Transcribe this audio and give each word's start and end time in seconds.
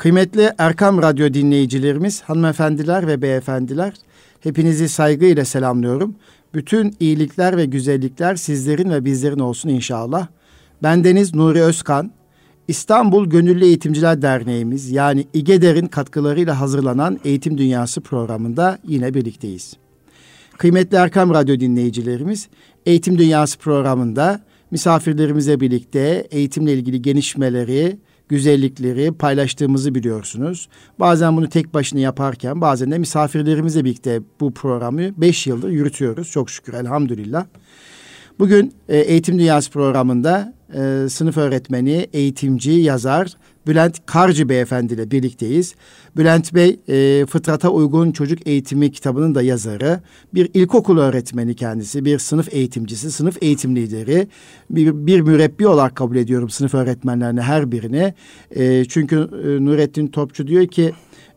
Kıymetli 0.00 0.50
Erkam 0.58 1.02
Radyo 1.02 1.34
dinleyicilerimiz, 1.34 2.22
hanımefendiler 2.22 3.06
ve 3.06 3.22
beyefendiler, 3.22 3.92
hepinizi 4.40 4.88
saygıyla 4.88 5.44
selamlıyorum. 5.44 6.14
Bütün 6.54 6.96
iyilikler 7.00 7.56
ve 7.56 7.64
güzellikler 7.64 8.36
sizlerin 8.36 8.90
ve 8.90 9.04
bizlerin 9.04 9.38
olsun 9.38 9.68
inşallah. 9.68 10.26
Ben 10.82 11.04
Deniz 11.04 11.34
Nuri 11.34 11.62
Özkan, 11.62 12.10
İstanbul 12.68 13.26
Gönüllü 13.26 13.64
Eğitimciler 13.64 14.22
Derneğimiz 14.22 14.90
yani 14.90 15.26
İGEDER'in 15.34 15.86
katkılarıyla 15.86 16.60
hazırlanan 16.60 17.20
Eğitim 17.24 17.58
Dünyası 17.58 18.00
programında 18.00 18.78
yine 18.86 19.14
birlikteyiz. 19.14 19.76
Kıymetli 20.58 20.96
Erkam 20.96 21.34
Radyo 21.34 21.60
dinleyicilerimiz, 21.60 22.48
Eğitim 22.86 23.18
Dünyası 23.18 23.58
programında 23.58 24.40
misafirlerimize 24.70 25.60
birlikte 25.60 26.28
eğitimle 26.30 26.74
ilgili 26.74 27.02
gelişmeleri, 27.02 27.98
güzellikleri 28.30 29.12
paylaştığımızı 29.12 29.94
biliyorsunuz. 29.94 30.68
Bazen 31.00 31.36
bunu 31.36 31.48
tek 31.48 31.74
başına 31.74 32.00
yaparken 32.00 32.60
bazen 32.60 32.90
de 32.90 32.98
misafirlerimizle 32.98 33.84
birlikte 33.84 34.20
bu 34.40 34.54
programı 34.54 35.20
beş 35.20 35.46
yıldır 35.46 35.68
yürütüyoruz. 35.68 36.30
Çok 36.30 36.50
şükür 36.50 36.74
elhamdülillah. 36.74 37.44
Bugün 38.38 38.72
e, 38.88 38.98
Eğitim 38.98 39.38
Dünyası 39.38 39.70
programında 39.70 40.54
e, 40.74 41.08
sınıf 41.08 41.36
öğretmeni, 41.36 42.08
eğitimci, 42.12 42.70
yazar 42.70 43.36
Bülent 43.70 44.06
Karcı 44.06 44.48
Beyefendi 44.48 44.94
ile 44.94 45.10
birlikteyiz. 45.10 45.74
Bülent 46.16 46.54
Bey 46.54 46.80
e, 46.88 47.26
Fıtrata 47.26 47.68
Uygun 47.68 48.12
Çocuk 48.12 48.46
Eğitimi 48.46 48.92
kitabının 48.92 49.34
da 49.34 49.42
yazarı. 49.42 50.00
Bir 50.34 50.50
ilkokul 50.54 50.98
öğretmeni 50.98 51.54
kendisi, 51.54 52.04
bir 52.04 52.18
sınıf 52.18 52.54
eğitimcisi, 52.54 53.12
sınıf 53.12 53.42
eğitim 53.42 53.76
lideri. 53.76 54.28
Bir, 54.70 55.06
bir 55.06 55.20
mürebbi 55.20 55.66
olarak 55.66 55.96
kabul 55.96 56.16
ediyorum 56.16 56.50
sınıf 56.50 56.74
öğretmenlerini 56.74 57.40
her 57.40 57.72
birini. 57.72 58.14
E, 58.50 58.84
çünkü 58.84 59.16
e, 59.16 59.64
Nurettin 59.64 60.06
Topçu 60.06 60.46
diyor 60.46 60.66
ki 60.66 60.92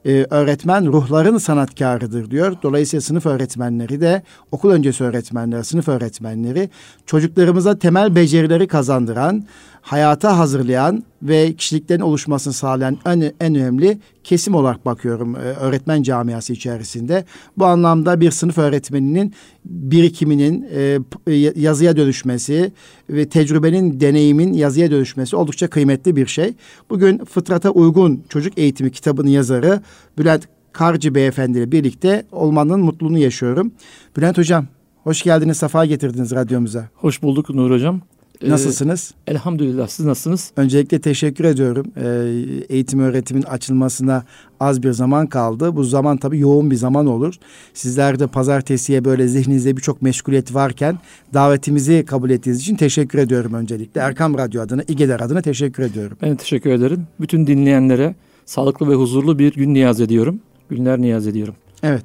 e, 0.05 0.25
öğretmen 0.29 0.87
ruhların 0.87 1.37
sanatkarıdır 1.37 2.31
diyor. 2.31 2.55
Dolayısıyla 2.63 3.01
sınıf 3.01 3.25
öğretmenleri 3.25 4.01
de 4.01 4.23
okul 4.51 4.71
öncesi 4.71 5.03
öğretmenleri, 5.03 5.63
sınıf 5.63 5.87
öğretmenleri 5.87 6.69
çocuklarımıza 7.05 7.79
temel 7.79 8.15
becerileri 8.15 8.67
kazandıran, 8.67 9.45
hayata 9.83 10.37
hazırlayan 10.37 11.03
ve 11.21 11.53
kişiliklerin 11.53 12.01
oluşmasını 12.01 12.53
sağlayan 12.53 12.97
en, 13.05 13.19
en 13.19 13.55
önemli 13.55 13.97
kesim 14.23 14.55
olarak 14.55 14.85
bakıyorum 14.85 15.35
e, 15.35 15.39
öğretmen 15.39 16.03
camiası 16.03 16.53
içerisinde. 16.53 17.25
Bu 17.57 17.65
anlamda 17.65 18.21
bir 18.21 18.31
sınıf 18.31 18.57
öğretmeninin 18.57 19.33
birikiminin 19.65 20.67
e, 20.71 20.99
yazıya 21.55 21.97
dönüşmesi 21.97 22.71
ve 23.09 23.29
tecrübenin, 23.29 23.99
deneyimin 23.99 24.53
yazıya 24.53 24.91
dönüşmesi 24.91 25.35
oldukça 25.35 25.67
kıymetli 25.67 26.15
bir 26.15 26.27
şey. 26.27 26.53
Bugün 26.89 27.25
Fıtrata 27.25 27.69
Uygun 27.69 28.23
Çocuk 28.29 28.57
Eğitimi 28.57 28.91
kitabının 28.91 29.29
yazarı 29.29 29.81
Bülent 30.17 30.43
Karcı 30.73 31.15
Beyefendi 31.15 31.57
ile 31.57 31.71
birlikte 31.71 32.25
olmanın 32.31 32.79
mutluluğunu 32.79 33.17
yaşıyorum. 33.17 33.71
Bülent 34.17 34.37
Hocam, 34.37 34.67
hoş 35.03 35.21
geldiniz, 35.21 35.57
safa 35.57 35.85
getirdiniz 35.85 36.31
radyomuza. 36.31 36.89
Hoş 36.93 37.23
bulduk 37.23 37.49
Nur 37.49 37.71
Hocam. 37.71 38.01
Ee, 38.41 38.49
Nasılsınız? 38.49 39.13
Ee, 39.27 39.31
elhamdülillah. 39.31 39.87
Siz 39.87 40.05
nasılsınız? 40.05 40.51
Öncelikle 40.57 41.01
teşekkür 41.01 41.43
ediyorum. 41.43 41.85
Ee, 41.97 42.75
eğitim 42.75 42.99
öğretimin 42.99 43.41
açılmasına 43.41 44.23
az 44.59 44.83
bir 44.83 44.91
zaman 44.91 45.27
kaldı. 45.27 45.75
Bu 45.75 45.83
zaman 45.83 46.17
tabii 46.17 46.39
yoğun 46.39 46.71
bir 46.71 46.75
zaman 46.75 47.07
olur. 47.07 47.33
Sizler 47.73 48.19
de 48.19 48.27
pazartesiye 48.27 49.05
böyle 49.05 49.27
zihninizde 49.27 49.77
birçok 49.77 50.01
meşguliyet 50.01 50.53
varken 50.53 50.99
davetimizi 51.33 52.05
kabul 52.05 52.29
ettiğiniz 52.29 52.61
için 52.61 52.75
teşekkür 52.75 53.19
ediyorum 53.19 53.53
öncelikle. 53.53 54.01
Erkam 54.01 54.37
Radyo 54.37 54.61
adına, 54.61 54.83
İGEDER 54.87 55.19
adına 55.19 55.41
teşekkür 55.41 55.83
ediyorum. 55.83 56.17
Ben 56.21 56.35
teşekkür 56.35 56.69
ederim. 56.69 57.07
Bütün 57.21 57.47
dinleyenlere 57.47 58.15
sağlıklı 58.45 58.89
ve 58.89 58.95
huzurlu 58.95 59.39
bir 59.39 59.53
gün 59.53 59.73
niyaz 59.73 60.01
ediyorum. 60.01 60.39
Günler 60.69 61.01
niyaz 61.01 61.27
ediyorum. 61.27 61.55
Evet. 61.83 62.03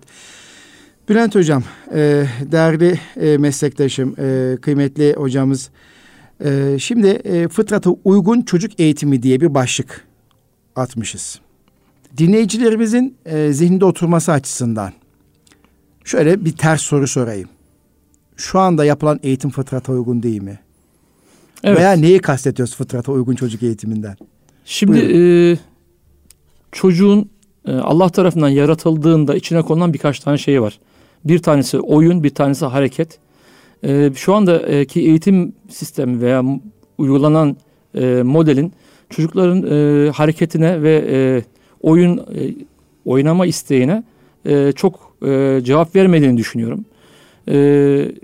Bülent 1.08 1.34
Hocam, 1.34 1.62
e, 1.94 2.24
değerli 2.52 3.00
e, 3.20 3.38
meslektaşım, 3.38 4.14
e, 4.18 4.56
kıymetli 4.62 5.14
hocamız 5.14 5.70
ee, 6.44 6.76
şimdi 6.80 7.06
e, 7.06 7.48
fıtrata 7.48 7.90
uygun 8.04 8.42
çocuk 8.42 8.80
eğitimi 8.80 9.22
diye 9.22 9.40
bir 9.40 9.54
başlık 9.54 10.06
atmışız. 10.76 11.40
Dinleyicilerimizin 12.18 13.16
e, 13.26 13.52
zihninde 13.52 13.84
oturması 13.84 14.32
açısından 14.32 14.92
şöyle 16.04 16.44
bir 16.44 16.52
ters 16.52 16.82
soru 16.82 17.08
sorayım. 17.08 17.48
Şu 18.36 18.58
anda 18.58 18.84
yapılan 18.84 19.20
eğitim 19.22 19.50
fıtrata 19.50 19.92
uygun 19.92 20.22
değil 20.22 20.42
mi? 20.42 20.58
Evet. 21.64 21.78
Veya 21.78 21.92
neyi 21.92 22.18
kastediyoruz 22.18 22.76
fıtrata 22.76 23.12
uygun 23.12 23.34
çocuk 23.34 23.62
eğitiminden? 23.62 24.16
Şimdi 24.64 24.98
e, 24.98 25.20
çocuğun 26.72 27.30
e, 27.66 27.72
Allah 27.72 28.08
tarafından 28.08 28.48
yaratıldığında 28.48 29.34
içine 29.34 29.62
konulan 29.62 29.94
birkaç 29.94 30.20
tane 30.20 30.38
şey 30.38 30.62
var. 30.62 30.80
Bir 31.24 31.38
tanesi 31.38 31.80
oyun, 31.80 32.24
bir 32.24 32.30
tanesi 32.30 32.64
hareket, 32.64 33.18
e, 33.84 34.10
şu 34.14 34.34
andaki 34.34 35.00
eğitim 35.00 35.52
sistemi 35.68 36.20
veya 36.20 36.44
uygulanan 36.98 37.56
e, 37.94 38.22
modelin 38.22 38.72
çocukların 39.10 39.62
e, 39.62 40.10
hareketine 40.10 40.82
ve 40.82 41.04
e, 41.10 41.42
oyun 41.80 42.18
e, 42.18 42.22
oynama 43.04 43.46
isteğine 43.46 44.02
e, 44.46 44.72
çok 44.72 45.16
e, 45.26 45.60
cevap 45.64 45.96
vermediğini 45.96 46.36
düşünüyorum. 46.36 46.84
E, 47.48 47.54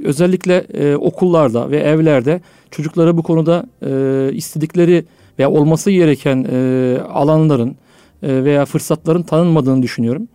özellikle 0.05 0.57
e, 0.75 0.97
okullarda 0.97 1.71
ve 1.71 1.79
evlerde 1.79 2.41
çocuklara 2.71 3.17
bu 3.17 3.23
konuda 3.23 3.67
e, 3.87 4.33
istedikleri 4.33 5.05
veya 5.39 5.51
olması 5.51 5.91
gereken 5.91 6.47
e, 6.53 6.99
alanların 7.13 7.77
e, 8.23 8.45
veya 8.45 8.65
fırsatların 8.65 9.23
tanınmadığını 9.23 9.83
düşünüyorum. 9.83 10.29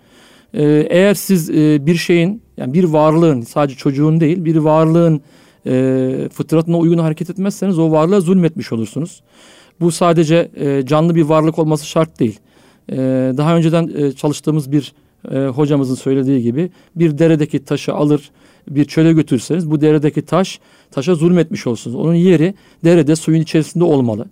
E, 0.54 0.64
eğer 0.90 1.14
siz 1.14 1.50
e, 1.50 1.86
bir 1.86 1.96
şeyin 1.96 2.42
yani 2.60 2.74
bir 2.74 2.84
varlığın 2.84 3.42
sadece 3.42 3.78
çocuğun 3.78 4.20
değil 4.20 4.46
bir 4.46 4.56
varlığın 4.56 5.22
e, 5.66 6.30
fıtratına 6.34 6.78
uygun 6.78 6.98
hareket 6.98 7.30
etmezseniz 7.30 7.80
o 7.80 7.92
varlığa 7.92 8.22
zulmetmiş 8.22 8.72
olursunuz. 8.72 9.22
Bu 9.80 9.92
sadece 9.92 10.52
e, 10.56 10.86
canlı 10.86 11.16
bir 11.16 11.22
varlık 11.22 11.60
olması 11.60 11.86
şart 11.86 12.20
değil. 12.20 12.40
E, 12.92 12.98
daha 13.38 13.56
önceden 13.56 13.92
e, 13.96 14.12
çalıştığımız 14.12 14.72
bir 14.72 14.94
e, 15.32 15.40
hocamızın 15.40 15.96
söylediği 15.96 16.44
gibi 16.44 16.70
bir 16.96 17.18
deredeki 17.18 17.66
taşı 17.66 17.94
alır 17.94 18.32
bir 18.70 18.86
çöle 18.86 19.14
götürseniz 19.14 19.72
bu 19.72 19.82
deredeki 19.82 20.22
taş 20.22 20.60
taşa 20.92 21.16
zulmetmiş 21.16 21.68
olursunuz. 21.68 21.96
Onun 21.96 22.14
yeri 22.14 22.54
derede 22.84 23.16
suyun 23.16 23.42
içerisinde 23.42 23.84
olmalı. 23.84 24.26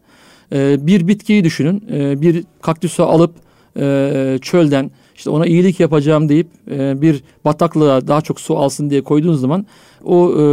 E, 0.54 0.88
bir 0.88 1.08
bitkiyi 1.08 1.44
düşünün. 1.44 1.84
E, 1.92 2.22
bir 2.22 2.44
kaktüsü 2.62 3.02
alıp 3.02 3.36
e, 3.80 4.40
çölden 4.42 4.92
işte 5.18 5.30
ona 5.30 5.46
iyilik 5.46 5.80
yapacağım 5.80 6.30
deyip 6.30 6.48
e, 6.72 7.02
bir 7.02 7.24
bataklığa 7.46 8.08
daha 8.08 8.22
çok 8.22 8.40
su 8.40 8.58
alsın 8.58 8.90
diye 8.90 9.02
koyduğunuz 9.02 9.42
zaman 9.42 9.66
o 10.04 10.42
e, 10.42 10.44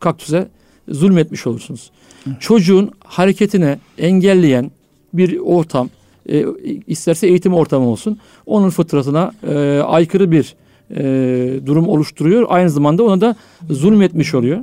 kaktüse 0.00 0.48
zulmetmiş 0.88 1.46
olursunuz. 1.46 1.90
Hı. 2.24 2.30
Çocuğun 2.40 2.90
hareketine 3.04 3.78
engelleyen 3.98 4.70
bir 5.14 5.38
ortam, 5.38 5.88
e, 6.28 6.44
isterse 6.86 7.26
eğitim 7.26 7.54
ortamı 7.54 7.88
olsun, 7.88 8.18
onun 8.46 8.70
fıtratına 8.70 9.32
e, 9.48 9.80
aykırı 9.86 10.30
bir 10.30 10.54
e, 10.96 11.66
durum 11.66 11.88
oluşturuyor. 11.88 12.46
Aynı 12.48 12.70
zamanda 12.70 13.02
ona 13.02 13.20
da 13.20 13.36
zulmetmiş 13.70 14.34
oluyor 14.34 14.60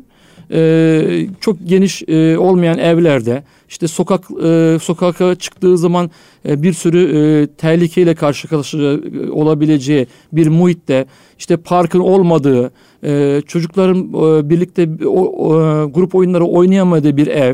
e, 0.51 1.27
çok 1.41 1.57
geniş 1.65 2.03
e, 2.07 2.37
olmayan 2.37 2.77
evlerde 2.77 3.43
işte 3.69 3.87
sokak 3.87 4.23
e, 4.43 4.77
sokağa 4.81 5.35
çıktığı 5.35 5.77
zaman 5.77 6.11
e, 6.47 6.63
bir 6.63 6.73
sürü 6.73 7.17
e, 7.17 7.47
tehlikeyle 7.47 8.15
karşı 8.15 8.47
karşıya 8.47 8.93
e, 8.93 9.29
olabileceği 9.31 10.07
bir 10.33 10.47
muhitte 10.47 11.05
işte 11.39 11.57
parkın 11.57 11.99
olmadığı 11.99 12.71
e, 13.03 13.41
çocukların 13.47 13.99
e, 13.99 14.49
birlikte 14.49 14.89
o, 15.05 15.47
o, 15.47 15.51
grup 15.91 16.15
oyunları 16.15 16.45
oynayamadığı 16.45 17.17
bir 17.17 17.27
ev 17.27 17.53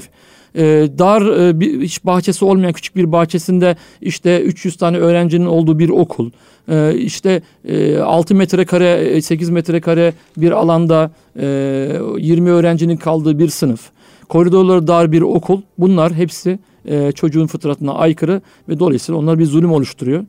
e, 0.56 0.88
dar 1.00 1.22
e, 1.22 1.60
bir 1.60 1.82
hiç 1.82 2.06
bahçesi 2.06 2.46
olmayan 2.46 2.74
küçük 2.74 2.96
bir 2.96 3.12
bahçesinde 3.12 3.76
işte 4.02 4.42
300 4.42 4.78
tane 4.78 4.98
öğrencinin 4.98 5.46
olduğu 5.46 5.80
bir 5.80 5.90
okul 5.90 6.32
e, 6.72 6.96
işte 6.96 7.42
e, 7.66 7.98
6 7.98 8.36
metrekare 8.36 9.22
8 9.22 9.50
metrekare 9.50 10.14
bir 10.38 10.52
alanda 10.52 11.12
e, 11.40 11.46
20 12.18 12.50
öğrencinin 12.50 12.98
kaldığı 12.98 13.40
bir 13.40 13.50
sınıf 13.50 13.92
koridorları 14.34 14.88
dar 14.88 15.12
bir 15.12 15.22
okul 15.22 15.62
bunlar 15.78 16.14
hepsi 16.14 16.60
e, 16.86 17.12
çocuğun 17.12 17.48
fıtratına 17.48 17.94
aykırı 17.94 18.42
ve 18.70 18.80
dolayısıyla 18.80 19.20
onlar 19.20 19.40
bir 19.40 19.46
zulüm 19.46 19.72
oluşturuyor. 19.72 20.26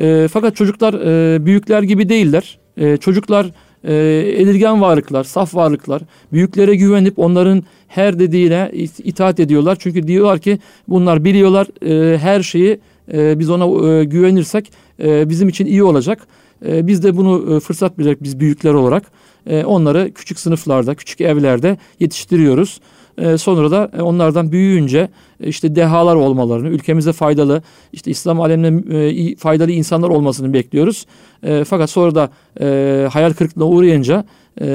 E, 0.00 0.28
fakat 0.28 0.56
çocuklar 0.56 0.94
e, 0.94 1.46
büyükler 1.46 1.82
gibi 1.82 2.08
değiller. 2.08 2.58
E, 2.76 2.96
çocuklar 2.96 3.46
e, 3.84 3.94
edilgen 4.36 4.80
varlıklar, 4.80 5.24
saf 5.24 5.54
varlıklar. 5.54 6.02
Büyüklere 6.32 6.76
güvenip 6.76 7.18
onların 7.18 7.62
her 7.88 8.18
dediğine 8.18 8.70
itaat 9.04 9.40
ediyorlar. 9.40 9.76
Çünkü 9.80 10.06
diyorlar 10.06 10.38
ki 10.38 10.58
bunlar 10.88 11.24
biliyorlar 11.24 11.66
e, 11.86 12.18
her 12.18 12.42
şeyi 12.42 12.80
e, 13.12 13.38
biz 13.38 13.50
ona 13.50 13.88
e, 13.88 14.04
güvenirsek 14.04 14.72
e, 15.02 15.28
bizim 15.28 15.48
için 15.48 15.66
iyi 15.66 15.82
olacak. 15.82 16.26
E, 16.66 16.86
biz 16.86 17.02
de 17.02 17.16
bunu 17.16 17.56
e, 17.56 17.60
fırsat 17.60 17.98
bilerek 17.98 18.22
biz 18.22 18.40
büyükler 18.40 18.74
olarak 18.74 19.02
e, 19.46 19.64
onları 19.64 20.10
küçük 20.14 20.40
sınıflarda, 20.40 20.94
küçük 20.94 21.20
evlerde 21.20 21.78
yetiştiriyoruz. 22.00 22.80
E, 23.18 23.38
sonra 23.38 23.70
da 23.70 23.90
e, 23.98 24.02
onlardan 24.02 24.52
büyüyünce 24.52 25.08
e, 25.40 25.48
işte 25.48 25.76
dehalar 25.76 26.16
olmalarını, 26.16 26.68
ülkemize 26.68 27.12
faydalı, 27.12 27.62
işte 27.92 28.10
İslam 28.10 28.40
alemine 28.40 28.96
e, 28.98 29.36
faydalı 29.36 29.70
insanlar 29.70 30.08
olmasını 30.08 30.52
bekliyoruz. 30.52 31.06
E, 31.42 31.64
fakat 31.64 31.90
sonra 31.90 32.14
da 32.14 32.30
e, 32.60 33.08
hayal 33.12 33.32
kırıklığına 33.32 33.66
uğrayınca 33.66 34.24
e, 34.60 34.66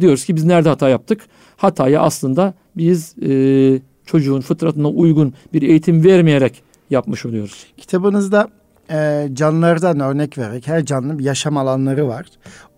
diyoruz 0.00 0.24
ki 0.24 0.36
biz 0.36 0.44
nerede 0.44 0.68
hata 0.68 0.88
yaptık? 0.88 1.20
Hatayı 1.56 2.00
aslında 2.00 2.54
biz 2.76 3.14
e, 3.22 3.80
çocuğun 4.06 4.40
fıtratına 4.40 4.88
uygun 4.88 5.34
bir 5.52 5.62
eğitim 5.62 6.04
vermeyerek 6.04 6.62
yapmış 6.90 7.26
oluyoruz. 7.26 7.66
Kitabınızda 7.76 8.48
e, 8.90 9.28
canlılardan 9.32 10.00
örnek 10.00 10.38
vererek 10.38 10.68
her 10.68 10.84
canlının 10.84 11.18
bir 11.18 11.24
yaşam 11.24 11.56
alanları 11.56 12.08
var. 12.08 12.26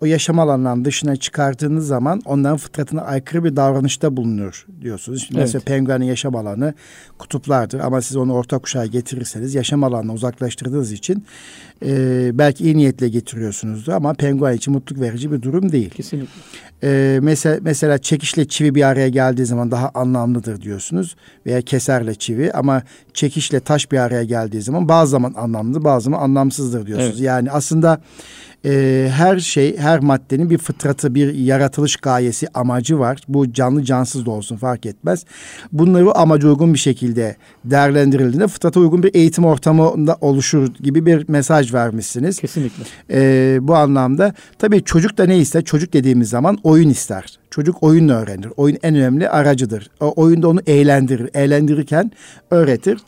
O 0.01 0.05
yaşam 0.05 0.39
alanlarının 0.39 0.85
dışına 0.85 1.15
çıkardığınız 1.15 1.87
zaman 1.87 2.21
onların 2.25 2.57
fıtratına 2.57 3.01
aykırı 3.01 3.43
bir 3.43 3.55
davranışta 3.55 4.17
bulunur 4.17 4.65
diyorsunuz. 4.81 5.23
Şimdi 5.27 5.39
evet. 5.39 5.45
Mesela 5.45 5.63
penguenin 5.65 6.05
yaşam 6.05 6.35
alanı 6.35 6.73
kutuplardır 7.17 7.79
ama 7.79 8.01
siz 8.01 8.17
onu 8.17 8.33
orta 8.33 8.57
kuşağa 8.57 8.85
getirirseniz 8.85 9.55
yaşam 9.55 9.83
alanına 9.83 10.13
uzaklaştırdığınız 10.13 10.91
için 10.91 11.25
e, 11.85 12.29
belki 12.33 12.63
iyi 12.63 12.77
niyetle 12.77 13.09
getiriyorsunuzdur 13.09 13.91
ama 13.91 14.13
penguen 14.13 14.53
için 14.53 14.73
mutluluk 14.73 15.01
verici 15.01 15.31
bir 15.31 15.41
durum 15.41 15.71
değil. 15.71 15.89
Kesinlikle. 15.89 16.41
E, 16.83 17.19
mesela, 17.21 17.59
mesela 17.61 17.97
çekişle 17.97 18.47
çivi 18.47 18.75
bir 18.75 18.83
araya 18.83 19.09
geldiği 19.09 19.45
zaman 19.45 19.71
daha 19.71 19.91
anlamlıdır 19.93 20.61
diyorsunuz 20.61 21.15
veya 21.45 21.61
keserle 21.61 22.15
çivi 22.15 22.53
ama 22.53 22.83
çekişle 23.13 23.59
taş 23.59 23.91
bir 23.91 23.97
araya 23.97 24.23
geldiği 24.23 24.61
zaman 24.61 24.89
bazı 24.89 25.11
zaman 25.11 25.33
anlamlı 25.37 25.83
bazı 25.83 26.03
zaman 26.03 26.21
anlamsızdır 26.21 26.87
diyorsunuz. 26.87 27.15
Evet. 27.15 27.27
Yani 27.27 27.51
aslında 27.51 28.01
e, 28.65 29.07
her 29.11 29.39
şey, 29.39 29.77
her 29.77 29.99
maddenin 29.99 30.49
bir 30.49 30.57
fıtratı, 30.57 31.15
bir 31.15 31.33
yaratılış 31.33 31.95
gayesi, 31.95 32.47
amacı 32.53 32.99
var. 32.99 33.21
Bu 33.27 33.53
canlı 33.53 33.83
cansız 33.83 34.25
da 34.25 34.31
olsun 34.31 34.57
fark 34.57 34.85
etmez. 34.85 35.25
Bunları 35.71 36.17
amaca 36.17 36.49
uygun 36.49 36.73
bir 36.73 36.79
şekilde 36.79 37.35
değerlendirildiğinde 37.65 38.47
fıtrata 38.47 38.79
uygun 38.79 39.03
bir 39.03 39.15
eğitim 39.15 39.45
ortamında 39.45 40.17
oluşur 40.21 40.67
gibi 40.73 41.05
bir 41.05 41.29
mesaj 41.29 41.73
vermişsiniz. 41.73 42.39
Kesinlikle. 42.39 42.83
E, 43.11 43.57
bu 43.61 43.75
anlamda 43.75 44.33
tabii 44.59 44.83
çocuk 44.83 45.17
da 45.17 45.25
ne 45.25 45.37
ister? 45.37 45.63
Çocuk 45.63 45.93
dediğimiz 45.93 46.29
zaman 46.29 46.57
oyun 46.63 46.89
ister. 46.89 47.39
Çocuk 47.55 47.83
oyunla 47.83 48.13
öğrenir. 48.13 48.49
Oyun 48.57 48.77
en 48.83 48.95
önemli 48.95 49.29
aracıdır. 49.29 49.89
O 49.99 50.13
oyunda 50.15 50.47
onu 50.47 50.59
eğlendirir. 50.67 51.29
Eğlendirirken 51.33 52.11
öğretir. 52.51 52.99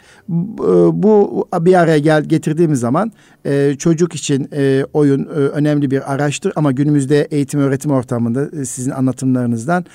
Bu 0.93 1.47
bir 1.59 1.73
araya 1.73 1.97
gel 1.97 2.23
getirdiğimiz 2.23 2.79
zaman 2.79 3.11
e, 3.47 3.75
çocuk 3.79 4.15
için 4.15 4.49
e, 4.55 4.85
oyun 4.93 5.25
e, 5.25 5.29
önemli 5.29 5.91
bir 5.91 6.13
araçtır 6.13 6.53
ama 6.55 6.71
günümüzde 6.71 7.27
eğitim 7.31 7.59
öğretim 7.59 7.91
ortamında 7.91 8.65
sizin 8.65 8.91
anlatımlarınızdan 8.91 9.85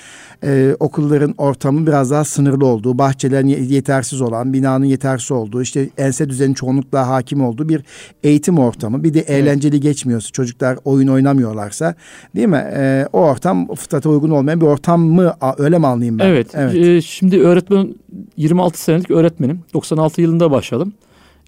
okulların 0.81 1.35
ortamı 1.39 1.87
biraz 1.87 2.11
daha 2.11 2.25
sınırlı 2.25 2.67
olduğu, 2.67 2.99
bahçelerin 2.99 3.47
yetersiz 3.47 4.21
olan, 4.21 4.53
binanın 4.53 4.85
yetersiz 4.85 5.31
olduğu, 5.31 5.63
işte 5.63 5.89
ense 5.99 6.29
düzeni 6.29 6.55
çoğunlukla 6.55 7.09
hakim 7.09 7.45
olduğu 7.45 7.69
bir 7.69 7.85
eğitim 8.23 8.59
ortamı. 8.59 9.05
Bir 9.05 9.15
de 9.15 9.21
eğlenceli 9.21 9.75
evet. 9.75 9.83
geçmiyorsa, 9.83 10.31
çocuklar 10.31 10.79
oyun 10.85 11.09
oynamıyorlarsa, 11.09 11.95
değil 12.37 12.49
mi? 12.49 12.65
o 13.13 13.19
ortam 13.19 13.75
fıtrata 13.75 14.11
uygun 14.11 14.31
olmayan 14.43 14.61
bir 14.61 14.67
ortam 14.67 15.01
mı 15.01 15.35
öyle 15.59 15.79
mi 15.79 15.87
anlayayım 15.87 16.19
ben? 16.19 16.27
Evet. 16.27 16.47
evet. 16.55 16.75
E, 16.75 17.03
şimdi 17.03 17.41
öğretmen 17.41 17.95
26 18.37 18.83
senelik 18.83 19.11
öğretmenim. 19.11 19.61
96 19.75 20.21
yılında 20.21 20.51
başladım. 20.51 20.93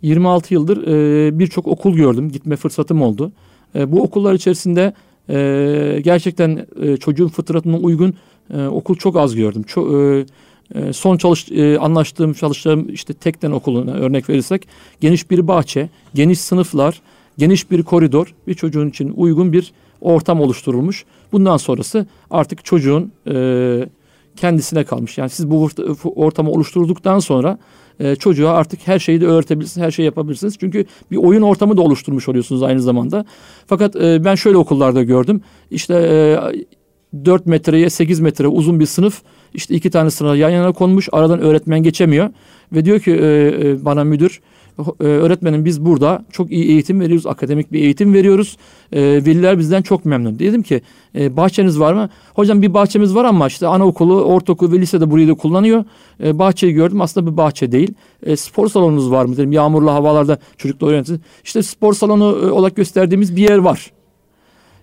26 0.02 0.54
yıldır 0.54 0.86
e, 0.86 1.38
birçok 1.38 1.66
okul 1.66 1.94
gördüm. 1.96 2.30
Gitme 2.30 2.56
fırsatım 2.56 3.02
oldu. 3.02 3.32
E, 3.74 3.92
bu 3.92 4.02
okullar 4.02 4.34
içerisinde 4.34 4.92
e, 5.28 6.00
gerçekten 6.04 6.66
e, 6.82 6.96
çocuğun 6.96 7.28
fıtratına 7.28 7.76
uygun 7.76 8.14
e, 8.54 8.66
okul 8.66 8.94
çok 8.94 9.16
az 9.16 9.34
gördüm. 9.34 9.62
Çok, 9.62 9.92
e, 9.94 10.26
e, 10.74 10.92
son 10.92 11.16
çalış 11.16 11.52
e, 11.52 11.78
anlaştığım 11.78 12.32
çalıştığım 12.32 12.88
işte 12.92 13.14
tekten 13.14 13.50
okuluna 13.50 13.92
örnek 13.92 14.28
verirsek 14.28 14.68
geniş 15.00 15.30
bir 15.30 15.48
bahçe, 15.48 15.88
geniş 16.14 16.40
sınıflar, 16.40 17.00
geniş 17.38 17.70
bir 17.70 17.82
koridor 17.82 18.34
bir 18.46 18.54
çocuğun 18.54 18.88
için 18.88 19.12
uygun 19.16 19.52
bir 19.52 19.72
ortam 20.00 20.40
oluşturulmuş. 20.40 21.04
Bundan 21.34 21.56
sonrası 21.56 22.06
artık 22.30 22.64
çocuğun 22.64 23.12
e, 23.30 23.88
kendisine 24.36 24.84
kalmış. 24.84 25.18
Yani 25.18 25.30
siz 25.30 25.50
bu 25.50 25.68
ortamı 26.04 26.50
oluşturduktan 26.50 27.18
sonra 27.18 27.58
e, 28.00 28.16
çocuğa 28.16 28.52
artık 28.52 28.80
her 28.84 28.98
şeyi 28.98 29.20
de 29.20 29.26
öğretebilirsiniz, 29.26 29.86
her 29.86 29.90
şeyi 29.90 30.06
yapabilirsiniz. 30.06 30.58
Çünkü 30.58 30.84
bir 31.10 31.16
oyun 31.16 31.42
ortamı 31.42 31.76
da 31.76 31.82
oluşturmuş 31.82 32.28
oluyorsunuz 32.28 32.62
aynı 32.62 32.82
zamanda. 32.82 33.24
Fakat 33.66 33.96
e, 33.96 34.24
ben 34.24 34.34
şöyle 34.34 34.56
okullarda 34.56 35.02
gördüm. 35.02 35.40
İşte 35.70 35.94
e, 35.94 37.24
4 37.24 37.46
metreye 37.46 37.90
8 37.90 38.20
metre 38.20 38.46
uzun 38.46 38.80
bir 38.80 38.86
sınıf 38.86 39.22
işte 39.54 39.74
iki 39.74 39.90
tane 39.90 40.10
sıra 40.10 40.36
yan 40.36 40.50
yana 40.50 40.72
konmuş 40.72 41.08
aradan 41.12 41.40
öğretmen 41.40 41.82
geçemiyor 41.82 42.30
ve 42.72 42.84
diyor 42.84 43.00
ki 43.00 43.10
e, 43.10 43.16
e, 43.16 43.84
bana 43.84 44.04
müdür 44.04 44.40
e, 44.78 45.04
öğretmenim 45.04 45.64
biz 45.64 45.84
burada 45.84 46.24
çok 46.32 46.52
iyi 46.52 46.64
eğitim 46.64 47.00
veriyoruz, 47.00 47.26
akademik 47.26 47.72
bir 47.72 47.80
eğitim 47.80 48.14
veriyoruz. 48.14 48.56
E, 48.92 49.02
veliler 49.02 49.58
bizden 49.58 49.82
çok 49.82 50.04
memnun. 50.04 50.38
Dedim 50.38 50.62
ki 50.62 50.80
e, 51.14 51.36
bahçeniz 51.36 51.80
var 51.80 51.92
mı? 51.92 52.08
Hocam 52.34 52.62
bir 52.62 52.74
bahçemiz 52.74 53.14
var 53.14 53.24
ama 53.24 53.46
işte 53.46 53.66
anaokulu, 53.66 54.22
ortaokul 54.22 54.72
ve 54.72 54.78
lisede 54.78 55.10
burayı 55.10 55.28
da 55.28 55.34
kullanıyor. 55.34 55.84
E, 56.24 56.38
bahçeyi 56.38 56.72
gördüm 56.72 57.00
aslında 57.00 57.32
bir 57.32 57.36
bahçe 57.36 57.72
değil. 57.72 57.94
E, 58.22 58.36
spor 58.36 58.68
salonunuz 58.68 59.10
var 59.10 59.24
mı 59.24 59.36
dedim. 59.36 59.52
Yağmurlu 59.52 59.90
havalarda 59.90 60.38
çocuklar 60.56 60.88
öğrensin. 60.88 61.20
İşte 61.44 61.62
spor 61.62 61.94
salonu 61.94 62.38
e, 62.42 62.50
olarak 62.50 62.76
gösterdiğimiz 62.76 63.36
bir 63.36 63.42
yer 63.42 63.58
var. 63.58 63.92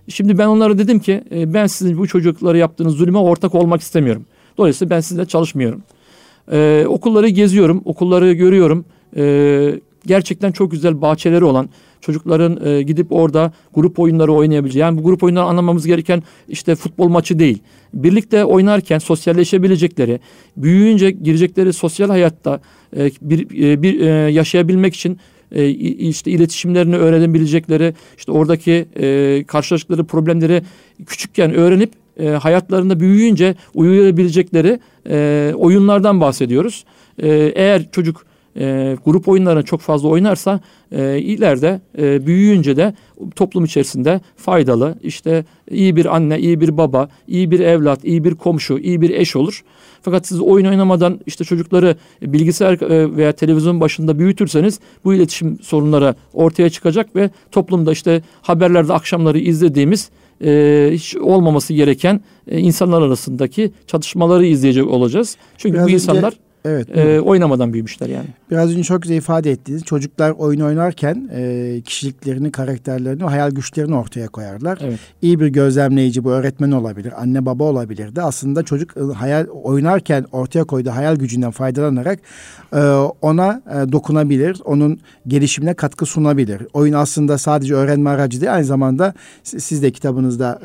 Şimdi 0.08 0.38
ben 0.38 0.48
onlara 0.48 0.78
dedim 0.78 1.00
ki 1.00 1.24
e, 1.32 1.54
ben 1.54 1.68
sizin 1.68 1.98
bu 1.98 2.08
çocukları 2.08 2.58
yaptığınız 2.58 2.94
zulüme 2.94 3.18
ortak 3.18 3.56
olmak 3.56 3.82
istemiyorum. 3.82 4.26
Dolayısıyla 4.58 4.90
ben 4.96 5.00
sizinle 5.00 5.26
çalışmıyorum. 5.26 5.82
Ee, 6.52 6.86
okulları 6.88 7.30
geziyorum, 7.30 7.82
okulları 7.86 8.34
görüyorum 8.34 8.86
e, 9.18 9.80
gerçekten 10.06 10.52
çok 10.52 10.72
güzel 10.72 11.02
bahçeleri 11.02 11.44
olan 11.44 11.70
çocukların 12.02 12.66
e, 12.66 12.82
gidip 12.82 13.12
orada 13.12 13.54
grup 13.74 14.00
oyunları 14.00 14.34
oynayabileceği. 14.34 14.82
Yani 14.82 14.98
bu 14.98 15.04
grup 15.04 15.24
oyunları 15.24 15.46
anlamamız 15.46 15.86
gereken 15.86 16.24
işte 16.50 16.76
futbol 16.76 17.10
maçı 17.10 17.40
değil. 17.40 17.60
Birlikte 17.94 18.46
oynarken 18.46 19.00
sosyalleşebilecekleri, 19.00 20.20
büyüyünce 20.58 21.12
girecekleri 21.12 21.74
sosyal 21.74 22.10
hayatta 22.10 22.62
e, 22.98 23.12
bir, 23.22 23.64
e, 23.64 23.82
bir 23.82 24.00
e, 24.00 24.32
yaşayabilmek 24.32 24.96
için 24.96 25.18
e, 25.52 25.70
işte 25.70 26.32
iletişimlerini 26.32 26.96
öğrenebilecekleri, 26.96 27.94
işte 28.18 28.32
oradaki 28.32 28.86
e, 29.00 29.44
karşılaştıkları 29.48 30.04
problemleri 30.04 30.62
küçükken 31.06 31.54
öğrenip 31.54 31.92
e, 32.20 32.28
hayatlarında 32.28 33.00
büyüyünce 33.00 33.56
uyuyabilecekleri 33.74 34.80
e, 35.10 35.54
oyunlardan 35.56 36.22
bahsediyoruz. 36.22 36.86
E, 37.24 37.30
eğer 37.56 37.92
çocuk 37.92 38.26
e, 38.58 38.98
grup 39.06 39.28
oyunlarını 39.28 39.64
çok 39.64 39.82
fazla 39.82 40.10
oynarsa 40.10 40.60
e, 40.92 41.20
ileride 41.20 41.82
e, 41.98 42.26
büyüyünce 42.26 42.78
de 42.78 42.94
toplum 43.36 43.66
içerisinde 43.66 44.22
faydalı 44.36 44.96
işte 45.04 45.46
iyi 45.72 45.96
bir 45.96 46.16
anne, 46.16 46.40
iyi 46.40 46.62
bir 46.62 46.78
baba, 46.78 47.10
iyi 47.28 47.52
bir 47.52 47.60
evlat, 47.60 48.06
iyi 48.06 48.24
bir 48.24 48.36
komşu, 48.36 48.80
iyi 48.80 49.02
bir 49.02 49.10
eş 49.10 49.36
olur. 49.36 49.64
Fakat 50.02 50.28
siz 50.28 50.40
oyun 50.40 50.66
oynamadan 50.66 51.20
işte 51.26 51.44
çocukları 51.44 51.96
bilgisayar 52.22 52.82
e, 52.82 53.18
veya 53.18 53.32
televizyon 53.32 53.82
başında 53.82 54.20
büyütürseniz 54.20 54.80
bu 55.06 55.14
iletişim 55.14 55.60
sorunları 55.62 56.16
ortaya 56.34 56.70
çıkacak 56.70 57.16
ve 57.16 57.30
toplumda 57.52 57.92
işte 57.92 58.22
haberlerde 58.42 58.94
akşamları 58.94 59.40
izlediğimiz 59.40 60.10
e, 60.44 60.90
hiç 60.94 61.16
olmaması 61.16 61.74
gereken 61.74 62.22
e, 62.48 62.60
insanlar 62.60 63.02
arasındaki 63.02 63.72
çatışmaları 63.88 64.46
izleyecek 64.46 64.88
olacağız. 64.88 65.38
Çünkü 65.58 65.76
Biraz 65.76 65.88
bu 65.88 65.92
insanlar 65.92 66.34
Evet. 66.66 66.98
E, 66.98 67.22
oynamadan 67.22 67.74
büyümüşler 67.74 68.10
yani. 68.10 68.28
Biraz 68.52 68.72
önce 68.72 68.84
çok 68.84 69.02
güzel 69.02 69.16
ifade 69.16 69.52
ettiniz. 69.52 69.84
Çocuklar 69.84 70.32
oyun 70.32 70.60
oynarken 70.60 71.30
e, 71.34 71.82
kişiliklerini, 71.86 72.52
karakterlerini, 72.52 73.24
hayal 73.24 73.52
güçlerini 73.52 73.96
ortaya 73.96 74.28
koyarlar. 74.28 74.80
Evet. 74.82 75.00
İyi 75.22 75.40
bir 75.40 75.48
gözlemleyici 75.48 76.24
bu 76.24 76.32
öğretmen 76.32 76.72
olabilir, 76.72 77.14
anne 77.22 77.46
baba 77.46 77.64
olabilir 77.64 78.16
de 78.16 78.22
aslında 78.22 78.64
çocuk 78.64 78.98
e, 78.98 79.14
hayal 79.14 79.48
oynarken 79.48 80.26
ortaya 80.32 80.64
koyduğu 80.64 80.90
hayal 80.90 81.16
gücünden 81.16 81.52
faydalanarak 81.52 82.20
e, 82.74 82.80
ona 83.22 83.62
e, 83.70 83.92
dokunabilir, 83.92 84.62
onun 84.66 85.00
gelişimine 85.28 85.74
katkı 85.74 86.06
sunabilir. 86.06 86.62
Oyun 86.74 86.94
aslında 86.94 87.38
sadece 87.38 87.76
öğrenme 87.76 88.10
aracı 88.10 88.42
değil, 88.42 88.54
aynı 88.54 88.66
zamanda 88.66 89.14
siz 89.44 89.84
de 89.84 89.92
kitabınızda 89.92 90.60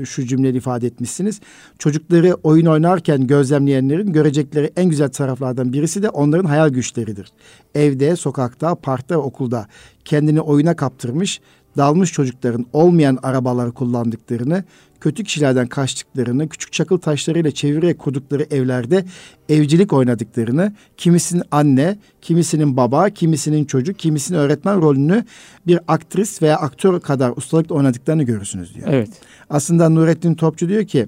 e, 0.00 0.04
şu 0.04 0.24
cümleyi 0.24 0.54
ifade 0.54 0.86
etmişsiniz. 0.86 1.40
Çocukları 1.78 2.34
oyun 2.42 2.66
oynarken 2.66 3.26
gözlemleyenlerin 3.26 4.12
görecekleri 4.12 4.70
en 4.76 4.88
güzel 4.88 5.08
taraflardan 5.18 5.72
birisi 5.72 6.02
de 6.02 6.08
onların 6.08 6.44
hayal 6.44 6.68
güçleridir. 6.68 7.32
Evde, 7.74 8.16
sokakta, 8.16 8.74
parkta, 8.74 9.16
okulda 9.16 9.66
kendini 10.04 10.40
oyuna 10.40 10.76
kaptırmış, 10.76 11.40
dalmış 11.76 12.12
çocukların 12.12 12.66
olmayan 12.72 13.18
arabaları 13.22 13.72
kullandıklarını, 13.72 14.64
kötü 15.00 15.24
kişilerden 15.24 15.66
kaçtıklarını, 15.66 16.48
küçük 16.48 16.72
çakıl 16.72 16.98
taşlarıyla 16.98 17.50
çevirerek 17.50 17.98
kurdukları 17.98 18.42
evlerde 18.50 19.04
evcilik 19.48 19.92
oynadıklarını, 19.92 20.72
kimisinin 20.96 21.42
anne, 21.50 21.98
kimisinin 22.22 22.76
baba, 22.76 23.10
kimisinin 23.10 23.64
çocuk, 23.64 23.98
kimisinin 23.98 24.38
öğretmen 24.38 24.82
rolünü 24.82 25.24
bir 25.66 25.80
aktris 25.88 26.42
veya 26.42 26.56
aktör 26.56 27.00
kadar 27.00 27.32
ustalıkla 27.36 27.74
oynadıklarını 27.74 28.22
görürsünüz 28.22 28.74
diyor. 28.74 28.86
Evet. 28.90 29.10
Aslında 29.50 29.88
Nurettin 29.88 30.34
Topçu 30.34 30.68
diyor 30.68 30.84
ki 30.84 31.06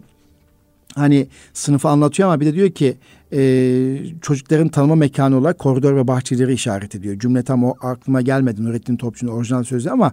hani 0.94 1.26
sınıfı 1.52 1.88
anlatıyor 1.88 2.28
ama 2.28 2.40
bir 2.40 2.46
de 2.46 2.54
diyor 2.54 2.70
ki 2.70 2.96
e, 3.32 3.42
çocukların 4.22 4.68
tanıma 4.68 4.94
mekanı 4.94 5.36
olarak 5.36 5.58
koridor 5.58 5.96
ve 5.96 6.08
bahçeleri 6.08 6.52
işaret 6.52 6.94
ediyor. 6.94 7.18
Cümle 7.18 7.42
tam 7.42 7.64
o 7.64 7.74
aklıma 7.80 8.20
gelmedi 8.20 8.64
Nurettin 8.64 8.96
Topçu'nun 8.96 9.32
orijinal 9.32 9.64
sözü 9.64 9.90
ama 9.90 10.12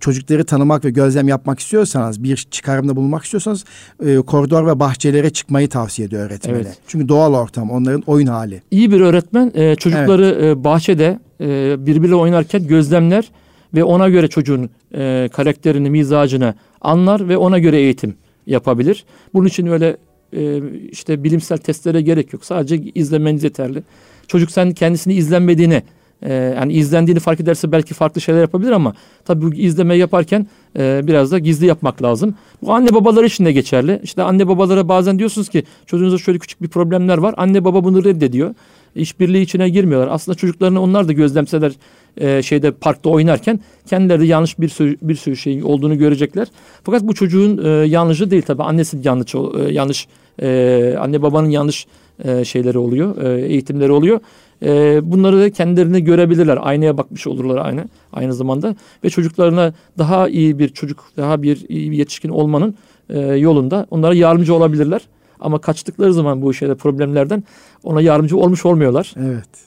çocukları 0.00 0.44
tanımak 0.44 0.84
ve 0.84 0.90
gözlem 0.90 1.28
yapmak 1.28 1.60
istiyorsanız 1.60 2.22
bir 2.22 2.36
çıkarımda 2.36 2.96
bulunmak 2.96 3.24
istiyorsanız 3.24 3.64
e, 4.06 4.16
koridor 4.16 4.66
ve 4.66 4.80
bahçelere 4.80 5.30
çıkmayı 5.30 5.68
tavsiye 5.68 6.08
ediyor 6.08 6.26
öğretmene. 6.26 6.56
Evet. 6.56 6.78
Çünkü 6.86 7.08
doğal 7.08 7.34
ortam 7.34 7.70
onların 7.70 8.02
oyun 8.06 8.26
hali. 8.26 8.62
İyi 8.70 8.92
bir 8.92 9.00
öğretmen 9.00 9.52
e, 9.54 9.76
çocukları 9.76 10.38
e, 10.42 10.64
bahçede 10.64 11.18
e, 11.40 11.76
birbiriyle 11.86 12.14
oynarken 12.14 12.66
gözlemler 12.66 13.30
ve 13.74 13.84
ona 13.84 14.08
göre 14.08 14.28
çocuğun 14.28 14.70
e, 14.94 15.28
karakterini, 15.32 15.90
mizacını 15.90 16.54
anlar 16.80 17.28
ve 17.28 17.36
ona 17.36 17.58
göre 17.58 17.76
eğitim 17.76 18.16
yapabilir. 18.46 19.04
Bunun 19.34 19.46
için 19.46 19.66
öyle 19.66 19.96
e, 20.32 20.60
işte 20.90 21.24
bilimsel 21.24 21.58
testlere 21.58 22.00
gerek 22.00 22.32
yok. 22.32 22.44
Sadece 22.44 22.76
izlemeniz 22.94 23.44
yeterli. 23.44 23.82
Çocuk 24.28 24.50
sen 24.50 24.72
kendisini 24.72 25.14
izlenmediğini 25.14 25.82
e, 26.22 26.32
yani 26.32 26.72
izlendiğini 26.72 27.20
fark 27.20 27.40
ederse 27.40 27.72
belki 27.72 27.94
farklı 27.94 28.20
şeyler 28.20 28.40
yapabilir 28.40 28.70
ama 28.70 28.94
tabii 29.24 29.42
bu 29.42 29.54
izleme 29.54 29.96
yaparken 29.96 30.46
e, 30.78 31.00
biraz 31.06 31.32
da 31.32 31.38
gizli 31.38 31.66
yapmak 31.66 32.02
lazım. 32.02 32.34
Bu 32.62 32.72
anne 32.72 32.94
babalar 32.94 33.24
için 33.24 33.44
de 33.44 33.52
geçerli. 33.52 34.00
İşte 34.02 34.22
anne 34.22 34.48
babalara 34.48 34.88
bazen 34.88 35.18
diyorsunuz 35.18 35.48
ki 35.48 35.64
çocuğunuzda 35.86 36.18
şöyle 36.18 36.38
küçük 36.38 36.62
bir 36.62 36.68
problemler 36.68 37.18
var. 37.18 37.34
Anne 37.36 37.64
baba 37.64 37.84
bunu 37.84 38.04
reddediyor. 38.04 38.54
İşbirliği 38.94 39.42
içine 39.42 39.68
girmiyorlar. 39.68 40.08
Aslında 40.12 40.36
çocuklarını 40.36 40.80
onlar 40.80 41.08
da 41.08 41.12
gözlemseler 41.12 41.72
e, 42.16 42.42
şeyde 42.42 42.70
parkta 42.70 43.10
oynarken 43.10 43.60
kendileri 43.86 44.20
de 44.20 44.24
yanlış 44.24 44.58
bir 44.58 44.68
sürü, 44.68 44.96
bir 45.02 45.14
sürü 45.14 45.36
şey 45.36 45.64
olduğunu 45.64 45.98
görecekler. 45.98 46.48
Fakat 46.84 47.02
bu 47.02 47.14
çocuğun 47.14 47.64
e, 47.64 47.68
yanlışı 47.68 48.30
değil 48.30 48.42
tabii. 48.42 48.62
Annesinin 48.62 49.02
yanlış 49.02 49.34
e, 49.34 49.72
yanlış 49.72 50.08
e, 50.42 50.96
anne 51.00 51.22
babanın 51.22 51.48
yanlış 51.48 51.86
e, 52.24 52.44
şeyleri 52.44 52.78
oluyor, 52.78 53.22
e, 53.22 53.46
eğitimleri 53.46 53.92
oluyor. 53.92 54.20
E, 54.62 55.00
bunları 55.02 55.40
da 55.40 55.50
kendilerini 55.50 56.04
görebilirler. 56.04 56.58
Aynaya 56.62 56.98
bakmış 56.98 57.26
olurlar 57.26 57.66
aynı 57.66 57.84
aynı 58.12 58.34
zamanda 58.34 58.76
ve 59.04 59.10
çocuklarına 59.10 59.74
daha 59.98 60.28
iyi 60.28 60.58
bir 60.58 60.68
çocuk, 60.68 61.04
daha 61.16 61.42
bir 61.42 61.68
iyi 61.68 61.90
bir 61.90 61.96
yetişkin 61.96 62.28
olmanın 62.28 62.74
e, 63.10 63.18
yolunda 63.20 63.86
onlara 63.90 64.14
yardımcı 64.14 64.54
olabilirler. 64.54 65.00
Ama 65.40 65.58
kaçtıkları 65.58 66.14
zaman 66.14 66.42
bu 66.42 66.54
şeyde 66.54 66.74
problemlerden 66.74 67.44
ona 67.84 68.00
yardımcı 68.00 68.36
olmuş 68.36 68.66
olmuyorlar. 68.66 69.14
Evet. 69.18 69.65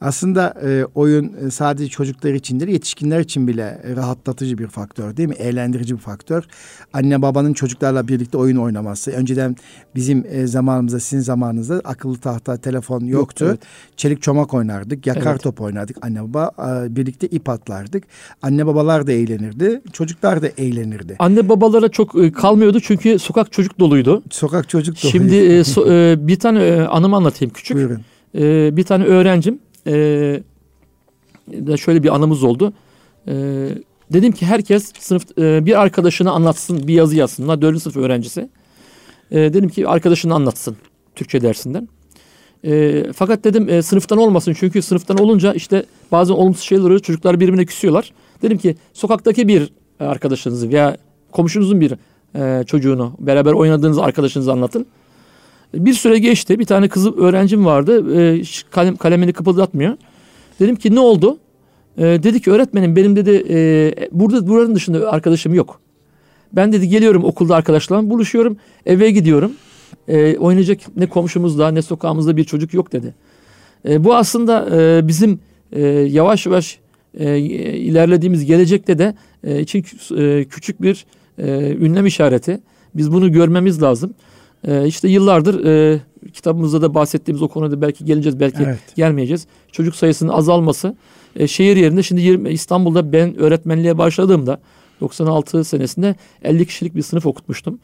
Aslında 0.00 0.54
e, 0.64 0.84
oyun 0.94 1.32
e, 1.46 1.50
sadece 1.50 1.88
çocuklar 1.88 2.32
için 2.32 2.60
değil, 2.60 2.72
yetişkinler 2.72 3.20
için 3.20 3.48
bile 3.48 3.82
rahatlatıcı 3.96 4.58
bir 4.58 4.66
faktör 4.66 5.16
değil 5.16 5.28
mi? 5.28 5.34
Eğlendirici 5.34 5.94
bir 5.94 6.00
faktör. 6.00 6.44
Anne 6.92 7.22
babanın 7.22 7.52
çocuklarla 7.52 8.08
birlikte 8.08 8.38
oyun 8.38 8.56
oynaması. 8.56 9.10
Önceden 9.10 9.56
bizim 9.94 10.24
e, 10.28 10.46
zamanımızda, 10.46 11.00
sizin 11.00 11.22
zamanınızda 11.22 11.80
akıllı 11.84 12.18
tahta, 12.18 12.56
telefon 12.56 13.00
yoktu. 13.00 13.14
yoktu 13.14 13.44
evet. 13.48 13.60
Çelik 13.96 14.22
çomak 14.22 14.54
oynardık, 14.54 15.06
yakar 15.06 15.30
evet. 15.30 15.42
top 15.42 15.60
oynardık. 15.60 15.96
Anne 16.02 16.22
baba 16.22 16.50
e, 16.58 16.96
birlikte 16.96 17.26
ip 17.26 17.48
atlardık. 17.48 18.04
Anne 18.42 18.66
babalar 18.66 19.06
da 19.06 19.12
eğlenirdi, 19.12 19.82
çocuklar 19.92 20.42
da 20.42 20.48
eğlenirdi. 20.58 21.16
Anne 21.18 21.48
babalara 21.48 21.88
çok 21.88 22.24
e, 22.24 22.32
kalmıyordu 22.32 22.80
çünkü 22.80 23.18
sokak 23.18 23.52
çocuk 23.52 23.78
doluydu. 23.78 24.22
Sokak 24.30 24.68
çocuk 24.68 24.96
doluydu. 24.96 25.18
Şimdi 25.18 25.36
e, 25.36 25.64
so, 25.64 25.86
e, 25.92 26.16
bir 26.28 26.38
tane 26.38 26.64
e, 26.64 26.80
anımı 26.80 27.16
anlatayım 27.16 27.52
küçük. 27.52 27.76
Buyurun 27.76 28.00
e, 28.34 28.76
bir 28.76 28.84
tane 28.84 29.04
öğrencim 29.04 29.58
e, 29.86 30.42
şöyle 31.76 32.02
bir 32.02 32.14
anımız 32.14 32.44
oldu. 32.44 32.72
E, 33.28 33.34
dedim 34.12 34.32
ki 34.32 34.46
herkes 34.46 34.92
sınıf 34.98 35.38
e, 35.38 35.66
bir 35.66 35.80
arkadaşını 35.80 36.30
anlatsın 36.30 36.88
bir 36.88 36.94
yazı 36.94 37.16
yazsın. 37.16 37.44
Bunlar 37.44 37.62
dördüncü 37.62 37.80
sınıf 37.80 37.96
öğrencisi. 37.96 38.48
E, 39.30 39.36
dedim 39.36 39.68
ki 39.68 39.88
arkadaşını 39.88 40.34
anlatsın 40.34 40.76
Türkçe 41.14 41.40
dersinden. 41.40 41.88
E, 42.64 43.04
fakat 43.12 43.44
dedim 43.44 43.68
e, 43.68 43.82
sınıftan 43.82 44.18
olmasın 44.18 44.54
çünkü 44.58 44.82
sınıftan 44.82 45.18
olunca 45.18 45.52
işte 45.52 45.84
bazı 46.12 46.34
olumsuz 46.34 46.64
şeyler 46.64 46.84
oluyor. 46.84 47.00
Çocuklar 47.00 47.40
birbirine 47.40 47.64
küsüyorlar. 47.64 48.12
Dedim 48.42 48.58
ki 48.58 48.76
sokaktaki 48.92 49.48
bir 49.48 49.72
arkadaşınızı 50.00 50.72
veya 50.72 50.96
komşunuzun 51.32 51.80
bir 51.80 51.94
e, 52.34 52.64
çocuğunu 52.64 53.12
beraber 53.18 53.52
oynadığınız 53.52 53.98
arkadaşınızı 53.98 54.52
anlatın. 54.52 54.86
Bir 55.74 55.94
süre 55.94 56.18
geçti. 56.18 56.58
Bir 56.58 56.64
tane 56.64 56.88
kızı 56.88 57.16
öğrencim 57.16 57.64
vardı. 57.64 58.20
E, 58.20 58.42
kalem, 58.70 58.96
kalemini 58.96 59.32
kıpırdatmıyor. 59.32 59.96
Dedim 60.60 60.76
ki 60.76 60.94
ne 60.94 61.00
oldu? 61.00 61.38
E, 61.98 62.02
dedi 62.02 62.42
ki 62.42 62.50
öğretmenim 62.50 62.96
benim 62.96 63.16
dedi 63.16 63.44
e, 63.48 63.94
burada 64.12 64.46
buranın 64.46 64.74
dışında 64.74 65.12
arkadaşım 65.12 65.54
yok. 65.54 65.80
Ben 66.52 66.72
dedi 66.72 66.88
geliyorum 66.88 67.24
okulda 67.24 67.56
arkadaşlarım 67.56 68.10
buluşuyorum. 68.10 68.56
Eve 68.86 69.10
gidiyorum. 69.10 69.52
E, 70.08 70.36
oynayacak 70.38 70.78
ne 70.96 71.06
komşumuzda 71.06 71.70
ne 71.70 71.82
sokağımızda 71.82 72.36
bir 72.36 72.44
çocuk 72.44 72.74
yok 72.74 72.92
dedi. 72.92 73.14
E, 73.88 74.04
bu 74.04 74.14
aslında 74.14 74.68
e, 74.76 75.08
bizim 75.08 75.40
e, 75.72 75.82
yavaş 75.88 76.46
yavaş 76.46 76.78
e, 77.18 77.38
ilerlediğimiz 77.38 78.44
gelecekte 78.44 78.98
de 78.98 79.14
e, 79.44 79.60
için 79.60 79.84
e, 80.16 80.44
küçük 80.44 80.82
bir 80.82 81.06
e, 81.38 81.74
ünlem 81.74 82.06
işareti. 82.06 82.60
Biz 82.94 83.12
bunu 83.12 83.32
görmemiz 83.32 83.82
lazım. 83.82 84.14
E, 84.64 84.86
işte 84.86 85.08
yıllardır 85.08 85.64
e, 85.64 86.00
kitabımızda 86.32 86.82
da 86.82 86.94
bahsettiğimiz 86.94 87.42
o 87.42 87.48
konuda 87.48 87.80
belki 87.80 88.04
geleceğiz 88.04 88.40
belki 88.40 88.62
evet. 88.62 88.78
gelmeyeceğiz. 88.96 89.46
Çocuk 89.72 89.96
sayısının 89.96 90.32
azalması. 90.32 90.96
E, 91.36 91.46
şehir 91.46 91.76
yerinde 91.76 92.02
şimdi 92.02 92.22
20, 92.22 92.50
İstanbul'da 92.50 93.12
ben 93.12 93.38
öğretmenliğe 93.38 93.98
başladığımda 93.98 94.60
96 95.00 95.64
senesinde 95.64 96.14
50 96.42 96.66
kişilik 96.66 96.94
bir 96.94 97.02
sınıf 97.02 97.26
okutmuştum. 97.26 97.78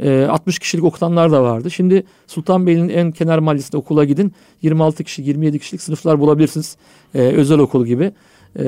E, 0.00 0.24
60 0.30 0.58
kişilik 0.58 0.84
okutanlar 0.84 1.32
da 1.32 1.42
vardı. 1.42 1.70
Şimdi 1.70 2.04
Sultanbeyli'nin 2.26 2.88
en 2.88 3.12
kenar 3.12 3.38
mahallesinde 3.38 3.76
okula 3.76 4.04
gidin. 4.04 4.32
26 4.62 5.04
kişi 5.04 5.22
27 5.22 5.58
kişilik 5.58 5.82
sınıflar 5.82 6.20
bulabilirsiniz. 6.20 6.76
E, 7.14 7.20
özel 7.20 7.58
okul 7.58 7.86
gibi. 7.86 8.12
E, 8.56 8.64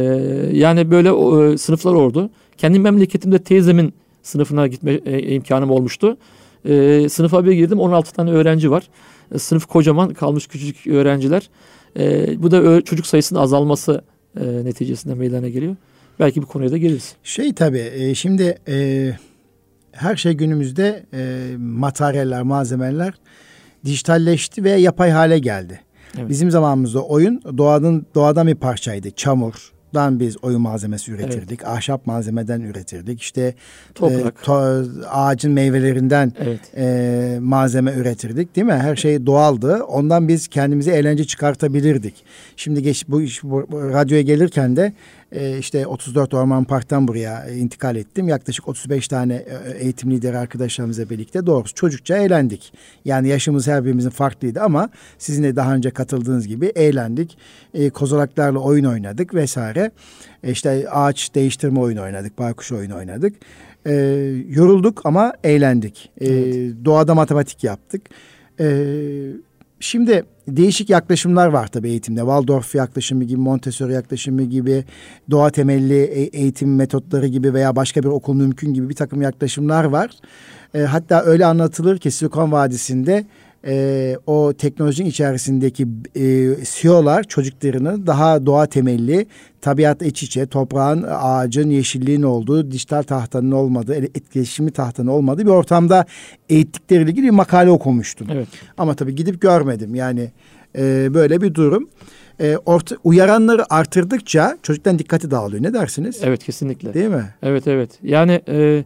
yani 0.52 0.90
böyle 0.90 1.08
e, 1.08 1.58
sınıflar 1.58 1.94
oldu. 1.94 2.30
Kendi 2.56 2.78
memleketimde 2.78 3.38
teyzemin 3.38 3.94
sınıfına 4.22 4.66
gitme 4.66 4.92
e, 4.92 5.34
imkanım 5.34 5.70
olmuştu. 5.70 6.16
E, 6.64 7.08
sınıfa 7.08 7.44
bir 7.44 7.52
girdim 7.52 7.80
16 7.80 8.12
tane 8.12 8.30
öğrenci 8.30 8.70
var. 8.70 8.88
E, 9.34 9.38
sınıf 9.38 9.66
kocaman 9.66 10.14
kalmış 10.14 10.46
küçücük 10.46 10.86
öğrenciler. 10.86 11.50
E, 11.98 12.42
bu 12.42 12.50
da 12.50 12.82
çocuk 12.82 13.06
sayısının 13.06 13.40
azalması 13.40 14.02
e, 14.40 14.64
neticesinde 14.64 15.14
meydana 15.14 15.48
geliyor. 15.48 15.76
Belki 16.20 16.40
bir 16.40 16.46
konuya 16.46 16.70
da 16.70 16.76
geliriz. 16.76 17.14
Şey 17.22 17.52
tabii 17.52 17.90
e, 17.94 18.14
şimdi 18.14 18.58
e, 18.68 19.10
her 19.92 20.16
şey 20.16 20.32
günümüzde 20.32 21.06
e, 21.14 21.50
materyaller, 21.58 22.42
malzemeler 22.42 23.14
dijitalleşti 23.84 24.64
ve 24.64 24.70
yapay 24.70 25.10
hale 25.10 25.38
geldi. 25.38 25.80
Evet. 26.18 26.28
Bizim 26.28 26.50
zamanımızda 26.50 27.04
oyun 27.04 27.42
doğanın 27.58 28.06
doğadan 28.14 28.46
bir 28.46 28.54
parçaydı. 28.54 29.10
Çamur, 29.10 29.72
dan 29.94 30.20
biz 30.20 30.44
oyun 30.44 30.60
malzemesi 30.60 31.12
üretirdik. 31.12 31.60
Evet. 31.62 31.68
Ahşap 31.68 32.06
malzemeden 32.06 32.60
üretirdik. 32.60 33.22
İşte 33.22 33.54
Toprak. 33.94 34.40
E, 34.40 34.44
to, 34.44 34.84
ağacın 35.10 35.52
meyvelerinden 35.52 36.32
evet. 36.38 36.60
e, 36.76 37.38
malzeme 37.40 37.92
üretirdik 37.92 38.56
değil 38.56 38.66
mi? 38.66 38.72
Her 38.72 38.96
şey 38.96 39.26
doğaldı. 39.26 39.82
Ondan 39.82 40.28
biz 40.28 40.48
kendimize 40.48 40.90
eğlence 40.90 41.24
çıkartabilirdik. 41.24 42.14
Şimdi 42.56 42.82
geç 42.82 43.08
bu, 43.08 43.22
bu 43.42 43.90
radyoya 43.90 44.22
gelirken 44.22 44.76
de 44.76 44.92
e, 45.32 45.58
işte 45.58 45.86
34 45.86 46.34
Orman 46.34 46.64
Park'tan 46.64 47.08
buraya 47.08 47.46
e, 47.48 47.56
intikal 47.56 47.96
ettim. 47.96 48.28
Yaklaşık 48.28 48.68
35 48.68 49.08
tane 49.08 49.34
e, 49.34 49.78
eğitim 49.78 50.10
lideri 50.10 50.38
arkadaşlarımızla 50.38 51.10
birlikte 51.10 51.46
doğrusu 51.46 51.74
çocukça 51.74 52.16
eğlendik. 52.16 52.72
Yani 53.04 53.28
yaşımız 53.28 53.68
her 53.68 53.84
birimizin 53.84 54.10
farklıydı 54.10 54.60
ama 54.60 54.88
sizin 55.18 55.42
de 55.42 55.56
daha 55.56 55.74
önce 55.74 55.90
katıldığınız 55.90 56.48
gibi 56.48 56.66
eğlendik. 56.66 57.38
E, 57.74 57.90
kozalaklarla 57.90 58.58
oyun 58.58 58.84
oynadık 58.84 59.34
vesaire. 59.34 59.90
E, 60.44 60.50
işte 60.50 60.90
ağaç 60.90 61.34
değiştirme 61.34 61.80
oyunu 61.80 62.02
oynadık, 62.02 62.38
baykuş 62.38 62.72
oyunu 62.72 62.96
oynadık. 62.96 63.34
E, 63.86 63.94
yorulduk 64.48 65.06
ama 65.06 65.32
eğlendik. 65.44 66.10
E, 66.20 66.26
evet. 66.26 66.74
Doğada 66.84 67.14
matematik 67.14 67.64
yaptık. 67.64 68.02
E, 68.60 68.66
Şimdi 69.80 70.24
değişik 70.48 70.90
yaklaşımlar 70.90 71.46
var 71.46 71.66
tabii 71.66 71.88
eğitimde. 71.88 72.20
Waldorf 72.20 72.74
yaklaşımı 72.74 73.24
gibi, 73.24 73.40
Montessori 73.40 73.92
yaklaşımı 73.92 74.42
gibi, 74.42 74.84
doğa 75.30 75.50
temelli 75.50 76.02
e, 76.02 76.22
eğitim 76.22 76.76
metotları 76.76 77.26
gibi 77.26 77.54
veya 77.54 77.76
başka 77.76 78.02
bir 78.02 78.08
okul 78.08 78.34
mümkün 78.34 78.74
gibi 78.74 78.88
bir 78.88 78.94
takım 78.94 79.22
yaklaşımlar 79.22 79.84
var. 79.84 80.10
E, 80.74 80.80
hatta 80.80 81.22
öyle 81.22 81.46
anlatılır 81.46 81.98
ki 81.98 82.10
Silikon 82.10 82.52
Vadisi'nde 82.52 83.26
e, 83.66 84.16
o 84.26 84.52
teknolojinin 84.52 85.08
içerisindeki 85.08 85.86
e, 86.16 86.56
CEO'lar 86.64 87.24
çocuklarını 87.24 88.06
daha 88.06 88.46
doğa 88.46 88.66
temelli, 88.66 89.26
tabiat 89.60 90.02
iç 90.02 90.22
içe, 90.22 90.46
toprağın, 90.46 91.04
ağacın, 91.08 91.70
yeşilliğin 91.70 92.22
olduğu, 92.22 92.70
dijital 92.70 93.02
tahtanın 93.02 93.50
olmadığı, 93.50 93.94
etkileşimi 93.94 94.70
tahtanın 94.70 95.08
olmadığı 95.08 95.42
bir 95.46 95.50
ortamda 95.50 96.06
eğittikleriyle 96.48 97.10
ilgili 97.10 97.26
bir 97.26 97.30
makale 97.30 97.70
okumuştum. 97.70 98.26
Evet. 98.32 98.48
Ama 98.78 98.94
tabii 98.94 99.14
gidip 99.14 99.40
görmedim. 99.40 99.94
Yani 99.94 100.30
e, 100.78 101.14
böyle 101.14 101.40
bir 101.40 101.54
durum. 101.54 101.88
E, 102.40 102.56
orta, 102.66 102.96
uyaranları 103.04 103.74
artırdıkça 103.74 104.58
çocuktan 104.62 104.98
dikkati 104.98 105.30
dağılıyor. 105.30 105.62
Ne 105.62 105.74
dersiniz? 105.74 106.20
Evet 106.22 106.44
kesinlikle. 106.44 106.94
Değil 106.94 107.08
mi? 107.08 107.24
Evet 107.42 107.68
evet. 107.68 107.90
Yani 108.02 108.40
e, 108.48 108.84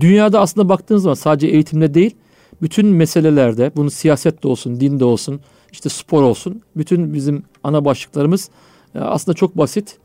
dünyada 0.00 0.40
aslında 0.40 0.68
baktığınız 0.68 1.02
zaman 1.02 1.14
sadece 1.14 1.46
eğitimde 1.46 1.94
değil 1.94 2.16
bütün 2.62 2.86
meselelerde 2.86 3.70
bunu 3.76 3.90
siyaset 3.90 4.42
de 4.42 4.48
olsun, 4.48 4.80
din 4.80 5.00
de 5.00 5.04
olsun, 5.04 5.40
işte 5.72 5.88
spor 5.88 6.22
olsun. 6.22 6.62
Bütün 6.76 7.14
bizim 7.14 7.42
ana 7.64 7.84
başlıklarımız 7.84 8.50
e, 8.94 8.98
aslında 8.98 9.36
çok 9.36 9.58
basit. 9.58 9.96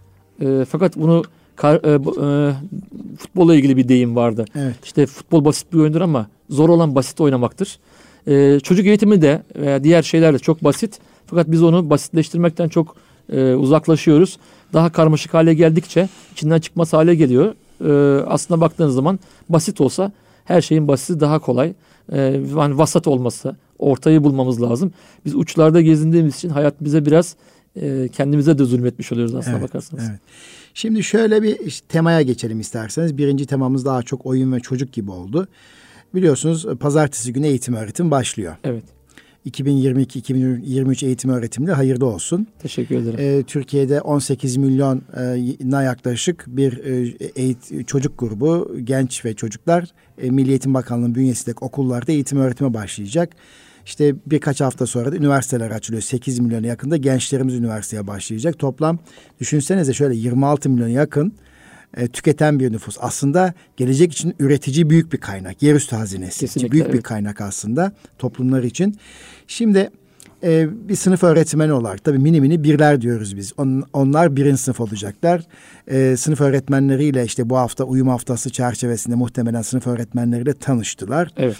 E, 0.41 0.65
fakat 0.69 0.95
bunu 0.95 1.23
kar, 1.55 1.75
e, 1.75 1.89
e, 1.89 2.53
futbolla 3.17 3.55
ilgili 3.55 3.77
bir 3.77 3.87
deyim 3.87 4.15
vardı. 4.15 4.45
Evet. 4.55 4.75
İşte 4.83 5.05
futbol 5.05 5.45
basit 5.45 5.73
bir 5.73 5.77
oyundur 5.77 6.01
ama 6.01 6.27
zor 6.49 6.69
olan 6.69 6.95
basit 6.95 7.21
oynamaktır. 7.21 7.79
E, 8.27 8.59
çocuk 8.59 8.85
eğitimi 8.85 9.21
de 9.21 9.43
veya 9.55 9.83
diğer 9.83 10.03
şeyler 10.03 10.33
de 10.33 10.39
çok 10.39 10.63
basit. 10.63 10.99
Fakat 11.25 11.51
biz 11.51 11.63
onu 11.63 11.89
basitleştirmekten 11.89 12.69
çok 12.69 12.95
e, 13.31 13.53
uzaklaşıyoruz. 13.53 14.37
Daha 14.73 14.91
karmaşık 14.91 15.33
hale 15.33 15.53
geldikçe 15.53 16.09
içinden 16.31 16.59
çıkmaz 16.59 16.93
hale 16.93 17.15
geliyor. 17.15 17.55
E, 17.85 18.23
aslında 18.27 18.61
baktığınız 18.61 18.95
zaman 18.95 19.19
basit 19.49 19.81
olsa 19.81 20.11
her 20.45 20.61
şeyin 20.61 20.87
basiti 20.87 21.19
daha 21.19 21.39
kolay. 21.39 21.73
E, 22.11 22.21
yani 22.57 22.77
vasat 22.77 23.07
olması, 23.07 23.55
ortayı 23.79 24.23
bulmamız 24.23 24.61
lazım. 24.61 24.91
Biz 25.25 25.35
uçlarda 25.35 25.81
gezindiğimiz 25.81 26.35
için 26.35 26.49
hayat 26.49 26.81
bize 26.81 27.05
biraz 27.05 27.35
e, 27.81 28.09
kendimize 28.13 28.57
de 28.57 28.63
zulmetmiş 28.63 29.11
oluyoruz 29.11 29.35
aslında 29.35 29.57
evet, 29.57 29.67
bakarsanız. 29.69 30.03
Evet. 30.09 30.19
Şimdi 30.73 31.03
şöyle 31.03 31.43
bir 31.43 31.59
işte 31.59 31.87
temaya 31.87 32.21
geçelim 32.21 32.59
isterseniz. 32.59 33.17
Birinci 33.17 33.45
temamız 33.45 33.85
daha 33.85 34.03
çok 34.03 34.25
oyun 34.25 34.53
ve 34.53 34.59
çocuk 34.59 34.93
gibi 34.93 35.11
oldu. 35.11 35.47
Biliyorsunuz 36.15 36.65
pazartesi 36.79 37.33
günü 37.33 37.47
eğitim 37.47 37.73
öğretim 37.73 38.11
başlıyor. 38.11 38.55
Evet. 38.63 38.83
2022-2023 39.45 41.05
eğitim 41.05 41.31
öğretimde 41.31 41.73
hayırlı 41.73 42.05
olsun. 42.05 42.47
Teşekkür 42.59 42.95
ederim. 42.95 43.19
Ee, 43.19 43.43
Türkiye'de 43.43 44.01
18 44.01 44.57
milyona 44.57 45.83
yaklaşık 45.83 46.45
bir 46.47 46.77
e, 46.77 47.13
eğit, 47.35 47.87
çocuk 47.87 48.19
grubu, 48.19 48.77
genç 48.83 49.25
ve 49.25 49.33
çocuklar 49.33 49.89
e, 50.17 50.29
Milli 50.29 50.49
Eğitim 50.49 50.73
Bakanlığı'nın 50.73 51.15
bünyesindeki 51.15 51.65
okullarda 51.65 52.11
eğitim 52.11 52.37
öğretime 52.37 52.73
başlayacak. 52.73 53.35
İşte 53.85 54.15
birkaç 54.25 54.61
hafta 54.61 54.85
sonra 54.85 55.11
da 55.11 55.15
üniversiteler 55.15 55.71
açılıyor. 55.71 56.01
8 56.01 56.39
milyona 56.39 56.67
yakında 56.67 56.97
gençlerimiz 56.97 57.55
üniversiteye 57.55 58.07
başlayacak. 58.07 58.59
Toplam 58.59 58.99
düşünsenize 59.39 59.93
şöyle 59.93 60.15
26 60.15 60.69
milyona 60.69 60.89
yakın 60.89 61.33
e, 61.97 62.07
tüketen 62.07 62.59
bir 62.59 62.71
nüfus. 62.71 62.97
Aslında 62.99 63.53
gelecek 63.77 64.11
için 64.11 64.35
üretici 64.39 64.89
büyük 64.89 65.13
bir 65.13 65.17
kaynak. 65.17 65.63
Yerüstü 65.63 65.95
hazinesi. 65.95 66.39
Kesinlikle, 66.39 66.71
büyük 66.71 66.85
evet. 66.85 66.95
bir 66.95 67.01
kaynak 67.01 67.41
aslında 67.41 67.91
toplumlar 68.19 68.63
için. 68.63 68.97
Şimdi 69.47 69.89
e, 70.43 70.67
bir 70.89 70.95
sınıf 70.95 71.23
öğretmeni 71.23 71.73
olarak 71.73 72.03
tabii 72.03 72.19
mini 72.19 72.41
mini 72.41 72.63
birler 72.63 73.01
diyoruz 73.01 73.37
biz. 73.37 73.53
On, 73.57 73.83
onlar 73.93 74.35
birinci 74.35 74.61
sınıf 74.61 74.79
olacaklar. 74.79 75.41
E, 75.87 76.17
sınıf 76.17 76.41
öğretmenleriyle 76.41 77.25
işte 77.25 77.49
bu 77.49 77.57
hafta 77.57 77.83
uyum 77.83 78.07
haftası 78.07 78.49
çerçevesinde 78.49 79.15
muhtemelen 79.15 79.61
sınıf 79.61 79.87
öğretmenleriyle 79.87 80.53
tanıştılar. 80.53 81.29
Evet. 81.37 81.57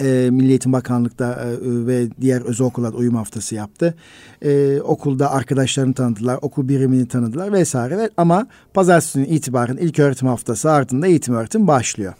E, 0.00 0.28
Milli 0.30 0.48
Eğitim 0.48 0.72
Bakanlık'ta 0.72 1.32
e, 1.32 1.46
ve 1.62 2.08
diğer 2.20 2.40
özel 2.40 2.66
okullar 2.66 2.92
uyum 2.92 3.14
haftası 3.14 3.54
yaptı. 3.54 3.94
E, 4.42 4.80
okulda 4.80 5.30
arkadaşlarını 5.30 5.94
tanıdılar, 5.94 6.38
okul 6.42 6.68
birimini 6.68 7.08
tanıdılar 7.08 7.52
vesaire. 7.52 7.98
Ve, 7.98 8.10
ama 8.16 8.46
pazartesi 8.74 9.18
günü 9.18 9.28
itibaren 9.28 9.76
ilk 9.76 9.98
öğretim 9.98 10.28
haftası 10.28 10.70
ardında 10.70 11.06
eğitim 11.06 11.34
öğretim 11.34 11.66
başlıyor. 11.66 12.14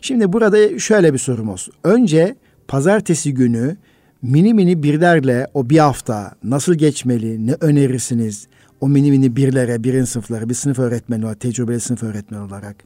Şimdi 0.00 0.32
burada 0.32 0.78
şöyle 0.78 1.12
bir 1.12 1.18
sorum 1.18 1.48
olsun. 1.48 1.74
Önce 1.84 2.36
pazartesi 2.68 3.34
günü 3.34 3.76
mini 4.22 4.54
mini 4.54 4.82
birlerle 4.82 5.46
o 5.54 5.70
bir 5.70 5.78
hafta 5.78 6.34
nasıl 6.44 6.74
geçmeli, 6.74 7.46
ne 7.46 7.56
önerirsiniz? 7.60 8.46
O 8.80 8.88
mini 8.88 9.10
mini 9.10 9.36
birlere, 9.36 9.84
birin 9.84 10.04
sınıflara, 10.04 10.48
bir 10.48 10.54
sınıf 10.54 10.78
öğretmeni 10.78 11.24
olarak, 11.24 11.40
tecrübeli 11.40 11.80
sınıf 11.80 12.02
öğretmeni 12.02 12.42
olarak. 12.42 12.76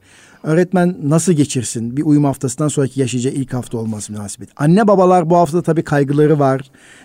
Öğretmen 0.43 0.95
nasıl 1.03 1.33
geçirsin? 1.33 1.97
Bir 1.97 2.03
uyum 2.03 2.23
haftasından 2.23 2.67
sonraki 2.67 2.99
yaşayacağı 2.99 3.33
ilk 3.33 3.53
hafta 3.53 3.77
olması 3.77 4.13
münasebet. 4.13 4.49
Anne 4.57 4.87
babalar 4.87 5.29
bu 5.29 5.35
hafta 5.35 5.61
tabii 5.61 5.83
kaygıları 5.83 6.39
var. 6.39 6.61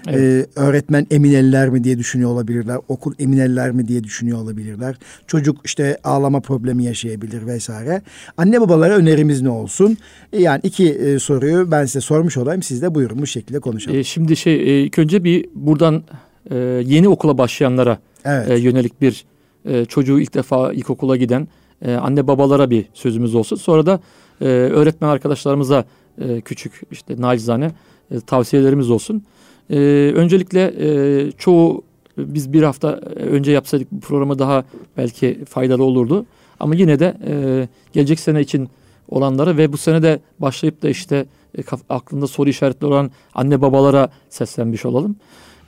Evet. 0.08 0.46
Ee, 0.56 0.60
öğretmen 0.60 1.06
emin 1.10 1.32
eller 1.32 1.68
mi 1.68 1.84
diye 1.84 1.98
düşünüyor 1.98 2.30
olabilirler. 2.30 2.78
Okul 2.88 3.14
emin 3.18 3.38
eller 3.38 3.70
mi 3.70 3.88
diye 3.88 4.04
düşünüyor 4.04 4.38
olabilirler. 4.38 4.96
Çocuk 5.26 5.56
işte 5.64 5.98
ağlama 6.04 6.40
problemi 6.40 6.84
yaşayabilir 6.84 7.46
vesaire. 7.46 8.02
Anne 8.36 8.60
babalara 8.60 8.94
önerimiz 8.94 9.42
ne 9.42 9.50
olsun? 9.50 9.96
E, 10.33 10.42
Yani 10.42 10.61
iki 10.62 10.88
e, 10.90 11.18
soruyu 11.18 11.70
ben 11.70 11.85
size 11.87 12.00
sormuş 12.00 12.37
olayım. 12.37 12.62
Siz 12.62 12.83
de 12.83 12.94
buyurun 12.94 13.18
bu 13.18 13.26
şekilde 13.26 13.61
konuşalım. 13.61 13.98
E, 13.98 14.04
şimdi 14.04 14.37
şey 14.37 14.54
e, 14.54 14.85
ilk 14.85 14.98
önce 14.98 15.24
bir 15.24 15.46
buradan 15.54 16.02
e, 16.50 16.57
yeni 16.87 17.09
okula 17.09 17.38
başlayanlara 17.38 17.98
evet. 18.24 18.50
e, 18.50 18.59
yönelik 18.59 19.00
bir 19.00 19.24
e, 19.64 19.85
çocuğu 19.85 20.20
ilk 20.20 20.35
defa 20.35 20.72
ilkokula 20.72 21.16
giden 21.16 21.48
e, 21.85 21.95
anne 21.95 22.27
babalara 22.27 22.71
bir 22.71 22.87
sözümüz 22.95 23.35
olsun. 23.35 23.57
Sonra 23.57 23.87
da 23.87 24.01
e, 24.40 24.45
öğretmen 24.45 25.09
arkadaşlarımıza 25.09 25.85
e, 26.21 26.40
küçük 26.40 26.81
işte 26.90 27.14
nacizane 27.18 27.71
e, 28.11 28.21
tavsiyelerimiz 28.21 28.90
olsun. 28.90 29.23
E, 29.71 29.77
öncelikle 30.14 30.75
e, 30.79 31.31
çoğu 31.33 31.83
biz 32.18 32.53
bir 32.53 32.62
hafta 32.62 32.88
önce 33.16 33.53
yapsaydık 33.53 33.92
bu 33.92 34.01
programı 34.01 34.38
daha 34.38 34.64
belki 34.97 35.45
faydalı 35.45 35.85
olurdu. 35.85 36.27
Ama 36.61 36.75
yine 36.75 36.99
de 36.99 37.16
e, 37.27 37.68
gelecek 37.92 38.21
sene 38.21 38.40
için 38.40 38.68
olanlara 39.09 39.57
ve 39.57 39.73
bu 39.73 39.77
sene 39.77 40.03
de 40.03 40.21
başlayıp 40.38 40.83
da 40.83 40.88
işte 40.88 41.27
e, 41.59 41.62
aklında 41.88 42.27
soru 42.27 42.49
işaretleri 42.49 42.90
olan 42.90 43.11
anne 43.35 43.61
babalara 43.61 44.11
seslenmiş 44.29 44.87
olalım. 44.87 45.16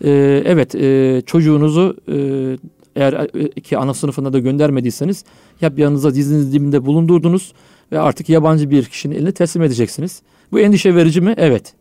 E, 0.04 0.10
evet 0.46 0.74
e, 0.74 1.22
çocuğunuzu 1.26 1.96
e, 2.08 2.16
eğer 2.96 3.12
e, 3.34 3.60
ki 3.60 3.78
ana 3.78 3.94
sınıfına 3.94 4.32
da 4.32 4.38
göndermediyseniz 4.38 5.24
ya 5.60 5.72
yanınıza 5.76 6.14
diziniz 6.14 6.52
dibinde 6.52 6.86
bulundurdunuz 6.86 7.52
ve 7.92 8.00
artık 8.00 8.28
yabancı 8.28 8.70
bir 8.70 8.84
kişinin 8.84 9.14
eline 9.14 9.32
teslim 9.32 9.62
edeceksiniz. 9.62 10.22
Bu 10.52 10.60
endişe 10.60 10.94
verici 10.94 11.20
mi? 11.20 11.34
Evet. 11.36 11.74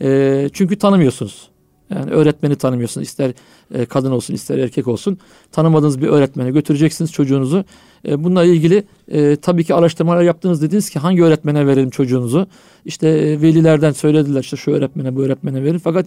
E, 0.00 0.48
çünkü 0.52 0.76
tanımıyorsunuz. 0.76 1.48
Yani 1.90 2.10
öğretmeni 2.10 2.56
tanımıyorsunuz. 2.56 3.06
İster 3.06 3.32
e, 3.74 3.84
kadın 3.84 4.10
olsun 4.10 4.34
ister 4.34 4.58
erkek 4.58 4.88
olsun. 4.88 5.18
Tanımadığınız 5.52 6.00
bir 6.00 6.08
öğretmene 6.08 6.50
götüreceksiniz 6.50 7.12
çocuğunuzu. 7.12 7.64
E, 8.08 8.24
bununla 8.24 8.44
ilgili 8.44 8.84
e, 9.08 9.36
tabii 9.36 9.64
ki 9.64 9.74
araştırmalar 9.74 10.22
yaptınız 10.22 10.62
dediniz 10.62 10.90
ki 10.90 10.98
hangi 10.98 11.24
öğretmene 11.24 11.66
verelim 11.66 11.90
çocuğunuzu? 11.90 12.46
İşte 12.84 13.08
e, 13.08 13.42
velilerden 13.42 13.92
söylediler 13.92 14.40
işte 14.40 14.56
şu 14.56 14.70
öğretmene 14.70 15.16
bu 15.16 15.22
öğretmene 15.22 15.64
verin. 15.64 15.78
Fakat 15.78 16.06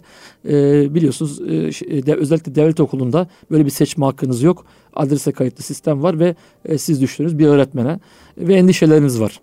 e, 0.50 0.54
biliyorsunuz 0.96 1.42
e, 1.42 1.72
şey, 1.72 2.06
de, 2.06 2.16
özellikle 2.16 2.56
devlet 2.56 2.80
okulunda 2.80 3.28
böyle 3.52 3.66
bir 3.66 3.72
seçme 3.72 4.06
hakkınız 4.06 4.44
yok. 4.44 4.66
Adrese 4.96 5.32
kayıtlı 5.32 5.64
sistem 5.64 6.04
var 6.04 6.20
ve 6.20 6.36
e, 6.66 6.78
siz 6.78 7.02
düştünüz 7.02 7.40
bir 7.40 7.48
öğretmene 7.48 8.00
ve 8.38 8.56
endişeleriniz 8.56 9.22
var. 9.22 9.40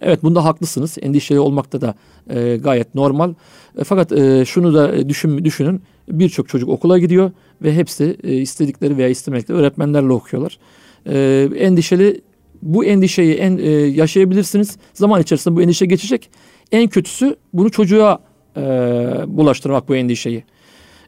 Evet 0.00 0.22
bunda 0.22 0.44
haklısınız. 0.44 0.96
Endişeli 1.02 1.40
olmakta 1.40 1.80
da 1.80 1.94
e, 2.30 2.56
gayet 2.56 2.94
normal. 2.94 3.34
E, 3.78 3.84
fakat 3.84 4.12
e, 4.12 4.44
şunu 4.44 4.74
da 4.74 4.96
e, 4.96 5.08
düşün, 5.08 5.44
düşünün. 5.44 5.82
Birçok 6.08 6.48
çocuk 6.48 6.68
okula 6.68 6.98
gidiyor 6.98 7.30
ve 7.62 7.74
hepsi 7.74 8.16
e, 8.24 8.34
istedikleri 8.36 8.96
veya 8.96 9.08
istemekle 9.08 9.54
öğretmenlerle 9.54 10.12
okuyorlar. 10.12 10.58
E, 11.06 11.48
endişeli 11.58 12.20
bu 12.62 12.84
endişeyi 12.84 13.34
en, 13.34 13.58
e, 13.58 13.70
yaşayabilirsiniz. 13.70 14.76
Zaman 14.94 15.22
içerisinde 15.22 15.56
bu 15.56 15.62
endişe 15.62 15.86
geçecek. 15.86 16.30
En 16.72 16.88
kötüsü 16.88 17.36
bunu 17.52 17.70
çocuğa 17.70 18.18
e, 18.56 18.60
bulaştırmak 19.26 19.88
bu 19.88 19.96
endişeyi. 19.96 20.44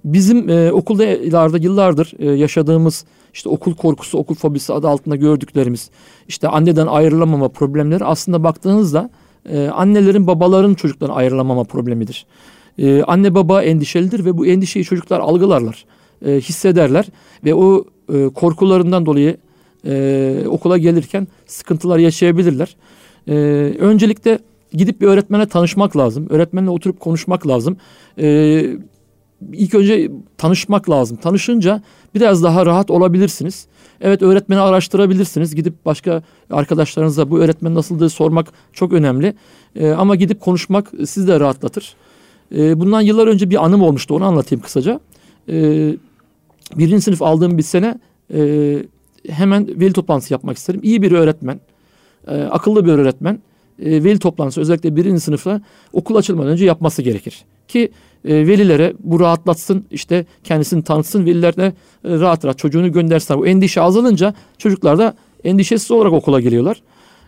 Bizim 0.04 0.48
e, 0.48 0.72
okulda 0.72 1.04
ileride 1.04 1.58
yıllardır 1.60 2.12
e, 2.18 2.30
yaşadığımız 2.30 3.04
işte 3.34 3.48
okul 3.48 3.74
korkusu, 3.74 4.18
okul 4.18 4.34
fobisi 4.34 4.72
adı 4.72 4.88
altında 4.88 5.16
gördüklerimiz, 5.16 5.90
işte 6.28 6.48
anneden 6.48 6.86
ayrılamama 6.86 7.48
problemleri 7.48 8.04
aslında 8.04 8.44
baktığınızda 8.44 9.10
e, 9.48 9.68
annelerin 9.68 10.26
babaların 10.26 10.74
çocuklardan 10.74 11.14
ayrılamama 11.14 11.64
problemidir. 11.64 12.26
E, 12.78 13.02
anne 13.02 13.34
baba 13.34 13.62
endişelidir 13.62 14.24
ve 14.24 14.38
bu 14.38 14.46
endişeyi 14.46 14.84
çocuklar 14.84 15.20
algılarlar, 15.20 15.84
e, 16.26 16.32
hissederler 16.32 17.06
ve 17.44 17.54
o 17.54 17.84
e, 18.14 18.28
korkularından 18.28 19.06
dolayı 19.06 19.36
e, 19.86 20.44
okula 20.48 20.78
gelirken 20.78 21.28
sıkıntılar 21.46 21.98
yaşayabilirler. 21.98 22.76
E, 23.28 23.34
öncelikle 23.78 24.38
gidip 24.72 25.00
bir 25.00 25.06
öğretmene 25.06 25.46
tanışmak 25.46 25.96
lazım, 25.96 26.26
öğretmenle 26.30 26.70
oturup 26.70 27.00
konuşmak 27.00 27.46
lazım. 27.46 27.76
E, 28.18 28.66
ilk 29.52 29.74
önce 29.74 30.10
tanışmak 30.38 30.90
lazım. 30.90 31.16
Tanışınca 31.16 31.82
biraz 32.14 32.42
daha 32.42 32.66
rahat 32.66 32.90
olabilirsiniz. 32.90 33.66
Evet 34.00 34.22
öğretmeni 34.22 34.60
araştırabilirsiniz. 34.60 35.54
Gidip 35.54 35.74
başka 35.84 36.22
arkadaşlarınıza 36.50 37.30
bu 37.30 37.38
öğretmen 37.38 37.74
nasıl 37.74 37.98
diye 37.98 38.08
sormak 38.08 38.52
çok 38.72 38.92
önemli. 38.92 39.34
Ee, 39.76 39.90
ama 39.90 40.16
gidip 40.16 40.40
konuşmak 40.40 40.92
sizi 41.06 41.28
de 41.28 41.40
rahatlatır. 41.40 41.94
Ee, 42.56 42.80
bundan 42.80 43.00
yıllar 43.00 43.26
önce 43.26 43.50
bir 43.50 43.64
anım 43.64 43.82
olmuştu. 43.82 44.14
Onu 44.14 44.24
anlatayım 44.24 44.62
kısaca. 44.62 45.00
Ee, 45.48 45.96
birinci 46.76 47.02
sınıf 47.02 47.22
aldığım 47.22 47.58
bir 47.58 47.62
sene 47.62 47.98
e, 48.34 48.82
hemen 49.28 49.80
veli 49.80 49.92
toplantısı 49.92 50.34
yapmak 50.34 50.56
isterim. 50.56 50.80
İyi 50.82 51.02
bir 51.02 51.12
öğretmen, 51.12 51.60
e, 52.28 52.42
akıllı 52.42 52.84
bir 52.84 52.92
öğretmen 52.92 53.38
e, 53.82 54.04
veli 54.04 54.18
toplantısı 54.18 54.60
özellikle 54.60 54.96
birinci 54.96 55.20
sınıfta 55.20 55.60
okul 55.92 56.16
açılmadan 56.16 56.50
önce 56.50 56.64
yapması 56.64 57.02
gerekir. 57.02 57.44
Ki 57.68 57.92
e, 58.24 58.46
velilere 58.46 58.94
bu 59.00 59.20
rahatlatsın 59.20 59.84
işte 59.90 60.26
kendisini 60.44 60.82
tanıtsın 60.82 61.26
veliler 61.26 61.56
de 61.56 61.64
e, 61.64 61.72
rahat 62.04 62.44
rahat 62.44 62.58
çocuğunu 62.58 62.92
göndersin. 62.92 63.34
O 63.34 63.46
endişe 63.46 63.80
azalınca 63.80 64.34
çocuklar 64.58 64.98
da 64.98 65.14
endişesiz 65.44 65.90
olarak 65.90 66.12
okula 66.12 66.40
geliyorlar. 66.40 66.82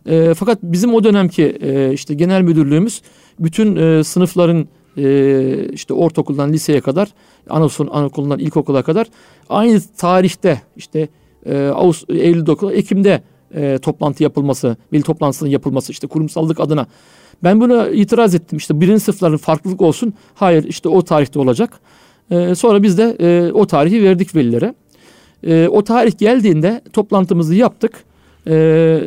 E, 0.07 0.35
fakat 0.35 0.59
bizim 0.63 0.95
o 0.95 1.05
dönemki 1.05 1.45
e, 1.45 1.93
işte 1.93 2.15
genel 2.15 2.43
müdürlüğümüz 2.43 3.03
bütün 3.41 3.77
e, 3.77 4.05
sınıfların 4.05 4.69
e, 4.97 5.69
işte 5.73 5.95
ortaokuldan 5.95 6.53
liseye 6.53 6.81
kadar, 6.81 7.09
anaokulundan, 7.51 7.95
anaokulundan 7.95 8.39
ilkokula 8.39 8.83
kadar 8.83 9.07
aynı 9.49 9.81
tarihte 9.97 10.63
işte 10.77 11.09
e, 11.47 11.67
Ağustos, 11.67 12.17
Eylül, 12.17 12.73
Ekim'de 12.73 13.23
e, 13.55 13.79
toplantı 13.79 14.23
yapılması, 14.23 14.77
veli 14.93 15.03
toplantısının 15.03 15.51
yapılması 15.51 15.93
işte 15.93 16.07
kurumsallık 16.07 16.61
adına. 16.61 16.87
Ben 17.45 17.61
buna 17.61 17.88
itiraz 17.88 18.35
ettim. 18.35 18.59
İşte 18.59 18.81
birinci 18.81 19.01
sınıfların 19.01 19.37
farklılık 19.37 19.81
olsun. 19.81 20.15
Hayır 20.35 20.65
işte 20.65 20.88
o 20.88 21.03
tarihte 21.03 21.38
olacak. 21.38 21.81
E, 22.31 22.55
sonra 22.55 22.83
biz 22.83 22.99
de 22.99 23.17
e, 23.21 23.53
o 23.53 23.67
tarihi 23.67 24.03
verdik 24.03 24.35
velilere. 24.35 24.75
E, 25.47 25.69
o 25.69 25.85
tarih 25.85 26.19
geldiğinde 26.19 26.81
toplantımızı 26.93 27.55
yaptık. 27.55 28.05
E, 28.47 29.01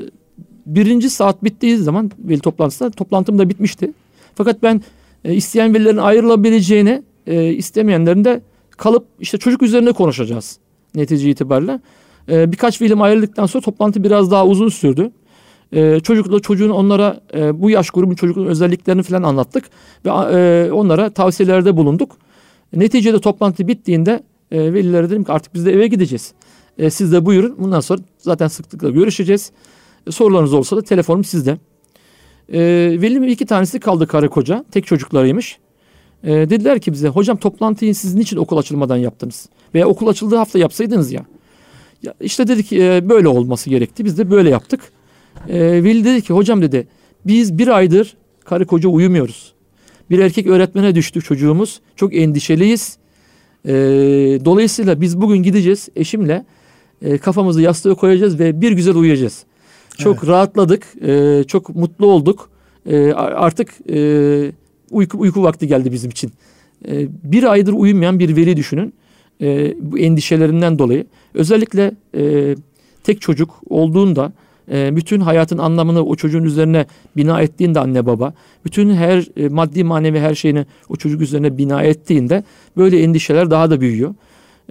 birinci 0.65 1.09
saat 1.09 1.43
bittiği 1.43 1.77
zaman 1.77 2.11
veli 2.19 2.39
toplantısında 2.39 2.89
toplantım 2.89 3.39
da 3.39 3.49
bitmişti. 3.49 3.91
Fakat 4.35 4.63
ben 4.63 4.81
e, 5.25 5.33
isteyen 5.33 5.73
velilerin 5.73 5.97
ayrılabileceğini 5.97 7.03
e, 7.27 7.53
istemeyenlerin 7.53 8.25
de 8.25 8.41
kalıp 8.77 9.05
işte 9.19 9.37
çocuk 9.37 9.61
üzerine 9.61 9.91
konuşacağız 9.91 10.59
netice 10.95 11.29
itibariyle. 11.29 11.79
E, 12.29 12.51
birkaç 12.51 12.81
velim 12.81 13.01
ayrıldıktan 13.01 13.45
sonra 13.45 13.63
toplantı 13.63 14.03
biraz 14.03 14.31
daha 14.31 14.47
uzun 14.47 14.69
sürdü. 14.69 15.11
E, 15.73 15.99
çocukla 15.99 16.39
çocuğun 16.39 16.69
onlara 16.69 17.19
e, 17.33 17.61
bu 17.61 17.69
yaş 17.69 17.89
grubun 17.89 18.15
çocukların 18.15 18.49
özelliklerini 18.49 19.03
falan 19.03 19.23
anlattık 19.23 19.65
ve 20.05 20.09
e, 20.09 20.71
onlara 20.71 21.09
tavsiyelerde 21.09 21.77
bulunduk. 21.77 22.17
Neticede 22.73 23.19
toplantı 23.19 23.67
bittiğinde 23.67 24.23
e, 24.51 24.73
velilere 24.73 25.09
dedim 25.09 25.23
ki 25.23 25.31
artık 25.31 25.53
biz 25.53 25.65
de 25.65 25.73
eve 25.73 25.87
gideceğiz. 25.87 26.33
E, 26.77 26.89
siz 26.89 27.11
de 27.11 27.25
buyurun. 27.25 27.55
Bundan 27.59 27.79
sonra 27.79 28.01
zaten 28.17 28.47
sıklıkla 28.47 28.89
görüşeceğiz. 28.89 29.51
E, 30.07 30.11
sorularınız 30.11 30.53
olsa 30.53 30.77
da 30.77 30.81
telefonum 30.81 31.23
sizde. 31.23 31.57
E, 32.53 32.59
velim 33.01 33.23
iki 33.23 33.45
tanesi 33.45 33.79
kaldı 33.79 34.07
karı 34.07 34.29
koca. 34.29 34.65
Tek 34.71 34.85
çocuklarıymış. 34.85 35.57
E, 36.23 36.31
dediler 36.31 36.79
ki 36.79 36.93
bize 36.93 37.07
hocam 37.07 37.37
toplantıyı 37.37 37.95
siz 37.95 38.15
niçin 38.15 38.37
okul 38.37 38.57
açılmadan 38.57 38.97
yaptınız? 38.97 39.49
Veya 39.75 39.87
okul 39.87 40.07
açıldığı 40.07 40.35
hafta 40.35 40.59
yapsaydınız 40.59 41.11
ya. 41.11 41.25
Ya 42.03 42.13
işte 42.21 42.47
dedik 42.47 42.73
e, 42.73 43.09
böyle 43.09 43.27
olması 43.27 43.69
gerekti. 43.69 44.05
Biz 44.05 44.17
de 44.17 44.31
böyle 44.31 44.49
yaptık. 44.49 44.79
E, 45.49 45.83
Veli 45.83 46.05
dedi 46.05 46.21
ki 46.21 46.33
hocam 46.33 46.61
dedi 46.61 46.87
biz 47.25 47.57
bir 47.57 47.67
aydır 47.67 48.17
karı 48.45 48.65
koca 48.65 48.89
uyumuyoruz. 48.89 49.53
Bir 50.09 50.19
erkek 50.19 50.47
öğretmene 50.47 50.95
düştü 50.95 51.21
çocuğumuz. 51.21 51.81
Çok 51.95 52.15
endişeliyiz. 52.15 52.97
E, 53.65 53.73
dolayısıyla 54.45 55.01
biz 55.01 55.21
bugün 55.21 55.43
gideceğiz 55.43 55.89
eşimle 55.95 56.45
e, 57.01 57.17
kafamızı 57.17 57.61
yastığa 57.61 57.95
koyacağız 57.95 58.39
ve 58.39 58.61
bir 58.61 58.71
güzel 58.71 58.95
uyuyacağız. 58.95 59.43
Çok 59.97 60.17
evet. 60.17 60.27
rahatladık, 60.27 60.83
e, 61.01 61.43
çok 61.47 61.75
mutlu 61.75 62.05
olduk. 62.05 62.49
E, 62.85 63.13
artık 63.13 63.73
e, 63.89 64.51
uyku, 64.91 65.19
uyku 65.19 65.43
vakti 65.43 65.67
geldi 65.67 65.91
bizim 65.91 66.11
için. 66.11 66.31
E, 66.87 67.07
bir 67.23 67.43
aydır 67.43 67.73
uyumayan 67.73 68.19
bir 68.19 68.35
veli 68.35 68.57
düşünün. 68.57 68.93
E, 69.41 69.75
bu 69.79 69.99
endişelerinden 69.99 70.79
dolayı. 70.79 71.05
Özellikle 71.33 71.91
e, 72.17 72.55
tek 73.03 73.21
çocuk 73.21 73.61
olduğunda 73.69 74.33
e, 74.71 74.95
bütün 74.95 75.19
hayatın 75.19 75.57
anlamını 75.57 76.05
o 76.05 76.15
çocuğun 76.15 76.43
üzerine 76.43 76.85
bina 77.17 77.41
ettiğinde 77.41 77.79
anne 77.79 78.05
baba, 78.05 78.33
bütün 78.65 78.93
her 78.93 79.27
e, 79.37 79.49
maddi 79.49 79.83
manevi 79.83 80.19
her 80.19 80.35
şeyini 80.35 80.65
o 80.89 80.95
çocuk 80.95 81.21
üzerine 81.21 81.57
bina 81.57 81.83
ettiğinde 81.83 82.43
böyle 82.77 83.01
endişeler 83.03 83.51
daha 83.51 83.69
da 83.69 83.81
büyüyor. 83.81 84.15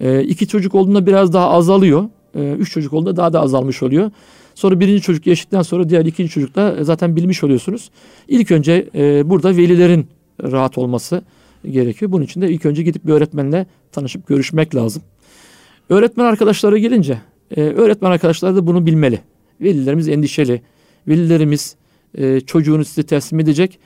E, 0.00 0.22
iki 0.22 0.46
çocuk 0.48 0.74
olduğunda 0.74 1.06
biraz 1.06 1.32
daha 1.32 1.50
azalıyor. 1.50 2.04
E, 2.34 2.52
üç 2.52 2.72
çocuk 2.72 2.92
olduğunda 2.92 3.16
daha 3.16 3.32
da 3.32 3.40
azalmış 3.40 3.82
oluyor. 3.82 4.10
Sonra 4.54 4.80
birinci 4.80 5.02
çocuk 5.02 5.26
yaşadıktan 5.26 5.62
sonra 5.62 5.88
diğer 5.88 6.04
ikinci 6.04 6.30
çocukta 6.30 6.84
zaten 6.84 7.16
bilmiş 7.16 7.44
oluyorsunuz. 7.44 7.90
İlk 8.28 8.50
önce 8.50 8.88
e, 8.94 9.30
burada 9.30 9.56
velilerin 9.56 10.06
rahat 10.42 10.78
olması 10.78 11.22
gerekiyor. 11.70 12.12
Bunun 12.12 12.24
için 12.24 12.42
de 12.42 12.50
ilk 12.50 12.66
önce 12.66 12.82
gidip 12.82 13.06
bir 13.06 13.12
öğretmenle 13.12 13.66
tanışıp 13.92 14.26
görüşmek 14.26 14.74
lazım. 14.74 15.02
Öğretmen 15.88 16.24
arkadaşlara 16.24 16.78
gelince 16.78 17.18
e, 17.56 17.60
öğretmen 17.62 18.10
arkadaşlar 18.10 18.56
da 18.56 18.66
bunu 18.66 18.86
bilmeli. 18.86 19.20
Velilerimiz 19.60 20.08
endişeli. 20.08 20.62
Velilerimiz 21.08 21.76
e, 22.18 22.40
çocuğunu 22.40 22.84
size 22.84 23.02
teslim 23.02 23.40
edecek. 23.40 23.78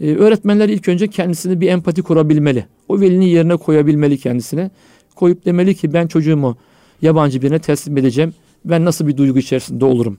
E, 0.00 0.14
öğretmenler 0.14 0.68
ilk 0.68 0.88
önce 0.88 1.08
kendisini 1.08 1.60
bir 1.60 1.68
empati 1.68 2.02
kurabilmeli. 2.02 2.64
O 2.88 3.00
velinin 3.00 3.26
yerine 3.26 3.56
koyabilmeli 3.56 4.18
kendisine. 4.18 4.70
Koyup 5.14 5.44
demeli 5.44 5.74
ki 5.74 5.92
ben 5.92 6.06
çocuğumu 6.06 6.56
yabancı 7.02 7.42
birine 7.42 7.58
teslim 7.58 7.96
edeceğim. 7.96 8.34
Ben 8.64 8.84
nasıl 8.84 9.06
bir 9.06 9.16
duygu 9.16 9.38
içerisinde 9.38 9.84
olurum? 9.84 10.18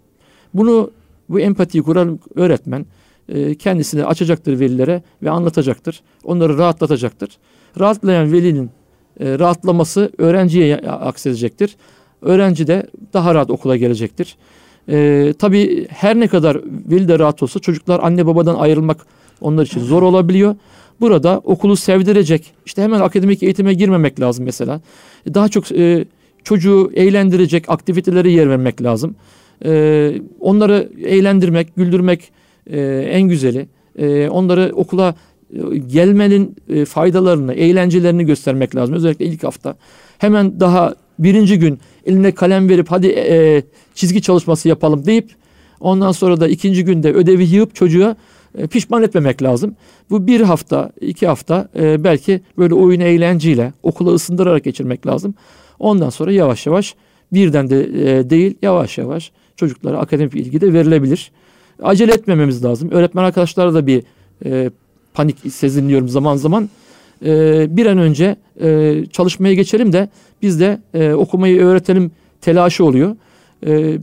Bunu 0.54 0.92
bu 1.30 1.40
empatiyi 1.40 1.84
kuran 1.84 2.20
öğretmen 2.36 2.86
e, 3.34 3.56
kendisini 3.56 4.06
açacaktır 4.06 4.60
velilere 4.60 5.04
ve 5.24 5.30
anlatacaktır. 5.30 6.02
Onları 6.24 6.58
rahatlatacaktır. 6.58 7.30
Rahatlayan 7.80 8.32
velinin 8.32 8.70
e, 9.20 9.40
rahatlaması 9.40 10.12
öğrenciye 10.18 10.78
aksedecektir. 10.78 11.76
Öğrenci 12.22 12.68
de 12.68 12.88
daha 13.14 13.36
rahat 13.36 13.50
okula 13.50 13.78
gelecektir. 13.78 14.38
E, 14.90 15.34
tabii 15.40 15.88
her 15.90 16.20
ne 16.20 16.28
kadar 16.28 16.58
veli 16.66 17.08
de 17.08 17.20
rahat 17.20 17.44
olsa 17.44 17.60
çocuklar 17.60 18.00
anne 18.04 18.26
babadan 18.26 18.56
ayrılmak 18.56 19.06
onlar 19.42 19.66
için 19.66 19.80
zor 19.80 20.02
olabiliyor. 20.02 20.56
Burada 21.02 21.42
okulu 21.44 21.76
sevdirecek, 21.76 22.54
işte 22.66 22.82
hemen 22.82 23.00
akademik 23.00 23.44
eğitime 23.44 23.74
girmemek 23.74 24.20
lazım 24.20 24.46
mesela. 24.46 24.82
Daha 25.34 25.50
çok 25.50 25.72
e, 25.72 26.06
çocuğu 26.44 26.92
eğlendirecek 26.94 27.70
aktivitelere 27.70 28.32
yer 28.32 28.50
vermek 28.50 28.82
lazım. 28.82 29.16
E, 29.66 30.14
onları 30.40 30.90
eğlendirmek, 31.04 31.76
güldürmek 31.76 32.32
e, 32.70 32.82
en 33.12 33.22
güzeli. 33.22 33.68
E, 33.98 34.30
onları 34.30 34.72
okula 34.76 35.16
e, 35.54 35.78
gelmenin 35.78 36.56
e, 36.70 36.86
faydalarını, 36.86 37.54
eğlencelerini 37.54 38.26
göstermek 38.26 38.76
lazım. 38.76 38.96
Özellikle 38.96 39.26
ilk 39.26 39.44
hafta. 39.44 39.76
Hemen 40.18 40.60
daha 40.60 40.96
birinci 41.20 41.60
gün 41.60 41.80
eline 42.06 42.32
kalem 42.32 42.70
verip 42.70 42.92
hadi 42.92 43.08
e, 43.08 43.64
çizgi 43.96 44.22
çalışması 44.22 44.70
yapalım 44.70 45.06
deyip 45.06 45.30
ondan 45.80 46.12
sonra 46.12 46.40
da 46.40 46.48
ikinci 46.48 46.86
günde 46.86 47.14
ödevi 47.14 47.44
yığıp 47.44 47.76
çocuğa 47.76 48.16
e, 48.58 48.68
pişman 48.68 49.04
etmemek 49.04 49.44
lazım. 49.44 49.76
Bu 50.10 50.28
bir 50.28 50.42
hafta, 50.42 50.92
iki 51.02 51.28
hafta 51.28 51.68
e, 51.80 52.04
belki 52.04 52.42
böyle 52.58 52.74
oyun 52.74 53.00
eğlenceyle 53.00 53.74
okula 53.84 54.12
ısındırarak 54.12 54.64
geçirmek 54.64 55.08
lazım. 55.08 55.34
Ondan 55.80 56.10
sonra 56.10 56.32
yavaş 56.32 56.66
yavaş 56.66 56.96
birden 57.34 57.70
de 57.70 57.84
e, 57.84 58.30
değil 58.30 58.58
yavaş 58.62 58.98
yavaş 58.98 59.32
çocuklara 59.56 59.98
akademik 59.98 60.36
ilgi 60.36 60.62
de 60.62 60.74
verilebilir. 60.74 61.32
Acele 61.84 62.14
etmememiz 62.14 62.64
lazım. 62.64 62.92
Öğretmen 62.92 63.24
arkadaşlara 63.24 63.74
da 63.74 63.88
bir 63.88 64.04
e, 64.46 64.70
panik 65.14 65.38
sezinliyorum 65.54 66.10
zaman 66.10 66.36
zaman. 66.36 66.70
E, 67.26 67.68
bir 67.78 67.86
an 67.86 67.98
önce 67.98 68.36
e, 68.62 69.04
çalışmaya 69.12 69.54
geçelim 69.54 69.94
de 69.94 70.10
biz 70.42 70.60
de 70.60 70.80
e, 70.94 71.14
okumayı 71.14 71.62
öğretelim 71.62 72.12
telaşı 72.42 72.86
oluyor. 72.86 73.16
E, 73.68 73.98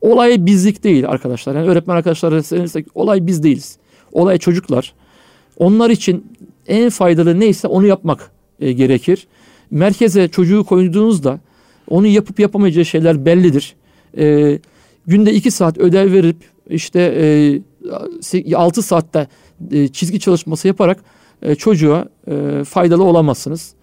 olay 0.00 0.46
bizlik 0.46 0.84
değil 0.84 1.08
arkadaşlar. 1.08 1.54
Yani 1.54 1.68
öğretmen 1.68 1.96
arkadaşlara 1.96 2.42
senirsek 2.42 2.86
olay 2.94 3.26
biz 3.26 3.42
değiliz. 3.42 3.76
Olay 4.12 4.38
çocuklar. 4.38 4.94
Onlar 5.58 5.90
için 5.90 6.26
en 6.68 6.90
faydalı 6.90 7.40
neyse 7.40 7.68
onu 7.68 7.86
yapmak 7.86 8.30
e, 8.60 8.72
gerekir. 8.72 9.26
Merkeze 9.70 10.28
çocuğu 10.28 10.64
koyduğunuzda 10.64 11.40
onu 11.90 12.06
yapıp 12.06 12.40
yapamayacağı 12.40 12.84
şeyler 12.84 13.24
bellidir. 13.24 13.74
E, 14.18 14.58
günde 15.06 15.32
iki 15.34 15.50
saat 15.50 15.78
ödev 15.78 16.12
verip 16.12 16.36
işte 16.70 17.00
e, 18.32 18.54
6 18.54 18.82
saatte 18.82 19.26
e, 19.70 19.88
çizgi 19.88 20.20
çalışması 20.20 20.68
yaparak 20.68 21.04
e, 21.42 21.54
çocuğa 21.54 22.08
e, 22.28 22.64
faydalı 22.64 23.04
olamazsınız. 23.04 23.74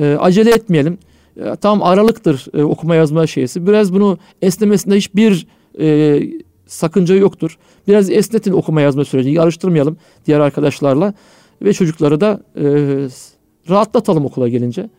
E, 0.00 0.16
acele 0.20 0.50
etmeyelim. 0.50 0.98
E, 1.36 1.56
tam 1.56 1.82
aralıktır 1.82 2.46
e, 2.54 2.62
okuma 2.62 2.94
yazma 2.94 3.26
şeysi. 3.26 3.66
Biraz 3.66 3.94
bunu 3.94 4.18
esnemesinde 4.42 4.96
hiçbir 4.96 5.46
e, 5.80 6.20
sakınca 6.66 7.14
yoktur. 7.14 7.58
Biraz 7.88 8.10
esnetin 8.10 8.52
okuma 8.52 8.80
yazma 8.80 9.04
sürecini 9.04 9.34
yarıştırmayalım 9.34 9.96
diğer 10.26 10.40
arkadaşlarla 10.40 11.14
ve 11.62 11.72
çocukları 11.72 12.20
da 12.20 12.40
e, 12.56 12.64
rahatlatalım 13.70 14.24
okula 14.24 14.48
gelince. 14.48 14.90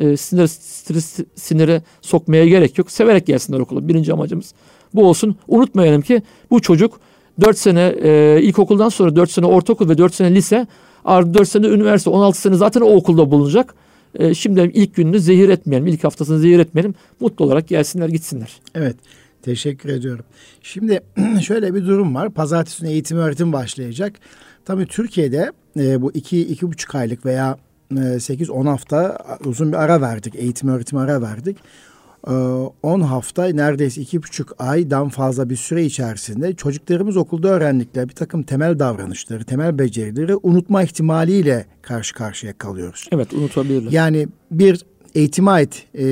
E, 0.00 0.16
sinir, 0.16 0.46
stres, 0.46 1.18
sinire 1.34 1.82
sokmaya 2.00 2.48
gerek 2.48 2.78
yok. 2.78 2.90
Severek 2.90 3.26
gelsinler 3.26 3.58
okula. 3.58 3.88
Birinci 3.88 4.12
amacımız 4.12 4.54
bu 4.94 5.08
olsun. 5.08 5.36
Unutmayalım 5.48 6.02
ki 6.02 6.22
bu 6.50 6.60
çocuk 6.60 7.00
4 7.40 7.58
sene 7.58 7.94
e, 8.02 8.40
ilkokuldan 8.42 8.88
sonra 8.88 9.16
4 9.16 9.30
sene 9.30 9.46
ortaokul 9.46 9.88
ve 9.88 9.98
4 9.98 10.14
sene 10.14 10.34
lise 10.34 10.66
Ardından 11.08 11.34
4 11.34 11.48
sene 11.48 11.66
üniversite 11.66 12.10
16 12.10 12.40
sene 12.40 12.56
zaten 12.56 12.80
o 12.80 12.94
okulda 12.94 13.30
bulunacak. 13.30 13.74
E, 14.14 14.34
şimdi 14.34 14.70
ilk 14.74 14.94
gününü 14.94 15.20
zehir 15.20 15.48
etmeyelim. 15.48 15.86
ilk 15.86 16.04
haftasını 16.04 16.38
zehir 16.38 16.58
etmeyelim. 16.58 16.94
Mutlu 17.20 17.44
olarak 17.44 17.68
gelsinler 17.68 18.08
gitsinler. 18.08 18.60
Evet. 18.74 18.96
Teşekkür 19.42 19.88
ediyorum. 19.88 20.24
Şimdi 20.62 21.00
şöyle 21.42 21.74
bir 21.74 21.86
durum 21.86 22.14
var. 22.14 22.30
Pazartesi 22.30 22.80
günü 22.80 22.90
eğitim 22.90 23.18
öğretim 23.18 23.52
başlayacak. 23.52 24.12
Tabii 24.64 24.86
Türkiye'de 24.86 25.52
e, 25.78 26.02
bu 26.02 26.12
iki, 26.12 26.40
iki 26.40 26.66
buçuk 26.66 26.94
aylık 26.94 27.26
veya 27.26 27.58
e, 27.90 27.94
8-10 27.94 28.68
hafta 28.68 29.18
uzun 29.44 29.72
bir 29.72 29.76
ara 29.76 30.00
verdik. 30.00 30.34
Eğitim 30.34 30.68
öğretim 30.68 30.98
ara 30.98 31.22
verdik. 31.22 31.56
10 32.26 33.00
hafta 33.00 33.44
neredeyse 33.44 34.00
iki 34.00 34.22
buçuk 34.22 34.54
aydan 34.58 35.08
fazla 35.08 35.50
bir 35.50 35.56
süre 35.56 35.84
içerisinde 35.84 36.52
çocuklarımız 36.52 37.16
okulda 37.16 37.48
öğrendikleri 37.48 38.08
bir 38.08 38.14
takım 38.14 38.42
temel 38.42 38.78
davranışları, 38.78 39.44
temel 39.44 39.78
becerileri 39.78 40.36
unutma 40.36 40.82
ihtimaliyle 40.82 41.66
karşı 41.82 42.14
karşıya 42.14 42.58
kalıyoruz. 42.58 43.08
Evet 43.12 43.32
unutabilirler. 43.32 43.92
Yani 43.92 44.28
bir 44.50 44.84
eğitime 45.14 45.50
ait 45.50 45.86
e, 45.98 46.02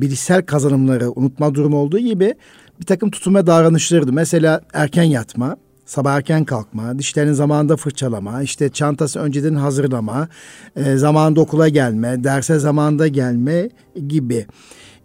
bilişsel 0.00 0.42
kazanımları 0.42 1.10
unutma 1.10 1.54
durumu 1.54 1.76
olduğu 1.76 1.98
gibi 1.98 2.34
bir 2.80 2.86
takım 2.86 3.10
tutum 3.10 3.34
ve 3.34 3.46
davranışlarıydı. 3.46 4.12
Mesela 4.12 4.60
erken 4.72 5.02
yatma, 5.02 5.56
sabah 5.86 6.14
erken 6.14 6.44
kalkma, 6.44 6.98
dişlerini 6.98 7.34
zamanında 7.34 7.76
fırçalama, 7.76 8.42
işte 8.42 8.68
çantası 8.68 9.20
önceden 9.20 9.54
hazırlama, 9.54 10.28
e, 10.76 10.96
zamanında 10.96 11.40
okula 11.40 11.68
gelme, 11.68 12.24
derse 12.24 12.58
zamanında 12.58 13.08
gelme 13.08 13.70
gibi. 14.08 14.46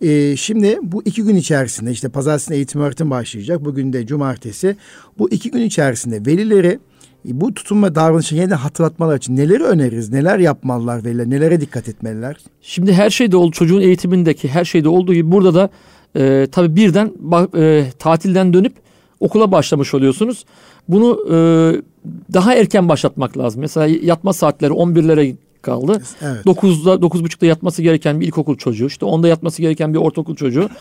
E, 0.02 0.36
şimdi 0.36 0.80
bu 0.82 1.02
iki 1.06 1.24
gün 1.24 1.36
içerisinde 1.36 1.92
işte 1.92 2.10
pazartesi 2.10 2.54
eğitim 2.54 2.82
öğretim 2.82 3.10
başlayacak. 3.10 3.66
Bugün 3.66 3.94
de 3.94 4.06
cumartesi. 4.06 4.76
Bu 5.20 5.30
iki 5.30 5.52
gün 5.52 5.62
içerisinde 5.62 6.26
velileri 6.26 6.80
bu 7.26 7.54
tutum 7.54 7.84
ve 7.84 7.96
davranışı 7.96 8.36
yeniden 8.36 8.56
hatırlatmalar 8.56 9.18
için 9.18 9.36
neleri 9.36 9.64
öneririz? 9.64 10.10
Neler 10.10 10.40
yapmalılar 10.40 11.06
veliler? 11.06 11.30
Nelere 11.30 11.62
dikkat 11.62 11.90
etmeliler? 11.90 12.38
Şimdi 12.62 12.94
her 12.94 13.10
şeyde 13.10 13.38
oldu 13.38 13.52
çocuğun 13.52 13.82
eğitimindeki 13.82 14.48
her 14.48 14.66
şeyde 14.66 14.90
olduğu 14.90 15.14
gibi 15.14 15.32
burada 15.32 15.54
da 15.54 15.70
e, 16.16 16.48
tabii 16.52 16.76
birden 16.76 17.12
e, 17.58 17.86
tatilden 18.00 18.54
dönüp 18.54 18.74
okula 19.20 19.52
başlamış 19.52 19.94
oluyorsunuz. 19.94 20.46
Bunu 20.88 21.20
e, 21.32 21.36
daha 22.34 22.56
erken 22.56 22.90
başlatmak 22.90 23.38
lazım. 23.38 23.62
Mesela 23.62 23.98
yatma 24.02 24.34
saatleri 24.34 24.72
11'lere 24.72 25.36
kaldı. 25.62 26.02
Evet. 26.22 26.46
9'da 26.46 26.94
9.30'da 26.94 27.46
yatması 27.46 27.82
gereken 27.82 28.20
bir 28.20 28.28
ilkokul 28.28 28.58
çocuğu, 28.58 28.86
işte 28.86 29.06
10'da 29.06 29.28
yatması 29.28 29.62
gereken 29.62 29.94
bir 29.94 30.00
ortaokul 30.00 30.36
çocuğu. 30.36 30.70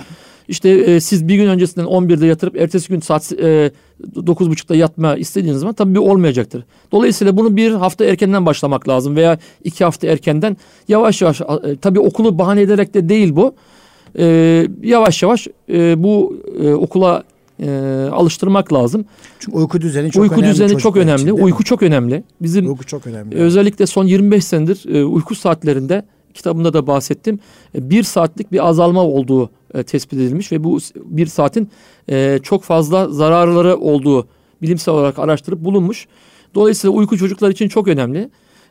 İşte 0.49 0.69
e, 0.69 1.01
siz 1.01 1.29
bir 1.29 1.35
gün 1.35 1.49
öncesinden 1.49 1.87
11'de 1.87 2.27
yatırıp 2.27 2.57
ertesi 2.57 2.89
gün 2.89 3.01
saat 3.01 3.33
e, 3.33 3.71
9.30'da 4.17 4.77
yatma 4.77 5.17
istediğiniz 5.17 5.61
zaman 5.61 5.75
tabii 5.75 5.95
bir 5.95 5.99
olmayacaktır. 5.99 6.65
Dolayısıyla 6.93 7.37
bunu 7.37 7.57
bir 7.57 7.71
hafta 7.71 8.05
erkenden 8.05 8.47
başlamak 8.47 8.89
lazım 8.89 9.17
veya 9.17 9.39
iki 9.65 9.85
hafta 9.85 10.07
erkenden 10.07 10.57
yavaş 10.89 11.23
yavaş 11.23 11.41
e, 11.41 11.47
tabii 11.81 12.01
okulu 12.01 12.39
bahane 12.39 12.61
ederek 12.61 12.95
de 12.95 13.09
değil 13.09 13.37
bu. 13.37 13.55
E, 14.19 14.67
yavaş 14.83 15.23
yavaş 15.23 15.47
e, 15.69 16.03
bu 16.03 16.37
e, 16.63 16.73
okula 16.73 17.23
e, 17.63 17.71
alıştırmak 18.13 18.73
lazım. 18.73 19.05
Çünkü 19.39 19.59
uyku 19.59 19.81
düzeni 19.81 20.11
çok 20.11 20.23
uyku 20.23 20.35
önemli. 20.35 20.47
Uyku 20.47 20.55
düzeni 20.55 20.79
çok 20.79 20.97
önemli. 20.97 21.23
Için, 21.23 21.45
uyku 21.45 21.65
çok 21.65 21.83
önemli. 21.83 22.25
Bizim 22.41 22.69
uyku 22.69 22.87
çok 22.87 23.07
önemli. 23.07 23.37
Özellikle 23.37 23.87
son 23.87 24.05
25 24.05 24.45
senedir 24.45 24.95
e, 24.95 25.05
uyku 25.05 25.35
saatlerinde 25.35 26.05
kitabımda 26.35 26.73
da 26.73 26.87
bahsettim. 26.87 27.39
E, 27.75 27.91
bir 27.91 28.03
saatlik 28.03 28.53
bir 28.53 28.69
azalma 28.69 29.05
olduğu 29.05 29.51
e, 29.75 29.83
tespit 29.83 30.19
edilmiş 30.19 30.53
ve 30.53 30.65
bu 30.65 30.79
bir 30.97 31.27
saatin 31.27 31.69
e, 32.11 32.39
çok 32.43 32.63
fazla 32.63 33.09
zararları 33.09 33.77
olduğu 33.77 34.29
bilimsel 34.63 34.95
olarak 34.95 35.19
araştırıp 35.19 35.65
bulunmuş. 35.65 36.07
Dolayısıyla 36.55 36.97
uyku 36.97 37.19
çocuklar 37.19 37.51
için 37.51 37.69
çok 37.69 37.89
önemli. 37.89 38.31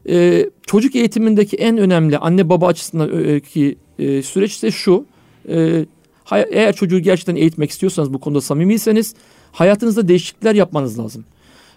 E, 0.10 0.46
çocuk 0.68 0.96
eğitimindeki 0.96 1.58
en 1.58 1.78
önemli 1.78 2.18
anne 2.18 2.50
baba 2.50 2.68
açısından 2.68 3.26
e, 3.26 3.40
ki 3.40 3.78
e, 4.00 4.22
süreç 4.22 4.52
ise 4.54 4.72
şu. 4.72 5.06
E, 5.50 5.86
eğer 6.32 6.76
çocuğu 6.76 7.00
gerçekten 7.00 7.36
eğitmek 7.36 7.70
istiyorsanız 7.70 8.14
bu 8.14 8.20
konuda 8.20 8.42
samimiyseniz 8.42 9.16
hayatınızda 9.52 10.08
değişiklikler 10.08 10.56
yapmanız 10.56 11.00
lazım. 11.00 11.26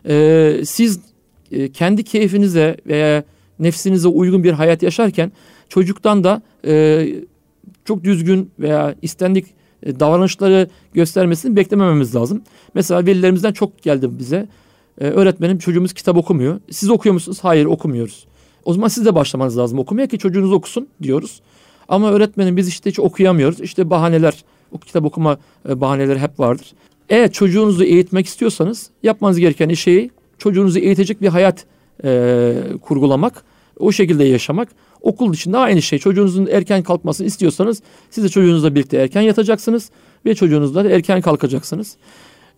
Ee, 0.08 0.62
siz 0.64 1.00
e, 1.52 1.72
kendi 1.72 2.04
keyfinize 2.04 2.76
veya 2.86 3.24
nefsinize 3.58 4.08
uygun 4.08 4.44
bir 4.44 4.52
hayat 4.52 4.82
yaşarken 4.82 5.32
çocuktan 5.68 6.24
da 6.24 6.42
e, 6.66 7.06
çok 7.84 8.04
düzgün 8.04 8.50
veya 8.58 8.94
istendik 9.02 9.46
e, 9.82 10.00
davranışları 10.00 10.68
göstermesini 10.94 11.56
beklemememiz 11.56 12.14
lazım. 12.14 12.42
Mesela 12.74 13.06
velilerimizden 13.06 13.52
çok 13.52 13.82
geldi 13.82 14.18
bize. 14.18 14.48
E, 15.00 15.04
öğretmenim 15.04 15.58
çocuğumuz 15.58 15.92
kitap 15.92 16.16
okumuyor. 16.16 16.60
Siz 16.70 16.90
okuyor 16.90 17.12
musunuz? 17.12 17.38
Hayır 17.42 17.66
okumuyoruz. 17.66 18.26
O 18.64 18.74
zaman 18.74 18.88
siz 18.88 19.06
de 19.06 19.14
başlamanız 19.14 19.58
lazım 19.58 19.78
okumaya 19.78 20.06
ki 20.06 20.18
çocuğunuz 20.18 20.52
okusun 20.52 20.88
diyoruz. 21.02 21.40
Ama 21.92 22.12
öğretmenim 22.12 22.56
biz 22.56 22.68
işte 22.68 22.90
hiç 22.90 22.98
okuyamıyoruz. 22.98 23.60
İşte 23.60 23.90
bahaneler, 23.90 24.44
o 24.72 24.78
kitap 24.78 25.04
okuma 25.04 25.38
e, 25.68 25.80
bahaneleri 25.80 26.18
hep 26.18 26.40
vardır. 26.40 26.72
Eğer 27.08 27.32
çocuğunuzu 27.32 27.84
eğitmek 27.84 28.26
istiyorsanız 28.26 28.90
yapmanız 29.02 29.38
gereken 29.38 29.74
şey 29.74 30.10
çocuğunuzu 30.38 30.78
eğitecek 30.78 31.22
bir 31.22 31.28
hayat 31.28 31.64
e, 32.04 32.54
kurgulamak, 32.82 33.44
o 33.78 33.92
şekilde 33.92 34.24
yaşamak. 34.24 34.68
Okul 35.00 35.32
dışında 35.32 35.60
aynı 35.60 35.82
şey. 35.82 35.98
Çocuğunuzun 35.98 36.46
erken 36.46 36.82
kalkmasını 36.82 37.26
istiyorsanız 37.26 37.82
siz 38.10 38.24
de 38.24 38.28
çocuğunuzla 38.28 38.74
birlikte 38.74 38.96
erken 38.96 39.22
yatacaksınız 39.22 39.90
ve 40.26 40.34
çocuğunuzla 40.34 40.84
da 40.84 40.90
erken 40.90 41.20
kalkacaksınız. 41.20 41.96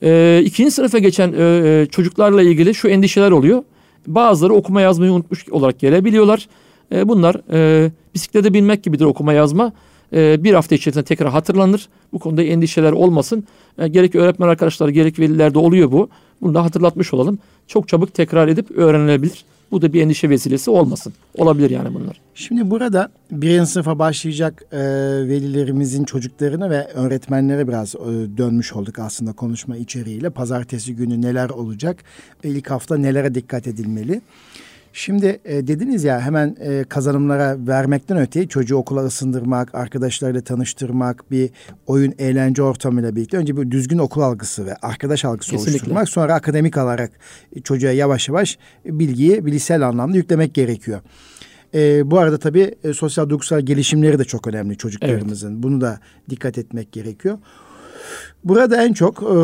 E, 0.02 0.42
ikinci 0.44 0.70
sınıfa 0.70 0.98
geçen 0.98 1.32
e, 1.32 1.42
e 1.42 1.86
çocuklarla 1.90 2.42
ilgili 2.42 2.74
şu 2.74 2.88
endişeler 2.88 3.30
oluyor. 3.30 3.62
Bazıları 4.06 4.54
okuma 4.54 4.80
yazmayı 4.80 5.12
unutmuş 5.12 5.48
olarak 5.48 5.78
gelebiliyorlar. 5.78 6.48
E, 6.92 7.08
bunlar 7.08 7.36
e, 7.52 7.90
bisiklete 8.14 8.54
binmek 8.54 8.82
gibidir 8.82 9.04
okuma 9.04 9.32
yazma. 9.32 9.72
E, 10.12 10.44
bir 10.44 10.54
hafta 10.54 10.74
içerisinde 10.74 11.04
tekrar 11.04 11.30
hatırlanır. 11.30 11.88
Bu 12.12 12.18
konuda 12.18 12.42
endişeler 12.42 12.92
olmasın. 12.92 13.44
E, 13.78 13.88
gerek 13.88 14.14
öğretmen 14.14 14.48
arkadaşlar 14.48 14.88
gerek 14.88 15.18
velilerde 15.18 15.58
oluyor 15.58 15.92
bu. 15.92 16.08
Bunu 16.42 16.54
da 16.54 16.64
hatırlatmış 16.64 17.14
olalım. 17.14 17.38
Çok 17.66 17.88
çabuk 17.88 18.14
tekrar 18.14 18.48
edip 18.48 18.70
öğrenilebilir. 18.70 19.44
Bu 19.70 19.82
da 19.82 19.92
bir 19.92 20.02
endişe 20.02 20.30
vesilesi 20.30 20.70
olmasın. 20.70 21.12
Olabilir 21.38 21.70
yani 21.70 21.94
bunlar. 21.94 22.20
Şimdi 22.34 22.70
burada 22.70 23.08
birinci 23.30 23.70
sınıfa 23.70 23.98
başlayacak 23.98 24.62
e, 24.72 24.78
velilerimizin 25.28 26.04
çocuklarına 26.04 26.70
ve 26.70 26.86
öğretmenlere 26.94 27.68
biraz 27.68 27.94
e, 27.94 27.98
dönmüş 28.36 28.72
olduk 28.72 28.98
aslında 28.98 29.32
konuşma 29.32 29.76
içeriğiyle. 29.76 30.30
Pazartesi 30.30 30.96
günü 30.96 31.22
neler 31.22 31.50
olacak 31.50 32.04
ilk 32.44 32.70
hafta 32.70 32.96
nelere 32.96 33.34
dikkat 33.34 33.66
edilmeli. 33.66 34.20
Şimdi 34.96 35.40
e, 35.44 35.66
dediniz 35.66 36.04
ya 36.04 36.20
hemen 36.20 36.56
e, 36.60 36.84
kazanımlara 36.84 37.56
vermekten 37.66 38.18
öte 38.18 38.48
çocuğu 38.48 38.76
okula 38.76 39.04
ısındırmak, 39.04 39.74
arkadaşlarıyla 39.74 40.40
tanıştırmak, 40.40 41.30
bir 41.30 41.50
oyun 41.86 42.14
eğlence 42.18 42.62
ortamıyla 42.62 43.16
birlikte 43.16 43.36
önce 43.36 43.56
bir 43.56 43.70
düzgün 43.70 43.98
okul 43.98 44.20
algısı 44.20 44.66
ve 44.66 44.76
arkadaş 44.76 45.24
algısı 45.24 45.50
Kesinlikle. 45.50 45.72
oluşturmak 45.72 46.08
sonra 46.08 46.34
akademik 46.34 46.76
alarak 46.76 47.10
çocuğa 47.64 47.90
yavaş 47.90 48.28
yavaş 48.28 48.58
bilgiyi 48.84 49.46
bilişsel 49.46 49.88
anlamda 49.88 50.16
yüklemek 50.16 50.54
gerekiyor. 50.54 51.00
E, 51.74 52.10
bu 52.10 52.18
arada 52.18 52.38
tabii 52.38 52.74
e, 52.84 52.92
sosyal 52.92 53.28
duygusal 53.28 53.60
gelişimleri 53.60 54.18
de 54.18 54.24
çok 54.24 54.46
önemli 54.46 54.76
çocuklarımızın. 54.76 55.52
Evet. 55.52 55.62
Bunu 55.62 55.80
da 55.80 56.00
dikkat 56.30 56.58
etmek 56.58 56.92
gerekiyor. 56.92 57.38
Burada 58.44 58.84
en 58.84 58.92
çok 58.92 59.22
e, 59.22 59.34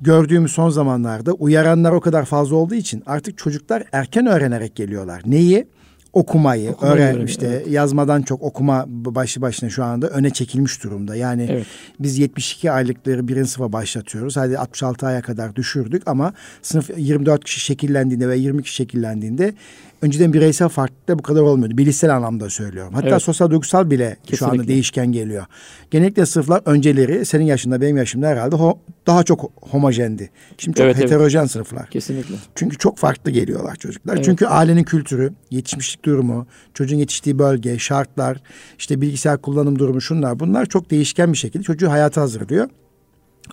gördüğümüz 0.00 0.52
son 0.52 0.70
zamanlarda 0.70 1.32
uyaranlar 1.32 1.92
o 1.92 2.00
kadar 2.00 2.24
fazla 2.24 2.56
olduğu 2.56 2.74
için 2.74 3.02
artık 3.06 3.38
çocuklar 3.38 3.82
erken 3.92 4.26
öğrenerek 4.26 4.76
geliyorlar. 4.76 5.22
Neyi? 5.26 5.66
Okumayı, 6.12 6.70
Okumayı 6.70 6.94
öğren 6.94 7.26
işte 7.26 7.46
evet. 7.46 7.68
yazmadan 7.68 8.22
çok 8.22 8.42
okuma 8.42 8.84
başı 8.88 9.42
başına 9.42 9.70
şu 9.70 9.84
anda 9.84 10.08
öne 10.08 10.30
çekilmiş 10.30 10.84
durumda. 10.84 11.16
Yani 11.16 11.46
evet. 11.50 11.66
biz 12.00 12.18
72 12.18 12.70
aylıkları 12.70 13.28
birinci 13.28 13.50
sınıfa 13.50 13.72
başlatıyoruz. 13.72 14.36
Hadi 14.36 14.58
66 14.58 15.06
aya 15.06 15.22
kadar 15.22 15.56
düşürdük 15.56 16.02
ama 16.06 16.32
sınıf 16.62 16.90
24 16.96 17.44
kişi 17.44 17.60
şekillendiğinde 17.60 18.28
ve 18.28 18.36
20 18.38 18.62
kişi 18.62 18.74
şekillendiğinde 18.74 19.54
önceden 20.02 20.32
bireysel 20.32 20.68
farklılıkta 20.68 21.18
bu 21.18 21.22
kadar 21.22 21.40
olmuyordu. 21.40 21.78
Bilişsel 21.78 22.16
anlamda 22.16 22.50
söylüyorum. 22.50 22.94
Hatta 22.94 23.08
evet. 23.08 23.22
sosyal 23.22 23.50
duygusal 23.50 23.90
bile 23.90 24.16
Kesinlikle. 24.22 24.36
şu 24.36 24.46
anda 24.46 24.68
değişken 24.68 25.12
geliyor. 25.12 25.46
Genellikle 25.90 26.26
sınıflar 26.26 26.62
önceleri 26.64 27.24
senin 27.24 27.44
yaşında 27.44 27.80
benim 27.80 27.96
yaşımda 27.96 28.26
herhalde 28.26 28.56
ho- 28.56 28.78
daha 29.06 29.22
çok 29.22 29.52
homojendi. 29.60 30.30
Şimdi 30.58 30.76
çok 30.76 30.86
evet, 30.86 30.96
heterojen 30.98 31.40
evet. 31.40 31.50
sınıflar. 31.50 31.90
Kesinlikle. 31.90 32.34
Çünkü 32.54 32.78
çok 32.78 32.98
farklı 32.98 33.30
geliyorlar 33.30 33.76
çocuklar. 33.76 34.14
Evet. 34.14 34.24
Çünkü 34.24 34.46
ailenin 34.46 34.84
kültürü, 34.84 35.32
yetişmişlik 35.50 36.04
durumu, 36.04 36.46
çocuğun 36.74 36.96
yetiştiği 36.96 37.38
bölge, 37.38 37.78
şartlar, 37.78 38.40
işte 38.78 39.00
bilgisayar 39.00 39.42
kullanım 39.42 39.78
durumu 39.78 40.00
şunlar 40.00 40.40
bunlar 40.40 40.66
çok 40.66 40.90
değişken 40.90 41.32
bir 41.32 41.38
şekilde 41.38 41.62
çocuğu 41.62 41.90
hayata 41.90 42.20
hazırlıyor. 42.20 42.68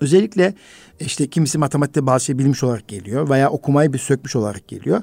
Özellikle 0.02 0.54
işte 1.00 1.28
kimisi 1.28 1.58
matematikte 1.58 2.06
bazı 2.06 2.26
şey 2.26 2.38
bilmiş 2.38 2.64
olarak 2.64 2.88
geliyor 2.88 3.30
veya 3.30 3.50
okumayı 3.50 3.94
bir 3.94 3.98
sökmüş 3.98 4.36
olarak 4.36 4.68
geliyor. 4.68 5.02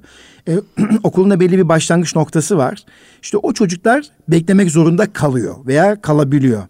Ee, 0.48 0.58
okulunda 1.02 1.40
belli 1.40 1.58
bir 1.58 1.68
başlangıç 1.68 2.16
noktası 2.16 2.56
var. 2.56 2.84
İşte 3.22 3.36
o 3.36 3.52
çocuklar 3.52 4.04
beklemek 4.28 4.70
zorunda 4.70 5.12
kalıyor 5.12 5.56
veya 5.66 6.00
kalabiliyor. 6.00 6.62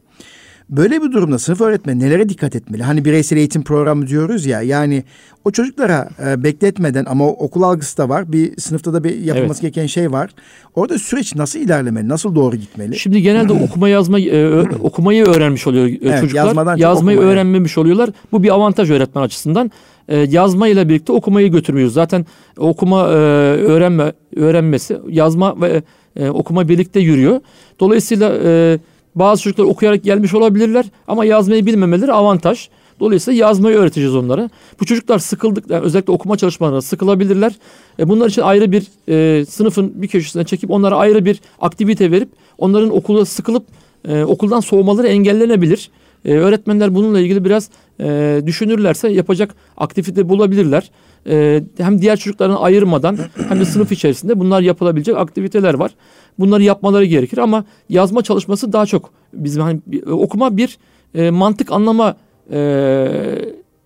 Böyle 0.69 1.03
bir 1.03 1.13
durumda 1.13 1.39
sınıf 1.39 1.61
öğretmeni 1.61 2.01
nelere 2.01 2.29
dikkat 2.29 2.57
etmeli? 2.57 2.83
Hani 2.83 3.05
bireysel 3.05 3.37
eğitim 3.37 3.63
programı 3.65 4.07
diyoruz 4.07 4.47
ya 4.47 4.63
yani 4.63 5.05
o 5.45 5.51
çocuklara 5.51 6.09
e, 6.27 6.45
bekletmeden 6.45 7.05
ama 7.05 7.29
okul 7.29 7.63
algısı 7.63 7.99
da 7.99 8.09
var. 8.09 8.33
Bir 8.33 8.61
sınıfta 8.61 8.93
da 8.93 9.05
bir 9.05 9.19
yapılması 9.19 9.61
evet. 9.65 9.75
gereken 9.75 9.87
şey 9.87 10.13
var. 10.13 10.31
Orada 10.75 10.99
süreç 10.99 11.35
nasıl 11.35 11.59
ilerlemeli? 11.59 12.09
Nasıl 12.09 12.35
doğru 12.35 12.57
gitmeli? 12.57 12.99
Şimdi 12.99 13.23
genelde 13.23 13.53
okuma 13.65 13.89
yazma 13.89 14.21
e, 14.21 14.61
okumayı 14.61 15.25
öğrenmiş 15.25 15.67
oluyor 15.67 15.87
e, 15.87 15.99
evet, 16.03 16.21
çocuklar. 16.21 16.47
Yazmadan 16.47 16.77
Yazmayı 16.77 17.19
okumaya. 17.19 17.33
öğrenmemiş 17.33 17.79
oluyorlar. 17.79 18.11
Bu 18.33 18.43
bir 18.43 18.55
avantaj 18.55 18.91
öğretmen 18.91 19.23
açısından. 19.23 19.71
E, 20.09 20.19
yazmayla 20.19 20.89
birlikte 20.89 21.13
okumayı 21.13 21.51
götürmüyoruz. 21.53 21.95
Zaten 21.95 22.27
okuma 22.59 23.01
e, 23.01 23.13
öğrenme 23.13 24.13
öğrenmesi 24.37 24.99
yazma 25.09 25.61
ve 25.61 25.83
e, 26.17 26.29
okuma 26.29 26.69
birlikte 26.69 27.01
yürüyor. 27.01 27.41
Dolayısıyla 27.81 28.35
e, 28.45 28.79
Bazı 29.15 29.43
çocuklar 29.43 29.65
okuyarak 29.65 30.05
gelmiş 30.05 30.35
olabilirler 30.35 30.87
ama 31.09 31.25
yazmayı 31.25 31.67
bilmemeleri 31.67 32.13
avantaj. 32.13 32.69
Dolayısıyla 33.01 33.47
yazmayı 33.47 33.77
öğreteceğiz 33.77 34.15
onlara. 34.15 34.51
Bu 34.81 34.85
çocuklar 34.85 35.19
sıkıldık, 35.19 35.71
yani 35.71 35.85
özellikle 35.85 36.13
okuma 36.13 36.37
çalışmalarına 36.37 36.83
sıkılabilirler. 36.83 37.53
E 37.99 38.09
bunlar 38.09 38.29
için 38.29 38.43
ayrı 38.43 38.73
bir 38.73 38.87
e, 39.09 39.45
sınıfın 39.45 40.03
bir 40.03 40.09
köşesine 40.09 40.45
çekip 40.45 40.71
onlara 40.71 40.97
ayrı 40.97 41.25
bir 41.25 41.41
aktivite 41.61 42.11
verip 42.11 42.29
onların 42.59 42.97
okula 42.97 43.25
sıkılıp 43.25 43.65
e, 44.09 44.25
okuldan 44.25 44.61
soğumaları 44.61 45.09
engellenebilir. 45.09 45.91
E, 46.25 46.33
öğretmenler 46.33 46.95
bununla 46.95 47.21
ilgili 47.21 47.45
biraz 47.45 47.71
e, 48.01 48.41
düşünürlerse 48.47 49.09
yapacak 49.09 49.55
aktivite 49.77 50.29
bulabilirler. 50.29 50.91
E, 51.29 51.63
hem 51.79 52.01
diğer 52.03 52.17
çocuklarını 52.17 52.61
ayırmadan 52.61 53.19
hem 53.49 53.61
de 53.61 53.65
sınıf 53.65 53.93
içerisinde 53.93 54.41
bunlar 54.41 54.61
yapılabilecek 54.61 55.17
aktiviteler 55.17 55.75
var. 55.75 55.95
Bunları 56.39 56.63
yapmaları 56.63 57.05
gerekir 57.05 57.39
ama 57.39 57.65
yazma 57.89 58.23
çalışması 58.23 58.73
daha 58.73 58.87
çok 58.87 59.11
bizim 59.33 59.63
hani 59.63 59.81
okuma 60.11 60.57
bir 60.57 60.79
e, 61.15 61.31
mantık 61.31 61.73
anlama 61.73 62.17
e, 62.53 62.57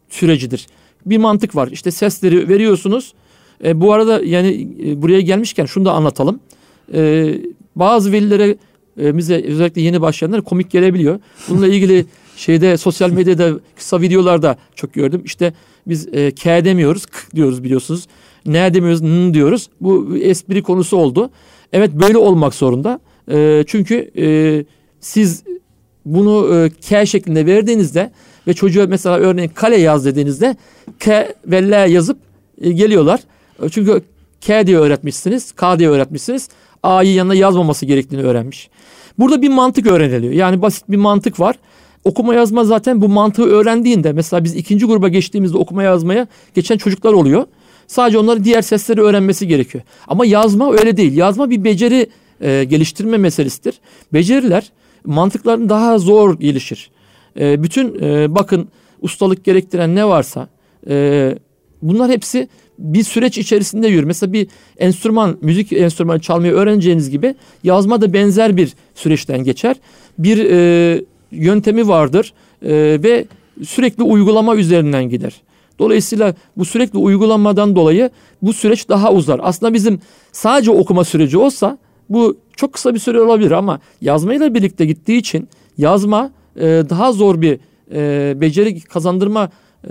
sürecidir. 0.09 0.67
Bir 1.07 1.19
mantık 1.19 1.57
var. 1.57 1.69
İşte 1.73 1.91
sesleri 1.91 2.49
veriyorsunuz. 2.49 3.13
E, 3.65 3.81
bu 3.81 3.93
arada 3.93 4.21
yani 4.25 4.69
e, 4.85 5.03
buraya 5.03 5.21
gelmişken 5.21 5.65
şunu 5.65 5.85
da 5.85 5.93
anlatalım. 5.93 6.41
E, 6.95 7.35
bazı 7.77 8.13
velilere 8.13 8.57
e, 9.01 9.17
bize 9.17 9.43
özellikle 9.43 9.81
yeni 9.81 10.01
başlayanlar 10.01 10.43
komik 10.43 10.71
gelebiliyor. 10.71 11.21
Bununla 11.49 11.69
ilgili 11.69 12.07
şeyde 12.37 12.77
sosyal 12.77 13.11
medyada 13.11 13.61
kısa 13.77 14.01
videolarda 14.01 14.57
çok 14.75 14.93
gördüm. 14.93 15.23
İşte 15.25 15.53
biz 15.87 16.09
e, 16.13 16.31
K 16.31 16.65
demiyoruz, 16.65 17.07
k 17.07 17.19
diyoruz 17.35 17.65
biliyorsunuz. 17.65 18.07
Ne 18.47 18.75
demiyoruz, 18.75 19.03
n 19.03 19.35
diyoruz. 19.35 19.69
Bu 19.81 20.17
espri 20.17 20.63
konusu 20.63 20.97
oldu. 20.97 21.31
Evet 21.73 21.91
böyle 21.95 22.19
olmak 22.19 22.55
zorunda. 22.55 23.01
E, 23.31 23.65
çünkü 23.67 24.11
e, 24.19 24.27
siz 25.01 25.43
bunu 26.05 26.55
e, 26.55 26.71
K 26.89 27.07
şeklinde 27.07 27.47
verdiğinizde 27.47 28.11
ve 28.47 28.55
çocuğa 28.55 28.87
mesela 28.87 29.17
örneğin 29.17 29.49
kale 29.49 29.77
yaz 29.77 30.05
dediğinizde 30.05 30.57
K 30.99 31.35
ve 31.47 31.71
L 31.71 31.91
yazıp 31.91 32.19
e, 32.61 32.73
geliyorlar. 32.73 33.21
Çünkü 33.71 34.03
K 34.41 34.67
diye 34.67 34.79
öğretmişsiniz, 34.79 35.53
K 35.53 35.79
diye 35.79 35.89
öğretmişsiniz. 35.89 36.49
A'yı 36.83 37.13
yanına 37.13 37.35
yazmaması 37.35 37.87
gerektiğini 37.87 38.23
öğrenmiş. 38.23 38.71
Burada 39.19 39.43
bir 39.43 39.49
mantık 39.49 39.87
öğreniliyor. 39.87 40.33
Yani 40.33 40.63
basit 40.63 40.85
bir 40.89 40.97
mantık 40.97 41.41
var. 41.41 41.57
Okuma 42.05 42.35
yazma 42.35 42.65
zaten 42.65 43.01
bu 43.01 43.09
mantığı 43.09 43.45
öğrendiğinde 43.45 44.13
mesela 44.13 44.45
biz 44.45 44.57
ikinci 44.57 44.87
gruba 44.87 45.09
geçtiğimizde 45.09 45.59
okuma 45.59 45.83
yazmaya 45.83 46.27
geçen 46.55 46.77
çocuklar 46.77 47.13
oluyor. 47.13 47.47
Sadece 47.89 48.19
onların 48.19 48.45
diğer 48.45 48.63
sesleri 48.63 49.01
öğrenmesi 49.01 49.49
gerekiyor. 49.49 49.85
Ama 50.09 50.27
yazma 50.27 50.73
öyle 50.73 50.97
değil. 50.97 51.17
Yazma 51.17 51.51
bir 51.51 51.65
beceri 51.65 52.07
e, 52.41 52.65
geliştirme 52.65 53.17
meselesidir. 53.17 53.81
Beceriler 54.13 54.73
mantıkların 55.05 55.69
daha 55.69 55.99
zor 55.99 56.41
gelişir. 56.41 56.91
E, 57.41 57.63
bütün 57.63 58.03
e, 58.03 58.35
bakın 58.35 58.69
ustalık 59.03 59.45
gerektiren 59.45 59.95
ne 59.95 60.09
varsa 60.09 60.49
e, 60.89 61.35
bunlar 61.83 62.11
hepsi 62.11 62.49
bir 62.79 63.05
süreç 63.05 63.39
içerisinde 63.39 63.89
yürür. 63.89 64.05
Mesela 64.05 64.33
bir 64.33 64.49
enstrüman, 64.79 65.39
müzik 65.43 65.73
enstrümanı 65.73 66.21
çalmayı 66.21 66.53
öğreneceğiniz 66.53 67.11
gibi 67.11 67.35
yazma 67.65 68.01
da 68.01 68.13
benzer 68.13 68.57
bir 68.57 68.73
süreçten 68.95 69.45
geçer. 69.45 69.77
Bir 70.19 70.51
e, 70.51 71.05
yöntemi 71.31 71.89
vardır 71.89 72.33
e, 72.63 72.71
ve 73.03 73.25
sürekli 73.67 74.03
uygulama 74.03 74.57
üzerinden 74.57 75.09
gider. 75.09 75.43
Dolayısıyla 75.79 76.35
bu 76.57 76.65
sürekli 76.65 76.99
uygulamadan 76.99 77.77
dolayı 77.77 78.11
bu 78.43 78.53
süreç 78.53 78.89
daha 78.89 79.13
uzar. 79.13 79.41
Aslında 79.43 79.75
bizim 79.75 80.01
sadece 80.33 80.71
okuma 80.71 81.05
süreci 81.05 81.39
olsa 81.39 81.79
bu 82.09 82.37
çok 82.57 82.73
kısa 82.73 82.95
bir 82.95 82.99
süre 82.99 83.21
olabilir 83.21 83.51
ama 83.51 83.81
yazmayla 84.01 84.55
birlikte 84.55 84.87
gittiği 84.87 85.19
için 85.19 85.49
yazma 85.79 86.31
e, 86.57 86.63
daha 86.67 87.13
zor 87.13 87.41
bir 87.41 87.59
e, 87.93 88.41
beceri 88.41 88.81
kazandırma 88.81 89.51
e, 89.85 89.89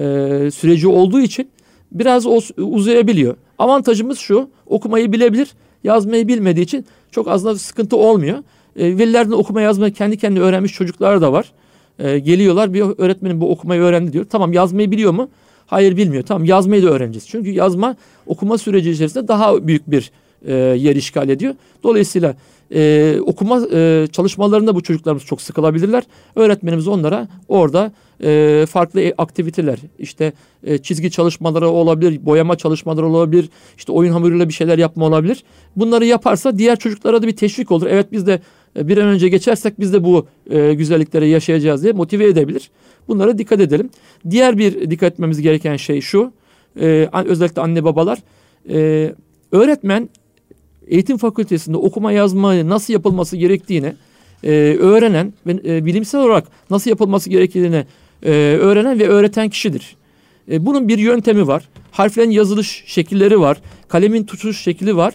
süreci 0.54 0.88
olduğu 0.88 1.19
için 1.19 1.50
biraz 1.91 2.26
o, 2.26 2.39
uzayabiliyor. 2.58 3.36
Avantajımız 3.60 4.19
şu 4.19 4.50
okumayı 4.65 5.12
bilebilir 5.12 5.54
yazmayı 5.84 6.28
bilmediği 6.28 6.62
için 6.62 6.86
çok 7.12 7.28
az 7.28 7.45
da 7.45 7.56
sıkıntı 7.56 7.97
olmuyor. 7.97 8.38
E, 8.76 8.97
velilerden 8.97 9.32
okuma 9.32 9.62
yazmayı 9.62 9.93
kendi 9.93 10.17
kendine 10.17 10.43
öğrenmiş 10.43 10.73
çocuklar 10.73 11.21
da 11.21 11.34
var. 11.34 11.52
E, 12.00 12.19
geliyorlar 12.19 12.73
bir 12.73 12.84
öğretmenim 12.97 13.41
bu 13.41 13.52
okumayı 13.52 13.82
öğrendi 13.82 14.13
diyor. 14.13 14.26
Tamam 14.30 14.54
yazmayı 14.54 14.91
biliyor 14.91 15.12
mu? 15.12 15.30
Hayır 15.67 15.97
bilmiyor. 15.97 16.23
Tamam 16.23 16.45
yazmayı 16.45 16.84
da 16.84 16.89
öğreneceğiz. 16.89 17.27
Çünkü 17.27 17.49
yazma 17.49 17.95
okuma 18.25 18.58
süreci 18.58 18.91
içerisinde 18.91 19.27
daha 19.27 19.67
büyük 19.67 19.91
bir 19.91 20.12
e, 20.45 20.53
yer 20.56 20.95
işgal 20.95 21.30
ediyor. 21.30 21.53
Dolayısıyla 21.84 22.36
e, 22.73 23.15
okuma 23.25 23.62
e, 23.73 24.08
çalışmalarında 24.12 24.75
bu 24.75 24.84
çocuklarımız 24.84 25.23
çok 25.23 25.41
sıkılabilirler. 25.41 26.03
Öğretmenimiz 26.36 26.88
onlara 26.88 27.27
orada 27.47 27.91
e, 28.23 28.65
farklı 28.69 29.13
aktiviteler 29.17 29.80
işte 29.99 30.34
e, 30.63 30.77
çizgi 30.77 31.12
çalışmaları 31.12 31.69
olabilir, 31.69 32.25
boyama 32.25 32.56
çalışmaları 32.56 33.06
olabilir, 33.06 33.49
işte 33.77 33.91
oyun 33.91 34.12
hamuruyla 34.12 34.47
bir 34.47 34.53
şeyler 34.53 34.77
yapma 34.77 35.06
olabilir. 35.06 35.43
Bunları 35.75 36.06
yaparsa 36.06 36.58
diğer 36.58 36.80
çocuklara 36.80 37.21
da 37.21 37.27
bir 37.27 37.36
teşvik 37.36 37.71
olur. 37.71 37.88
Evet 37.89 38.12
biz 38.12 38.27
de 38.27 38.41
e, 38.80 38.88
bir 38.88 38.97
an 38.97 39.08
önce 39.08 39.30
geçersek 39.30 39.80
biz 39.80 39.93
de 39.93 40.03
bu 40.03 40.27
e, 40.49 40.73
güzellikleri 40.73 41.30
yaşayacağız 41.30 41.84
diye 41.84 41.93
motive 41.93 42.25
edebilir. 42.25 42.69
Bunlara 43.08 43.38
dikkat 43.38 43.60
edelim. 43.60 43.89
Diğer 44.30 44.58
bir 44.58 44.91
dikkat 44.91 45.13
etmemiz 45.13 45.41
gereken 45.41 45.76
şey 45.76 46.02
şu. 46.02 46.32
E, 46.80 47.10
özellikle 47.26 47.62
anne 47.62 47.84
babalar. 47.84 48.20
E, 48.70 49.12
öğretmen 49.52 50.10
eğitim 50.88 51.17
fakültesinde 51.17 51.78
okuma 51.78 52.12
yazma 52.12 52.70
nasıl 52.70 52.93
yapılması 52.93 53.38
gerektiğini 53.38 53.93
e, 54.43 54.52
öğrenen 54.80 55.34
ve 55.46 55.52
e, 55.65 55.86
bilimsel 55.86 56.22
olarak 56.22 56.48
nasıl 56.70 56.89
yapılması 56.89 57.30
gerektiğini 57.30 57.86
e, 58.24 58.32
öğrenen 58.62 59.00
ve 59.00 59.08
öğreten 59.08 59.50
kişidir. 59.50 59.96
E, 60.52 60.65
bunun 60.65 60.88
bir 60.88 60.98
yöntemi 60.98 61.48
var. 61.48 61.70
Harflerin 61.91 62.32
yazılış 62.32 62.84
şekilleri 62.86 63.39
var. 63.39 63.62
Kalemin 63.88 64.24
tutuş 64.24 64.62
şekli 64.62 64.96
var. 64.96 65.13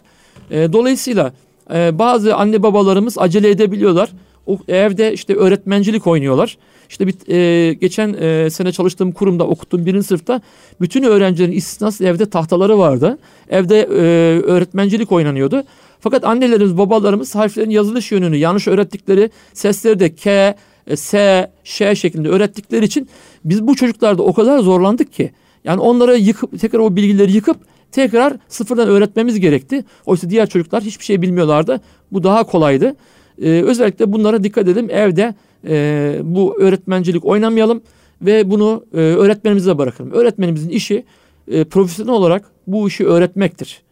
E, 0.51 0.73
dolayısıyla 0.73 1.33
e, 1.75 1.99
bazı 1.99 2.37
anne 2.37 2.63
babalarımız 2.63 3.19
acele 3.19 3.51
edebiliyorlar. 3.51 4.11
O, 4.47 4.59
evde 4.69 5.13
işte 5.13 5.35
öğretmencilik 5.35 6.07
oynuyorlar. 6.07 6.59
İşte 6.93 7.07
bir, 7.07 7.15
e, 7.29 7.73
geçen 7.73 8.13
e, 8.13 8.51
sene 8.51 8.73
çalıştığım 8.73 9.13
kurumda 9.13 9.47
okuttuğum 9.47 9.87
birinci 9.87 10.07
sınıfta 10.07 10.41
bütün 10.81 11.03
öğrencilerin 11.03 11.53
istisnası 11.53 12.05
evde 12.05 12.31
tahtaları 12.31 12.79
vardı. 12.79 13.19
Evde 13.49 13.81
e, 13.81 13.97
öğretmencilik 14.41 15.13
oynanıyordu. 15.13 15.63
Fakat 16.01 16.25
annelerimiz 16.25 16.79
babalarımız 16.79 17.35
harflerin 17.35 17.71
yazılış 17.71 18.13
yönünü 18.13 18.37
yanlış 18.37 18.69
öğrettikleri 18.69 19.31
sesleri 19.53 20.01
de 20.01 20.15
K, 20.15 20.57
e, 20.87 20.97
S, 20.97 21.51
Ş 21.65 21.95
şeklinde 21.95 22.29
öğrettikleri 22.29 22.85
için 22.85 23.09
biz 23.45 23.67
bu 23.67 23.77
çocuklarda 23.77 24.23
o 24.23 24.33
kadar 24.33 24.59
zorlandık 24.59 25.13
ki. 25.13 25.33
Yani 25.65 25.81
onlara 25.81 26.15
yıkıp 26.15 26.61
tekrar 26.61 26.79
o 26.79 26.97
bilgileri 26.97 27.33
yıkıp 27.33 27.57
tekrar 27.93 28.37
sıfırdan 28.49 28.89
öğretmemiz 28.89 29.41
gerekti. 29.41 29.85
Oysa 30.07 30.31
diğer 30.31 30.49
çocuklar 30.49 30.83
hiçbir 30.83 31.05
şey 31.05 31.23
bilmiyorlardı. 31.23 31.81
Bu 32.13 32.23
daha 32.23 32.45
kolaydı. 32.45 32.97
Ee, 33.43 33.49
özellikle 33.49 34.13
bunlara 34.13 34.45
dikkat 34.45 34.69
edelim. 34.69 34.91
Evde 34.91 35.35
e, 35.69 36.21
bu 36.23 36.61
öğretmencilik 36.61 37.25
oynamayalım 37.25 37.83
ve 38.23 38.51
bunu 38.51 38.85
e, 38.95 38.97
öğretmenimize 38.97 39.79
bırakalım. 39.79 40.13
Öğretmenimizin 40.13 40.69
işi 40.69 41.05
e, 41.49 41.65
profesyonel 41.65 42.13
olarak 42.13 42.45
bu 42.67 42.89
işi 42.89 43.07
öğretmektir. 43.07 43.83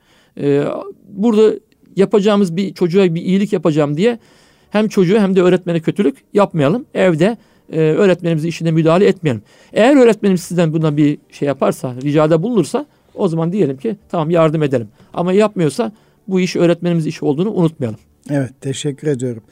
E, 0.40 0.64
burada 1.08 1.54
yapacağımız 1.96 2.56
bir 2.56 2.74
çocuğa 2.74 3.14
bir 3.14 3.22
iyilik 3.22 3.52
yapacağım 3.52 3.96
diye 3.96 4.18
hem 4.70 4.88
çocuğu 4.88 5.18
hem 5.18 5.36
de 5.36 5.42
öğretmene 5.42 5.80
kötülük 5.80 6.16
yapmayalım. 6.34 6.86
Evde 6.94 7.36
e, 7.72 7.80
öğretmenimizin 7.80 8.48
işine 8.48 8.70
müdahale 8.70 9.06
etmeyelim. 9.06 9.42
Eğer 9.72 9.96
öğretmenimiz 9.96 10.40
sizden 10.40 10.72
buna 10.72 10.96
bir 10.96 11.18
şey 11.30 11.48
yaparsa, 11.48 11.94
ricada 12.02 12.42
bulunursa 12.42 12.86
o 13.14 13.28
zaman 13.28 13.52
diyelim 13.52 13.76
ki 13.76 13.96
tamam 14.08 14.30
yardım 14.30 14.62
edelim. 14.62 14.88
Ama 15.14 15.32
yapmıyorsa 15.32 15.92
bu 16.28 16.40
iş 16.40 16.56
öğretmenimiz 16.56 17.06
işi 17.06 17.24
olduğunu 17.24 17.50
unutmayalım. 17.52 18.00
Evet 18.30 18.50
teşekkür 18.60 19.08
ediyorum. 19.08 19.42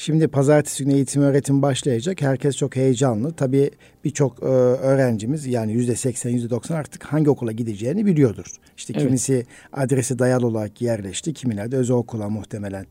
Şimdi 0.00 0.28
pazartesi 0.28 0.84
günü 0.84 0.94
eğitim 0.94 1.22
öğretim 1.22 1.62
başlayacak. 1.62 2.22
Herkes 2.22 2.56
çok 2.56 2.76
heyecanlı. 2.76 3.32
Tabii 3.32 3.70
birçok 4.04 4.42
e, 4.42 4.46
öğrencimiz 4.46 5.46
yani 5.46 5.72
yüzde 5.72 5.96
seksen, 5.96 6.30
yüzde 6.30 6.50
doksan 6.50 6.74
artık 6.76 7.04
hangi 7.04 7.30
okula 7.30 7.52
gideceğini 7.52 8.06
biliyordur. 8.06 8.46
İşte 8.76 8.92
evet. 8.96 9.06
kimisi 9.06 9.46
adresi 9.72 10.18
dayalı 10.18 10.46
olarak 10.46 10.82
yerleşti. 10.82 11.32
Kimiler 11.32 11.72
de 11.72 11.76
özel 11.76 11.96
okula 11.96 12.28
muhtemelen 12.28 12.86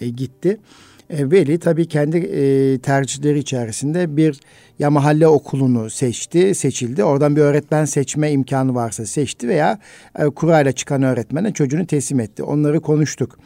e, 0.00 0.08
gitti. 0.08 0.58
E, 1.10 1.30
veli 1.30 1.58
tabii 1.58 1.88
kendi 1.88 2.16
e, 2.16 2.78
tercihleri 2.78 3.38
içerisinde 3.38 4.16
bir 4.16 4.40
ya 4.78 4.90
mahalle 4.90 5.28
okulunu 5.28 5.90
seçti, 5.90 6.54
seçildi. 6.54 7.04
Oradan 7.04 7.36
bir 7.36 7.40
öğretmen 7.40 7.84
seçme 7.84 8.32
imkanı 8.32 8.74
varsa 8.74 9.06
seçti 9.06 9.48
veya 9.48 9.78
e, 10.18 10.24
kurayla 10.24 10.72
çıkan 10.72 11.02
öğretmene 11.02 11.52
çocuğunu 11.52 11.86
teslim 11.86 12.20
etti. 12.20 12.42
Onları 12.42 12.80
konuştuk. 12.80 13.38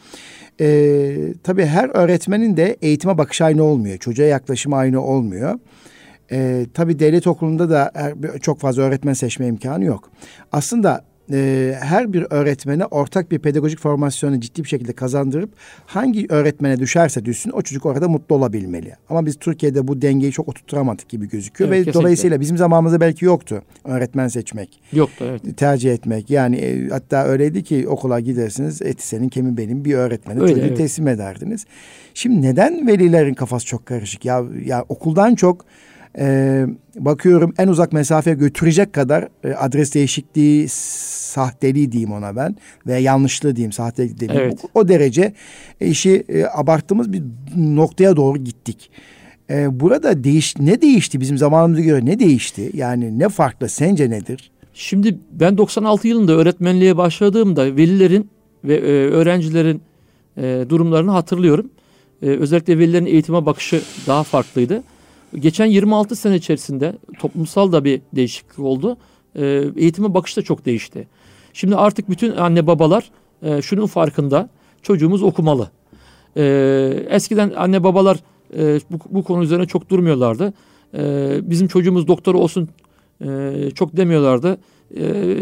E, 0.61 1.17
tabii 1.43 1.65
her 1.65 1.89
öğretmenin 1.89 2.57
de 2.57 2.77
eğitime 2.81 3.17
bakış 3.17 3.41
aynı 3.41 3.63
olmuyor. 3.63 3.97
Çocuğa 3.97 4.25
yaklaşımı 4.25 4.75
aynı 4.75 5.01
olmuyor. 5.01 5.59
E, 6.31 6.65
tabii 6.73 6.99
devlet 6.99 7.27
okulunda 7.27 7.69
da 7.69 7.91
çok 8.41 8.59
fazla 8.59 8.83
öğretmen 8.83 9.13
seçme 9.13 9.47
imkanı 9.47 9.83
yok. 9.85 10.11
Aslında 10.51 11.05
e, 11.33 11.73
her 11.79 12.13
bir 12.13 12.25
öğretmene 12.29 12.85
ortak 12.85 13.31
bir 13.31 13.39
pedagojik 13.39 13.79
formasyonu 13.79 14.39
ciddi 14.39 14.63
bir 14.63 14.69
şekilde 14.69 14.93
kazandırıp 14.93 15.49
hangi 15.85 16.25
öğretmene 16.29 16.79
düşerse 16.79 17.25
düşsün 17.25 17.51
o 17.51 17.61
çocuk 17.61 17.85
orada 17.85 18.07
mutlu 18.07 18.35
olabilmeli. 18.35 18.93
Ama 19.09 19.25
biz 19.25 19.35
Türkiye'de 19.35 19.87
bu 19.87 20.01
dengeyi 20.01 20.31
çok 20.31 20.47
oturtturamadık 20.49 21.09
gibi 21.09 21.29
gözüküyor 21.29 21.67
Evet, 21.69 21.79
ve 21.79 21.83
kesinlikle. 21.83 21.99
dolayısıyla 21.99 22.39
bizim 22.39 22.57
zamanımızda 22.57 23.01
belki 23.01 23.25
yoktu 23.25 23.61
öğretmen 23.83 24.27
seçmek, 24.27 24.79
Yoktu 24.93 25.25
evet. 25.29 25.57
tercih 25.57 25.93
etmek. 25.93 26.29
Yani 26.29 26.55
e, 26.55 26.89
hatta 26.89 27.23
öyleydi 27.25 27.63
ki 27.63 27.87
okula 27.87 28.19
gidersiniz 28.19 28.81
eti 28.81 29.07
senin 29.07 29.29
kemi 29.29 29.57
benim 29.57 29.85
bir 29.85 29.93
öğretmene 29.93 30.39
Öyle, 30.39 30.53
çocuğu 30.53 30.65
evet. 30.67 30.77
teslim 30.77 31.07
ederdiniz. 31.07 31.65
Şimdi 32.13 32.41
neden 32.41 32.87
velilerin 32.87 33.33
kafası 33.33 33.65
çok 33.65 33.85
karışık? 33.85 34.25
Ya, 34.25 34.43
ya 34.65 34.85
okuldan 34.89 35.35
çok 35.35 35.65
e, 36.17 36.65
bakıyorum 36.99 37.53
en 37.57 37.67
uzak 37.67 37.93
mesafeye 37.93 38.35
götürecek 38.35 38.93
kadar 38.93 39.27
e, 39.43 39.53
adres 39.53 39.93
değişikliği 39.93 40.67
sahteliği 40.69 41.91
diyeyim 41.91 42.11
ona 42.11 42.35
ben 42.35 42.55
ve 42.87 42.97
yanlışlığı 42.97 43.55
diyeyim 43.55 43.71
sahtelik 43.71 44.19
diyeyim. 44.19 44.41
Evet. 44.41 44.59
O, 44.73 44.79
o 44.79 44.87
derece 44.87 45.33
e, 45.81 45.87
işi 45.87 46.25
e, 46.29 46.45
abarttığımız 46.45 47.13
bir 47.13 47.23
noktaya 47.55 48.15
doğru 48.15 48.37
gittik. 48.37 48.89
E, 49.49 49.79
burada 49.79 50.23
değiş 50.23 50.55
ne 50.59 50.81
değişti 50.81 51.19
bizim 51.19 51.37
zamanımıza 51.37 51.81
göre 51.81 52.05
ne 52.05 52.19
değişti? 52.19 52.71
Yani 52.73 53.19
ne 53.19 53.29
farklı 53.29 53.69
sence 53.69 54.09
nedir? 54.09 54.51
Şimdi 54.73 55.17
ben 55.31 55.57
96 55.57 56.07
yılında 56.07 56.33
öğretmenliğe 56.33 56.97
başladığımda 56.97 57.65
velilerin 57.65 58.29
ve 58.63 58.75
e, 58.75 59.09
öğrencilerin 59.09 59.81
e, 60.37 60.65
durumlarını 60.69 61.11
hatırlıyorum. 61.11 61.69
E, 62.21 62.25
özellikle 62.25 62.79
velilerin 62.79 63.05
eğitime 63.05 63.45
bakışı 63.45 63.81
daha 64.07 64.23
farklıydı. 64.23 64.83
Geçen 65.39 65.65
26 65.65 66.15
sene 66.15 66.35
içerisinde 66.35 66.95
toplumsal 67.19 67.71
da 67.71 67.83
bir 67.83 68.01
değişiklik 68.15 68.59
oldu. 68.59 68.97
E, 69.35 69.63
eğitime 69.75 70.13
bakış 70.13 70.37
da 70.37 70.41
çok 70.41 70.65
değişti. 70.65 71.07
Şimdi 71.53 71.75
artık 71.75 72.09
bütün 72.09 72.35
anne 72.35 72.67
babalar 72.67 73.11
e, 73.41 73.61
şunun 73.61 73.85
farkında. 73.87 74.49
Çocuğumuz 74.81 75.23
okumalı. 75.23 75.69
E, 76.37 76.43
eskiden 77.09 77.53
anne 77.57 77.83
babalar 77.83 78.17
e, 78.57 78.79
bu, 78.91 78.97
bu 79.09 79.23
konu 79.23 79.43
üzerine 79.43 79.65
çok 79.65 79.89
durmuyorlardı. 79.89 80.53
E, 80.93 81.39
bizim 81.43 81.67
çocuğumuz 81.67 82.07
doktor 82.07 82.35
olsun 82.35 82.69
e, 83.21 83.51
çok 83.75 83.97
demiyorlardı. 83.97 84.57
E, 84.97 85.35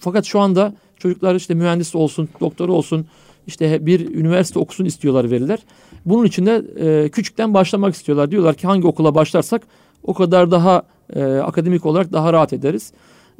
fakat 0.00 0.24
şu 0.24 0.40
anda 0.40 0.74
çocuklar 0.98 1.34
işte 1.34 1.54
mühendis 1.54 1.94
olsun, 1.94 2.28
doktor 2.40 2.68
olsun, 2.68 3.06
işte 3.46 3.86
bir 3.86 4.14
üniversite 4.14 4.58
okusun 4.58 4.84
istiyorlar 4.84 5.30
veliler. 5.30 5.58
Bunun 6.06 6.24
için 6.24 6.46
de 6.46 6.64
e, 6.78 7.08
küçükten 7.08 7.54
başlamak 7.54 7.94
istiyorlar. 7.94 8.30
Diyorlar 8.30 8.54
ki 8.54 8.66
hangi 8.66 8.86
okula 8.86 9.14
başlarsak 9.14 9.62
o 10.02 10.14
kadar 10.14 10.50
daha 10.50 10.82
e, 11.14 11.24
akademik 11.24 11.86
olarak 11.86 12.12
daha 12.12 12.32
rahat 12.32 12.52
ederiz. 12.52 12.92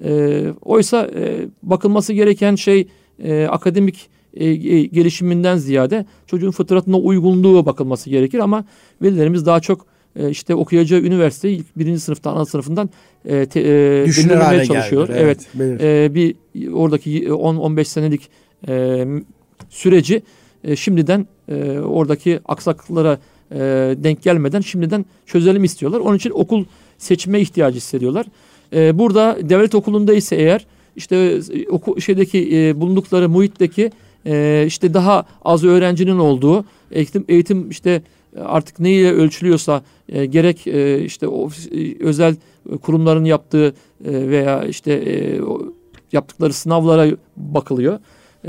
E, 0.05 0.45
oysa 0.65 1.11
e, 1.17 1.49
bakılması 1.63 2.13
gereken 2.13 2.55
şey 2.55 2.89
e, 3.23 3.47
akademik 3.47 4.09
e, 4.35 4.47
e, 4.47 4.85
gelişiminden 4.85 5.57
ziyade 5.57 6.07
çocuğun 6.27 6.51
fıtratına 6.51 6.97
uygunluğu 6.99 7.67
bakılması 7.67 8.11
gerekir 8.11 8.39
ama 8.39 8.65
velilerimiz 9.03 9.47
daha 9.47 9.61
çok 9.61 9.87
e, 10.17 10.31
işte 10.31 10.55
okuyacağı 10.55 11.01
üniversiteyi 11.01 11.59
ilk 11.59 11.79
birinci 11.79 12.01
sınıftan, 12.01 12.37
ana 12.37 12.47
sınıfından 12.47 12.91
e, 13.25 13.47
te, 13.47 13.61
e, 13.61 13.65
belirlemeye 14.07 14.65
çalışıyor. 14.65 15.09
geldi. 15.09 15.19
Evet. 15.23 15.47
belir. 15.55 15.81
E, 15.81 16.15
bir 16.15 16.35
oradaki 16.73 17.25
10-15 17.29 17.85
senelik 17.85 18.31
e, 18.69 19.07
süreci 19.71 20.23
e, 20.65 20.77
şimdiden 20.77 21.27
e, 21.49 21.79
oradaki 21.79 22.41
aksaklıklara 22.45 23.19
e, 23.53 23.59
denk 23.97 24.23
gelmeden 24.23 24.61
şimdiden 24.61 25.05
çözelim 25.27 25.65
istiyorlar. 25.65 26.01
Onun 26.01 26.17
için 26.17 26.31
okul 26.31 26.65
seçme 26.99 27.41
ihtiyacı 27.41 27.77
hissediyorlar. 27.77 28.27
E, 28.73 28.99
burada 28.99 29.39
devlet 29.43 29.75
okulunda 29.75 30.15
ise 30.15 30.37
eğer 30.37 30.67
işte 30.97 31.41
oku, 31.71 32.01
şeydeki 32.01 32.59
e, 32.59 32.81
bulundukları 32.81 33.29
muhitteki 33.29 33.91
e, 34.27 34.65
işte 34.67 34.95
daha 34.95 35.27
az 35.45 35.65
öğrencinin 35.65 36.19
olduğu 36.19 36.65
eğitim 36.91 37.25
eğitim 37.29 37.71
işte 37.71 38.03
artık 38.45 38.81
neyle 38.81 39.13
ölçülüyorsa 39.13 39.83
e, 40.09 40.27
gerek 40.27 40.67
e, 40.67 41.05
işte 41.05 41.29
o 41.29 41.49
e, 41.49 42.05
özel 42.05 42.37
kurumların 42.83 43.25
yaptığı 43.25 43.75
e, 44.05 44.29
veya 44.29 44.65
işte 44.65 44.93
e, 44.93 45.41
yaptıkları 46.13 46.53
sınavlara 46.53 47.17
bakılıyor. 47.37 47.99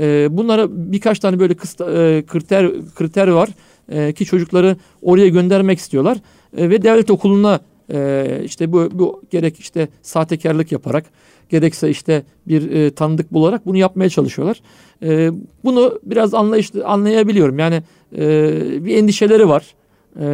E, 0.00 0.28
bunlara 0.30 0.66
birkaç 0.70 1.18
tane 1.18 1.38
böyle 1.38 1.54
kısta, 1.54 1.90
e, 1.90 2.22
kriter 2.26 2.72
kriter 2.94 3.28
var 3.28 3.48
e, 3.88 4.12
ki 4.12 4.24
çocukları 4.24 4.76
oraya 5.02 5.28
göndermek 5.28 5.78
istiyorlar 5.78 6.18
E, 6.56 6.70
ve 6.70 6.82
devlet 6.82 7.10
okuluna 7.10 7.60
e, 7.92 8.40
işte 8.44 8.72
bu, 8.72 8.88
bu 8.92 9.22
gerek 9.30 9.60
işte 9.60 9.88
sahtekarlık 10.02 10.72
yaparak 10.72 11.04
gerekse 11.48 11.90
işte 11.90 12.22
bir 12.48 12.70
e, 12.70 12.90
tanıdık 12.90 13.32
bularak 13.32 13.66
bunu 13.66 13.76
yapmaya 13.76 14.08
çalışıyorlar. 14.08 14.60
E, 15.02 15.30
bunu 15.64 16.00
biraz 16.02 16.34
anlayışlı 16.34 16.86
anlayabiliyorum. 16.86 17.58
Yani 17.58 17.82
e, 18.16 18.84
bir 18.84 18.96
endişeleri 18.96 19.48
var 19.48 19.74
e, 20.20 20.26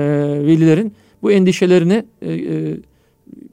velilerin. 0.47 0.93
Bu 1.23 1.33
endişelerini 1.33 2.05
e, 2.23 2.33
e, 2.33 2.77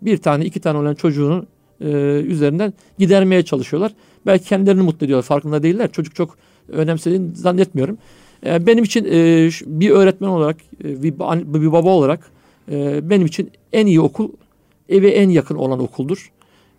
bir 0.01 0.17
tane 0.17 0.45
iki 0.45 0.59
tane 0.59 0.77
olan 0.77 0.95
çocuğunun 0.95 1.47
e, 1.81 1.87
üzerinden 2.27 2.73
gidermeye 2.99 3.43
çalışıyorlar. 3.43 3.93
Belki 4.25 4.45
kendilerini 4.45 4.81
mutlu 4.81 5.05
ediyorlar 5.05 5.25
farkında 5.25 5.63
değiller. 5.63 5.91
Çocuk 5.91 6.15
çok 6.15 6.37
önemsediğini 6.71 7.35
zannetmiyorum. 7.35 7.97
E, 8.45 8.65
benim 8.65 8.83
için 8.83 9.05
e, 9.05 9.49
bir 9.65 9.89
öğretmen 9.89 10.29
olarak 10.29 10.57
e, 10.83 11.03
bir, 11.03 11.13
bir 11.61 11.71
baba 11.71 11.89
olarak 11.89 12.31
e, 12.71 13.09
benim 13.09 13.25
için 13.25 13.51
en 13.73 13.85
iyi 13.85 14.01
okul 14.01 14.29
eve 14.89 15.09
en 15.09 15.29
yakın 15.29 15.55
olan 15.55 15.79
okuldur. 15.79 16.31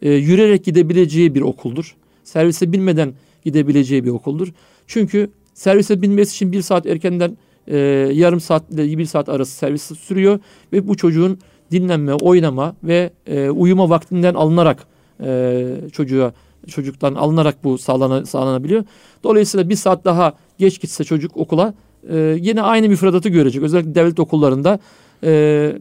E, 0.02 0.12
yürüyerek 0.12 0.64
gidebileceği 0.64 1.34
bir 1.34 1.40
okuldur. 1.40 1.96
Servise 2.24 2.72
binmeden 2.72 3.12
gidebileceği 3.44 4.04
bir 4.04 4.10
okuldur. 4.10 4.48
Çünkü 4.86 5.30
servise 5.54 6.02
binmesi 6.02 6.30
için 6.30 6.52
bir 6.52 6.62
saat 6.62 6.86
erkenden 6.86 7.36
e, 7.66 7.76
yarım 8.12 8.40
saat 8.40 8.70
ile 8.70 8.98
bir 8.98 9.04
saat 9.04 9.28
arası 9.28 9.52
servis 9.52 9.82
sürüyor 9.82 10.38
ve 10.72 10.88
bu 10.88 10.96
çocuğun 10.96 11.38
dinlenme, 11.70 12.14
oynama 12.14 12.76
ve 12.84 13.10
e, 13.26 13.50
uyuma 13.50 13.90
vaktinden 13.90 14.34
alınarak 14.34 14.86
e, 15.24 15.66
çocuğa 15.92 16.32
çocuktan 16.68 17.14
alınarak 17.14 17.64
bu 17.64 17.78
sağlana, 17.78 18.26
sağlanabiliyor. 18.26 18.84
Dolayısıyla 19.24 19.68
bir 19.68 19.74
saat 19.76 20.04
daha 20.04 20.34
geç 20.58 20.80
gitse 20.80 21.04
çocuk 21.04 21.36
okula 21.36 21.74
e, 22.10 22.36
yine 22.40 22.62
aynı 22.62 22.88
müfredatı 22.88 23.28
görecek. 23.28 23.62
Özellikle 23.62 23.94
devlet 23.94 24.20
okullarında 24.20 24.78
e, 25.24 25.72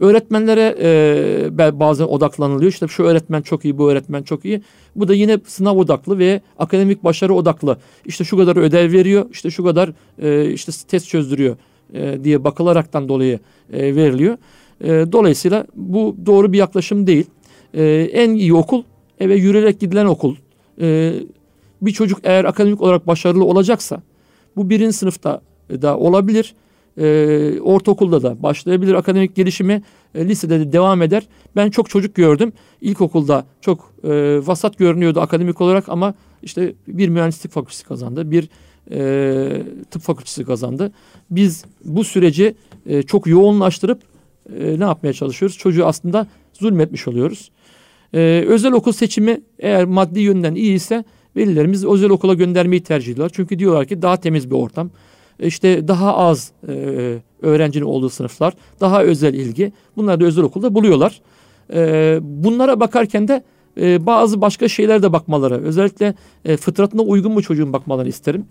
öğretmenlere 0.00 0.76
e, 0.80 1.80
bazen 1.80 2.04
odaklanılıyor. 2.04 2.72
İşte 2.72 2.88
şu 2.88 3.02
öğretmen 3.02 3.42
çok 3.42 3.64
iyi, 3.64 3.78
bu 3.78 3.90
öğretmen 3.90 4.22
çok 4.22 4.44
iyi. 4.44 4.62
Bu 4.96 5.08
da 5.08 5.14
yine 5.14 5.38
sınav 5.46 5.76
odaklı 5.76 6.18
ve 6.18 6.40
akademik 6.58 7.04
başarı 7.04 7.34
odaklı. 7.34 7.78
İşte 8.04 8.24
şu 8.24 8.36
kadar 8.36 8.56
ödev 8.56 8.92
veriyor, 8.92 9.26
işte 9.32 9.50
şu 9.50 9.64
kadar 9.64 9.92
e, 10.18 10.50
işte 10.50 10.72
test 10.88 11.08
çözdürüyor 11.08 11.56
e, 11.94 12.24
diye 12.24 12.44
bakılaraktan 12.44 13.08
dolayı 13.08 13.38
e, 13.72 13.96
veriliyor. 13.96 14.36
E, 14.80 14.88
dolayısıyla 15.12 15.66
bu 15.74 16.16
doğru 16.26 16.52
bir 16.52 16.58
yaklaşım 16.58 17.06
değil. 17.06 17.26
E, 17.76 17.84
en 18.12 18.30
iyi 18.34 18.54
okul 18.54 18.82
eve 19.20 19.36
yürüyerek 19.36 19.80
gidilen 19.80 20.06
okul. 20.06 20.36
E, 20.80 21.14
bir 21.82 21.90
çocuk 21.90 22.18
eğer 22.22 22.44
akademik 22.44 22.80
olarak 22.80 23.06
başarılı 23.06 23.44
olacaksa 23.44 24.02
bu 24.56 24.70
birinci 24.70 24.92
sınıfta 24.92 25.40
da 25.70 25.98
olabilir. 25.98 26.54
E, 26.98 27.60
ortaokulda 27.60 28.22
da 28.22 28.42
başlayabilir 28.42 28.94
akademik 28.94 29.34
gelişimi. 29.34 29.82
E, 30.14 30.28
lisede 30.28 30.60
de 30.60 30.72
devam 30.72 31.02
eder. 31.02 31.26
Ben 31.56 31.70
çok 31.70 31.90
çocuk 31.90 32.14
gördüm. 32.14 32.52
İlkokulda 32.80 33.46
çok 33.60 33.92
e, 34.04 34.08
vasat 34.46 34.78
görünüyordu 34.78 35.20
akademik 35.20 35.60
olarak 35.60 35.88
ama 35.88 36.14
işte 36.42 36.74
bir 36.88 37.08
mühendislik 37.08 37.52
fakültesi 37.52 37.84
kazandı. 37.84 38.30
Bir 38.30 38.48
e, 38.90 39.62
tıp 39.90 40.02
fakültesi 40.02 40.44
kazandı. 40.44 40.92
Biz 41.30 41.64
bu 41.84 42.04
süreci 42.04 42.54
e, 42.86 43.02
çok 43.02 43.26
yoğunlaştırıp 43.26 44.02
e, 44.58 44.80
ne 44.80 44.84
yapmaya 44.84 45.12
çalışıyoruz? 45.12 45.58
Çocuğu 45.58 45.86
aslında 45.86 46.26
zulmetmiş 46.52 47.08
oluyoruz. 47.08 47.50
E, 48.16 48.44
özel 48.48 48.72
okul 48.72 48.92
seçimi 48.92 49.40
eğer 49.58 49.84
maddi 49.84 50.20
yönden 50.20 50.54
iyi 50.54 50.74
ise 50.74 51.04
velilerimiz 51.36 51.84
özel 51.84 52.10
okula 52.10 52.34
göndermeyi 52.34 52.82
tercih 52.82 53.12
ediyorlar. 53.12 53.32
Çünkü 53.34 53.58
diyorlar 53.58 53.86
ki 53.86 54.02
daha 54.02 54.16
temiz 54.16 54.50
bir 54.50 54.54
ortam. 54.54 54.90
E, 55.40 55.46
İşte 55.46 55.88
daha 55.88 56.16
az 56.16 56.52
e, 56.68 56.72
öğrencinin 57.42 57.84
olduğu 57.84 58.10
sınıflar, 58.10 58.54
daha 58.80 59.02
özel 59.02 59.34
ilgi. 59.34 59.72
Bunları 59.96 60.20
da 60.20 60.24
özel 60.24 60.44
okulda 60.44 60.74
buluyorlar. 60.74 61.20
E, 61.74 62.18
bunlara 62.22 62.80
bakarken 62.80 63.28
de 63.28 63.42
e, 63.80 64.06
bazı 64.06 64.40
başka 64.40 64.68
şeyler 64.68 65.02
de 65.02 65.12
bakmaları, 65.12 65.62
özellikle 65.64 66.14
e, 66.44 66.56
fıtratına 66.56 67.02
uygun 67.02 67.32
mu 67.32 67.42
çocuğun 67.42 67.72
bakmalarını 67.72 68.08
isterim. 68.08 68.44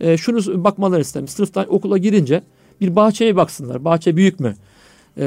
E, 0.00 0.16
şunu 0.16 0.64
bakmalarını 0.64 1.02
isterim. 1.02 1.28
Sınıftan 1.28 1.74
okula 1.74 1.98
girince 1.98 2.42
bir 2.80 2.96
bahçeye 2.96 3.36
baksınlar. 3.36 3.84
Bahçe 3.84 4.16
büyük 4.16 4.40
mü? 4.40 4.54
E, 5.18 5.24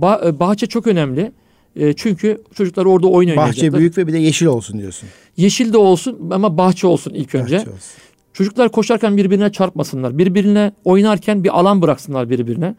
ba- 0.00 0.28
e, 0.28 0.40
bahçe 0.40 0.66
çok 0.66 0.86
önemli. 0.86 1.32
E, 1.76 1.92
çünkü 1.92 2.42
çocuklar 2.54 2.84
orada 2.84 3.06
oyun 3.06 3.28
oynayacaklar. 3.28 3.48
Bahçe 3.48 3.78
büyük 3.78 3.98
ve 3.98 4.06
bir 4.06 4.12
de 4.12 4.18
yeşil 4.18 4.46
olsun 4.46 4.78
diyorsun. 4.78 5.08
Yeşil 5.36 5.72
de 5.72 5.78
olsun 5.78 6.30
ama 6.30 6.58
bahçe 6.58 6.86
olsun 6.86 7.14
ilk 7.14 7.34
önce. 7.34 7.56
Bahçe 7.56 7.70
olsun. 7.70 7.92
Çocuklar 8.32 8.68
koşarken 8.68 9.16
birbirine 9.16 9.52
çarpmasınlar. 9.52 10.18
Birbirine 10.18 10.72
oynarken 10.84 11.44
bir 11.44 11.58
alan 11.58 11.82
bıraksınlar 11.82 12.30
birbirine. 12.30 12.74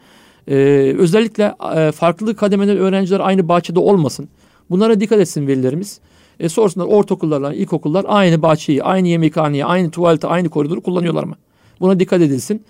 Ee, 0.48 0.56
özellikle 0.98 1.56
e, 1.76 1.92
farklı 1.92 2.36
kademeden 2.36 2.78
öğrenciler 2.78 3.20
aynı 3.20 3.48
bahçede 3.48 3.80
olmasın. 3.80 4.30
Bunlara 4.70 5.00
dikkat 5.00 5.20
etsin 5.20 5.48
velilerimiz. 5.48 6.00
E 6.40 6.50
sorsunlar 6.50 6.86
ortaokullarla 6.86 7.54
ilkokullar 7.54 8.06
aynı 8.08 8.42
bahçeyi, 8.42 8.84
aynı 8.84 9.08
yemekhaneyi, 9.08 9.66
aynı 9.66 9.92
tuvaleti, 9.92 10.28
aynı 10.28 10.50
koridoru 10.50 10.82
kullanıyorlar 10.82 11.24
mı? 11.24 11.36
Buna 11.80 12.00
dikkat 12.00 12.22
edilsin. 12.22 12.64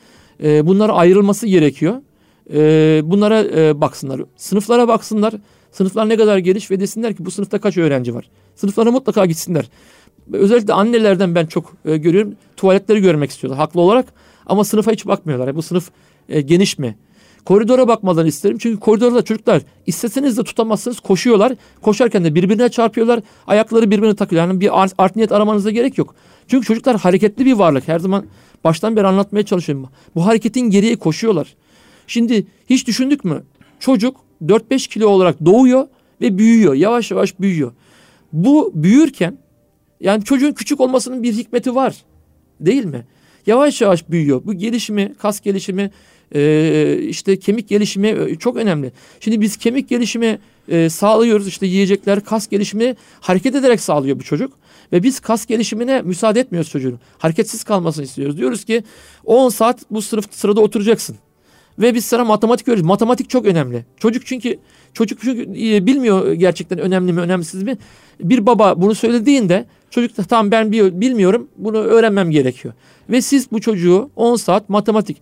E, 0.43 0.67
bunlar 0.67 0.91
ayrılması 0.93 1.47
gerekiyor. 1.47 1.95
E, 2.53 3.01
bunlara 3.03 3.43
e, 3.43 3.81
baksınlar. 3.81 4.21
Sınıflara 4.35 4.87
baksınlar. 4.87 5.33
Sınıflar 5.77 6.09
ne 6.09 6.17
kadar 6.17 6.37
geniş 6.37 6.71
ve 6.71 6.79
desinler 6.79 7.15
ki 7.15 7.25
bu 7.25 7.31
sınıfta 7.31 7.59
kaç 7.59 7.77
öğrenci 7.77 8.15
var. 8.15 8.29
Sınıflara 8.55 8.91
mutlaka 8.91 9.25
gitsinler. 9.25 9.69
Özellikle 10.33 10.73
annelerden 10.73 11.35
ben 11.35 11.45
çok 11.45 11.73
e, 11.85 11.97
görüyorum. 11.97 12.35
Tuvaletleri 12.57 13.01
görmek 13.01 13.29
istiyorlar 13.29 13.59
haklı 13.59 13.81
olarak. 13.81 14.13
Ama 14.45 14.63
sınıfa 14.63 14.91
hiç 14.91 15.07
bakmıyorlar. 15.07 15.55
Bu 15.55 15.61
sınıf 15.61 15.89
e, 16.29 16.41
geniş 16.41 16.77
mi? 16.77 16.97
Koridora 17.45 17.87
bakmadan 17.87 18.25
isterim. 18.25 18.57
Çünkü 18.57 18.79
koridorda 18.79 19.21
çocuklar 19.21 19.61
isteseniz 19.85 20.37
de 20.37 20.43
tutamazsınız 20.43 20.99
koşuyorlar. 20.99 21.53
Koşarken 21.81 22.23
de 22.23 22.35
birbirine 22.35 22.69
çarpıyorlar. 22.69 23.19
Ayakları 23.47 23.91
birbirine 23.91 24.15
takıyor. 24.15 24.41
Yani 24.47 24.61
bir 24.61 24.83
art, 24.83 24.93
art 24.97 25.15
niyet 25.15 25.31
aramanıza 25.31 25.71
gerek 25.71 25.97
yok. 25.97 26.15
Çünkü 26.47 26.67
çocuklar 26.67 26.97
hareketli 26.97 27.45
bir 27.45 27.53
varlık. 27.53 27.87
Her 27.87 27.99
zaman 27.99 28.25
baştan 28.63 28.95
beri 28.95 29.07
anlatmaya 29.07 29.45
çalışıyorum. 29.45 29.89
Bu 30.15 30.25
hareketin 30.25 30.69
geriye 30.69 30.95
koşuyorlar. 30.95 31.55
Şimdi 32.07 32.47
hiç 32.69 32.87
düşündük 32.87 33.25
mü? 33.25 33.43
Çocuk 33.79 34.24
4-5 34.41 34.89
kilo 34.89 35.07
olarak 35.07 35.45
doğuyor 35.45 35.87
ve 36.21 36.37
büyüyor. 36.37 36.73
Yavaş 36.73 37.11
yavaş 37.11 37.39
büyüyor. 37.39 37.71
Bu 38.33 38.71
büyürken 38.75 39.37
yani 39.99 40.23
çocuğun 40.23 40.51
küçük 40.51 40.79
olmasının 40.79 41.23
bir 41.23 41.33
hikmeti 41.33 41.75
var. 41.75 41.95
Değil 42.59 42.85
mi? 42.85 43.05
Yavaş 43.45 43.81
yavaş 43.81 44.09
büyüyor. 44.09 44.41
Bu 44.45 44.53
gelişimi, 44.53 45.13
kas 45.19 45.41
gelişimi, 45.41 45.91
e, 46.35 46.97
işte 47.01 47.39
kemik 47.39 47.67
gelişimi 47.67 48.07
e, 48.07 48.35
çok 48.35 48.55
önemli. 48.55 48.91
Şimdi 49.19 49.41
biz 49.41 49.57
kemik 49.57 49.89
gelişimi 49.89 50.39
e, 50.69 50.89
sağlıyoruz. 50.89 51.47
İşte 51.47 51.65
yiyecekler, 51.65 52.23
kas 52.23 52.47
gelişimi 52.47 52.95
hareket 53.19 53.55
ederek 53.55 53.81
sağlıyor 53.81 54.19
bu 54.19 54.23
çocuk. 54.23 54.53
Ve 54.91 55.03
biz 55.03 55.19
kas 55.19 55.45
gelişimine 55.45 56.01
müsaade 56.01 56.39
etmiyoruz 56.39 56.71
çocuğun. 56.71 56.99
Hareketsiz 57.17 57.63
kalmasını 57.63 58.05
istiyoruz. 58.05 58.37
Diyoruz 58.37 58.65
ki 58.65 58.83
10 59.25 59.49
saat 59.49 59.91
bu 59.91 60.01
sınıf 60.01 60.33
sırada 60.33 60.61
oturacaksın. 60.61 61.17
Ve 61.79 61.93
biz 61.93 62.05
sana 62.05 62.25
matematik 62.25 62.67
öğretiyoruz. 62.67 62.87
Matematik 62.87 63.29
çok 63.29 63.45
önemli. 63.45 63.85
Çocuk 63.97 64.25
çünkü 64.25 64.57
çocuk 64.93 65.19
çünkü 65.21 65.41
e, 65.41 65.85
bilmiyor 65.85 66.33
gerçekten 66.33 66.79
önemli 66.79 67.13
mi 67.13 67.21
önemsiz 67.21 67.63
mi. 67.63 67.77
Bir 68.19 68.45
baba 68.45 68.81
bunu 68.81 68.95
söylediğinde 68.95 69.65
çocuk 69.89 70.17
da 70.17 70.23
tamam 70.23 70.51
ben 70.51 70.71
bilmiyorum 70.71 71.47
bunu 71.57 71.77
öğrenmem 71.77 72.31
gerekiyor. 72.31 72.73
Ve 73.09 73.21
siz 73.21 73.51
bu 73.51 73.61
çocuğu 73.61 74.09
10 74.15 74.35
saat 74.35 74.69
matematik 74.69 75.17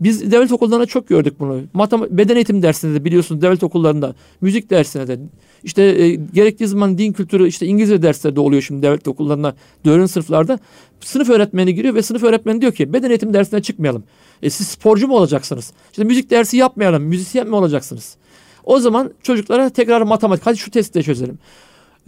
biz 0.00 0.32
devlet 0.32 0.52
okullarında 0.52 0.86
çok 0.86 1.08
gördük 1.08 1.34
bunu. 1.40 1.62
Matem 1.72 2.00
beden 2.10 2.34
eğitim 2.36 2.62
dersinde 2.62 3.00
de 3.00 3.04
biliyorsunuz 3.04 3.42
devlet 3.42 3.62
okullarında, 3.62 4.14
müzik 4.40 4.70
dersine 4.70 5.08
de 5.08 5.18
işte 5.64 5.82
e, 5.82 6.14
gerektiği 6.14 6.66
zaman 6.66 6.98
din 6.98 7.12
kültürü 7.12 7.48
işte 7.48 7.66
İngilizce 7.66 8.02
dersleri 8.02 8.36
de 8.36 8.40
oluyor 8.40 8.62
şimdi 8.62 8.82
devlet 8.82 9.08
okullarında 9.08 9.54
dördüncü 9.84 10.12
sınıflarda. 10.12 10.58
Sınıf 11.00 11.30
öğretmeni 11.30 11.74
giriyor 11.74 11.94
ve 11.94 12.02
sınıf 12.02 12.22
öğretmeni 12.22 12.60
diyor 12.60 12.72
ki 12.72 12.92
beden 12.92 13.10
eğitim 13.10 13.34
dersine 13.34 13.62
çıkmayalım. 13.62 14.04
E, 14.42 14.50
siz 14.50 14.66
sporcu 14.66 15.08
mu 15.08 15.16
olacaksınız? 15.16 15.72
İşte 15.90 16.04
müzik 16.04 16.30
dersi 16.30 16.56
yapmayalım. 16.56 17.02
Müzisyen 17.02 17.48
mi 17.48 17.54
olacaksınız? 17.54 18.16
O 18.64 18.78
zaman 18.78 19.12
çocuklara 19.22 19.70
tekrar 19.70 20.02
matematik 20.02 20.46
hadi 20.46 20.56
şu 20.56 20.70
testi 20.70 20.94
de 20.94 21.02
çözelim. 21.02 21.38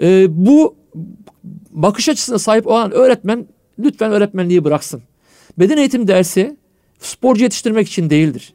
E, 0.03 0.27
bu 0.31 0.75
bakış 1.71 2.09
açısına 2.09 2.39
sahip 2.39 2.67
olan 2.67 2.91
öğretmen 2.91 3.47
lütfen 3.79 4.13
öğretmenliği 4.13 4.65
bıraksın. 4.65 5.03
Beden 5.59 5.77
eğitim 5.77 6.09
dersi 6.09 6.57
sporcu 7.01 7.43
yetiştirmek 7.43 7.89
için 7.89 8.11
değildir. 8.11 8.53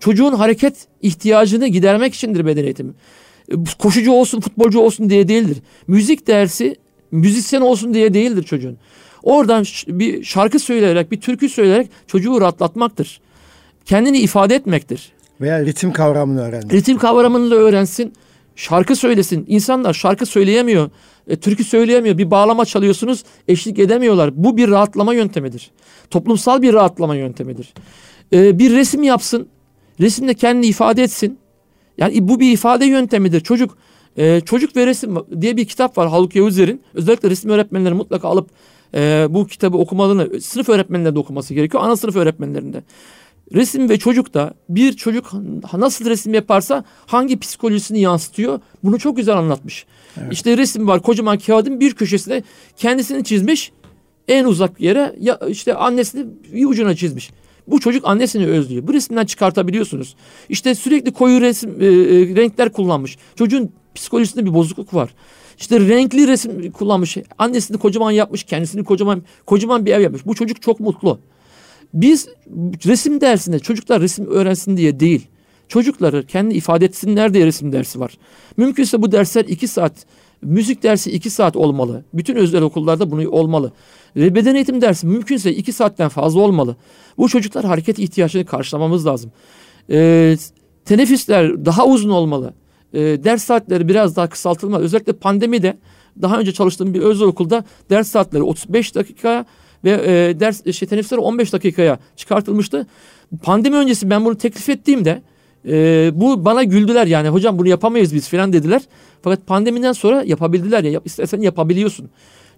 Çocuğun 0.00 0.32
hareket 0.32 0.74
ihtiyacını 1.02 1.66
gidermek 1.66 2.14
içindir 2.14 2.46
beden 2.46 2.64
eğitimi. 2.64 2.92
E, 3.52 3.54
koşucu 3.78 4.12
olsun, 4.12 4.40
futbolcu 4.40 4.80
olsun 4.80 5.10
diye 5.10 5.28
değildir. 5.28 5.58
Müzik 5.86 6.26
dersi 6.26 6.76
müzisyen 7.10 7.60
olsun 7.60 7.94
diye 7.94 8.14
değildir 8.14 8.42
çocuğun. 8.42 8.78
Oradan 9.22 9.64
bir 9.86 10.24
şarkı 10.24 10.58
söyleyerek, 10.58 11.12
bir 11.12 11.20
türkü 11.20 11.48
söyleyerek 11.48 11.90
çocuğu 12.06 12.40
rahatlatmaktır. 12.40 13.20
Kendini 13.84 14.18
ifade 14.18 14.54
etmektir. 14.54 15.12
Veya 15.40 15.64
ritim 15.64 15.92
kavramını 15.92 16.42
öğrenmek. 16.42 16.72
Ritim 16.72 16.98
kavramını 16.98 17.50
da 17.50 17.54
öğrensin. 17.54 18.12
Şarkı 18.56 18.96
söylesin. 18.96 19.44
İnsanlar 19.48 19.94
şarkı 19.94 20.26
söyleyemiyor. 20.26 20.90
E, 21.30 21.36
türkü 21.36 21.64
söyleyemiyor. 21.64 22.18
Bir 22.18 22.30
bağlama 22.30 22.64
çalıyorsunuz 22.64 23.24
eşlik 23.48 23.78
edemiyorlar. 23.78 24.30
Bu 24.44 24.56
bir 24.56 24.68
rahatlama 24.68 25.14
yöntemidir. 25.14 25.70
Toplumsal 26.10 26.62
bir 26.62 26.74
rahatlama 26.74 27.16
yöntemidir. 27.16 27.74
E, 28.32 28.58
bir 28.58 28.74
resim 28.74 29.02
yapsın. 29.02 29.48
Resimle 30.00 30.34
kendini 30.34 30.66
ifade 30.66 31.02
etsin. 31.02 31.38
Yani 31.98 32.28
bu 32.28 32.40
bir 32.40 32.52
ifade 32.52 32.86
yöntemidir. 32.86 33.40
Çocuk 33.40 33.78
e, 34.16 34.40
Çocuk 34.40 34.76
ve 34.76 34.86
Resim 34.86 35.16
diye 35.40 35.56
bir 35.56 35.64
kitap 35.64 35.98
var 35.98 36.08
Haluk 36.08 36.36
Yavuzer'in. 36.36 36.82
Özellikle 36.94 37.30
resim 37.30 37.50
öğretmenleri 37.50 37.94
mutlaka 37.94 38.28
alıp 38.28 38.50
e, 38.94 39.26
bu 39.30 39.46
kitabı 39.46 39.76
okumalarını 39.76 40.40
sınıf 40.40 40.68
öğretmenlerinde 40.68 41.18
okuması 41.18 41.54
gerekiyor. 41.54 41.82
Ana 41.82 41.96
sınıf 41.96 42.16
öğretmenlerinde. 42.16 42.82
Resim 43.54 43.88
ve 43.88 43.98
çocuk 43.98 44.34
da 44.34 44.54
bir 44.68 44.92
çocuk 44.92 45.32
nasıl 45.72 46.10
resim 46.10 46.34
yaparsa 46.34 46.84
hangi 47.06 47.38
psikolojisini 47.38 48.00
yansıtıyor 48.00 48.60
bunu 48.84 48.98
çok 48.98 49.16
güzel 49.16 49.36
anlatmış. 49.36 49.86
Evet. 50.16 50.32
İşte 50.32 50.56
resim 50.56 50.88
var 50.88 51.02
kocaman 51.02 51.38
kağıdın 51.38 51.80
bir 51.80 51.94
köşesine 51.94 52.42
kendisini 52.76 53.24
çizmiş 53.24 53.72
en 54.28 54.44
uzak 54.44 54.80
yere 54.80 55.16
ya 55.20 55.40
işte 55.48 55.74
annesini 55.74 56.26
bir 56.52 56.66
ucuna 56.66 56.94
çizmiş. 56.96 57.30
Bu 57.66 57.80
çocuk 57.80 58.08
annesini 58.08 58.46
özlüyor. 58.46 58.86
Bu 58.86 58.94
resimden 58.94 59.24
çıkartabiliyorsunuz. 59.24 60.16
İşte 60.48 60.74
sürekli 60.74 61.12
koyu 61.12 61.40
resim 61.40 61.70
e, 61.80 61.86
e, 61.86 61.90
renkler 62.36 62.72
kullanmış. 62.72 63.18
Çocuğun 63.36 63.72
psikolojisinde 63.94 64.46
bir 64.46 64.54
bozukluk 64.54 64.94
var. 64.94 65.14
İşte 65.58 65.80
renkli 65.80 66.28
resim 66.28 66.72
kullanmış. 66.72 67.16
Annesini 67.38 67.78
kocaman 67.78 68.10
yapmış, 68.10 68.44
kendisini 68.44 68.84
kocaman 68.84 69.22
kocaman 69.46 69.86
bir 69.86 69.92
ev 69.92 70.00
yapmış. 70.00 70.26
Bu 70.26 70.34
çocuk 70.34 70.62
çok 70.62 70.80
mutlu. 70.80 71.20
Biz 71.94 72.28
resim 72.86 73.20
dersinde 73.20 73.58
çocuklar 73.58 74.00
resim 74.00 74.26
öğrensin 74.26 74.76
diye 74.76 75.00
değil. 75.00 75.26
Çocukları 75.70 76.26
kendi 76.26 76.54
ifade 76.54 76.84
etsinler 76.84 77.34
diye 77.34 77.46
resim 77.46 77.72
dersi 77.72 78.00
var. 78.00 78.18
Mümkünse 78.56 79.02
bu 79.02 79.12
dersler 79.12 79.44
iki 79.44 79.68
saat, 79.68 79.92
müzik 80.42 80.82
dersi 80.82 81.10
iki 81.10 81.30
saat 81.30 81.56
olmalı. 81.56 82.04
Bütün 82.14 82.36
özel 82.36 82.62
okullarda 82.62 83.10
bunu 83.10 83.30
olmalı. 83.30 83.72
Ve 84.16 84.34
beden 84.34 84.54
eğitim 84.54 84.80
dersi 84.80 85.06
mümkünse 85.06 85.52
iki 85.54 85.72
saatten 85.72 86.08
fazla 86.08 86.40
olmalı. 86.40 86.76
Bu 87.18 87.28
çocuklar 87.28 87.64
hareket 87.64 87.98
ihtiyaçlarını 87.98 88.46
karşılamamız 88.46 89.06
lazım. 89.06 89.32
Ee, 89.90 90.36
teneffüsler 90.84 91.64
daha 91.64 91.86
uzun 91.86 92.10
olmalı. 92.10 92.54
Ee, 92.94 92.98
ders 93.00 93.44
saatleri 93.44 93.88
biraz 93.88 94.16
daha 94.16 94.28
kısaltılmalı. 94.28 94.82
Özellikle 94.82 95.12
pandemide 95.12 95.78
daha 96.22 96.38
önce 96.38 96.52
çalıştığım 96.52 96.94
bir 96.94 97.00
özel 97.00 97.26
okulda 97.28 97.64
ders 97.90 98.08
saatleri 98.08 98.42
35 98.42 98.94
dakika 98.94 99.44
ve 99.84 99.90
e, 99.90 100.40
ders 100.40 100.64
şey, 100.72 100.88
teneffüsleri 100.88 101.20
15 101.20 101.52
dakikaya 101.52 101.98
çıkartılmıştı. 102.16 102.86
Pandemi 103.42 103.76
öncesi 103.76 104.10
ben 104.10 104.24
bunu 104.24 104.38
teklif 104.38 104.68
ettiğimde 104.68 105.22
e, 105.68 106.10
bu 106.14 106.44
bana 106.44 106.62
güldüler 106.62 107.06
yani 107.06 107.28
hocam 107.28 107.58
bunu 107.58 107.68
yapamayız 107.68 108.14
biz 108.14 108.28
filan 108.28 108.52
dediler. 108.52 108.82
Fakat 109.22 109.46
pandemiden 109.46 109.92
sonra 109.92 110.22
yapabildiler 110.22 110.84
ya 110.84 110.90
yap, 110.90 111.06
istersen 111.06 111.40
yapabiliyorsun. 111.40 112.10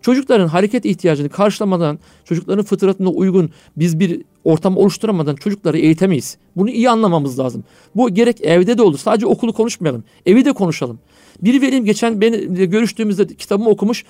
Çocukların 0.02 0.48
hareket 0.48 0.84
ihtiyacını 0.84 1.28
karşılamadan, 1.28 1.98
çocukların 2.24 2.64
fıtratına 2.64 3.08
uygun 3.08 3.50
biz 3.76 4.00
bir 4.00 4.22
ortam 4.44 4.76
oluşturamadan 4.76 5.36
çocukları 5.36 5.78
eğitemeyiz. 5.78 6.36
Bunu 6.56 6.70
iyi 6.70 6.90
anlamamız 6.90 7.38
lazım. 7.38 7.64
Bu 7.96 8.14
gerek 8.14 8.40
evde 8.40 8.78
de 8.78 8.82
olur. 8.82 8.98
Sadece 8.98 9.26
okulu 9.26 9.52
konuşmayalım. 9.52 10.04
Evi 10.26 10.44
de 10.44 10.52
konuşalım. 10.52 10.98
Bir 11.42 11.62
velim 11.62 11.84
geçen 11.84 12.20
beni 12.20 12.68
görüştüğümüzde 12.70 13.26
kitabımı 13.26 13.70
okumuş. 13.70 14.04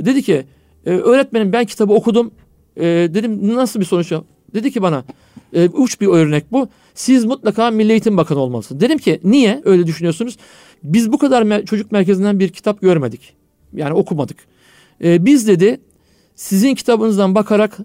Dedi 0.00 0.22
ki 0.22 0.44
e, 0.86 0.90
öğretmenim 0.90 1.52
ben 1.52 1.64
kitabı 1.64 1.92
okudum. 1.92 2.30
E, 2.76 2.84
dedim 2.84 3.56
nasıl 3.56 3.80
bir 3.80 3.84
sonuç? 3.84 4.12
Dedi 4.54 4.70
ki 4.70 4.82
bana 4.82 5.04
e, 5.52 5.68
uç 5.68 6.00
bir 6.00 6.06
örnek 6.06 6.52
bu. 6.52 6.68
Siz 6.94 7.24
mutlaka 7.24 7.70
Milli 7.70 7.92
Eğitim 7.92 8.16
Bakanı 8.16 8.38
olmalısınız. 8.38 8.80
Dedim 8.80 8.98
ki 8.98 9.20
niye 9.24 9.62
öyle 9.64 9.86
düşünüyorsunuz? 9.86 10.36
Biz 10.82 11.12
bu 11.12 11.18
kadar 11.18 11.42
me- 11.42 11.64
çocuk 11.66 11.92
merkezinden 11.92 12.40
bir 12.40 12.48
kitap 12.48 12.80
görmedik. 12.80 13.34
Yani 13.72 13.94
okumadık. 13.94 14.36
E, 15.04 15.24
biz 15.24 15.48
dedi 15.48 15.80
sizin 16.34 16.74
kitabınızdan 16.74 17.34
bakarak 17.34 17.78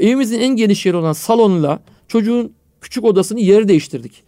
evimizin 0.00 0.40
en 0.40 0.56
geniş 0.56 0.86
yeri 0.86 0.96
olan 0.96 1.12
salonla 1.12 1.80
çocuğun 2.08 2.52
küçük 2.80 3.04
odasını 3.04 3.40
yeri 3.40 3.68
değiştirdik. 3.68 4.22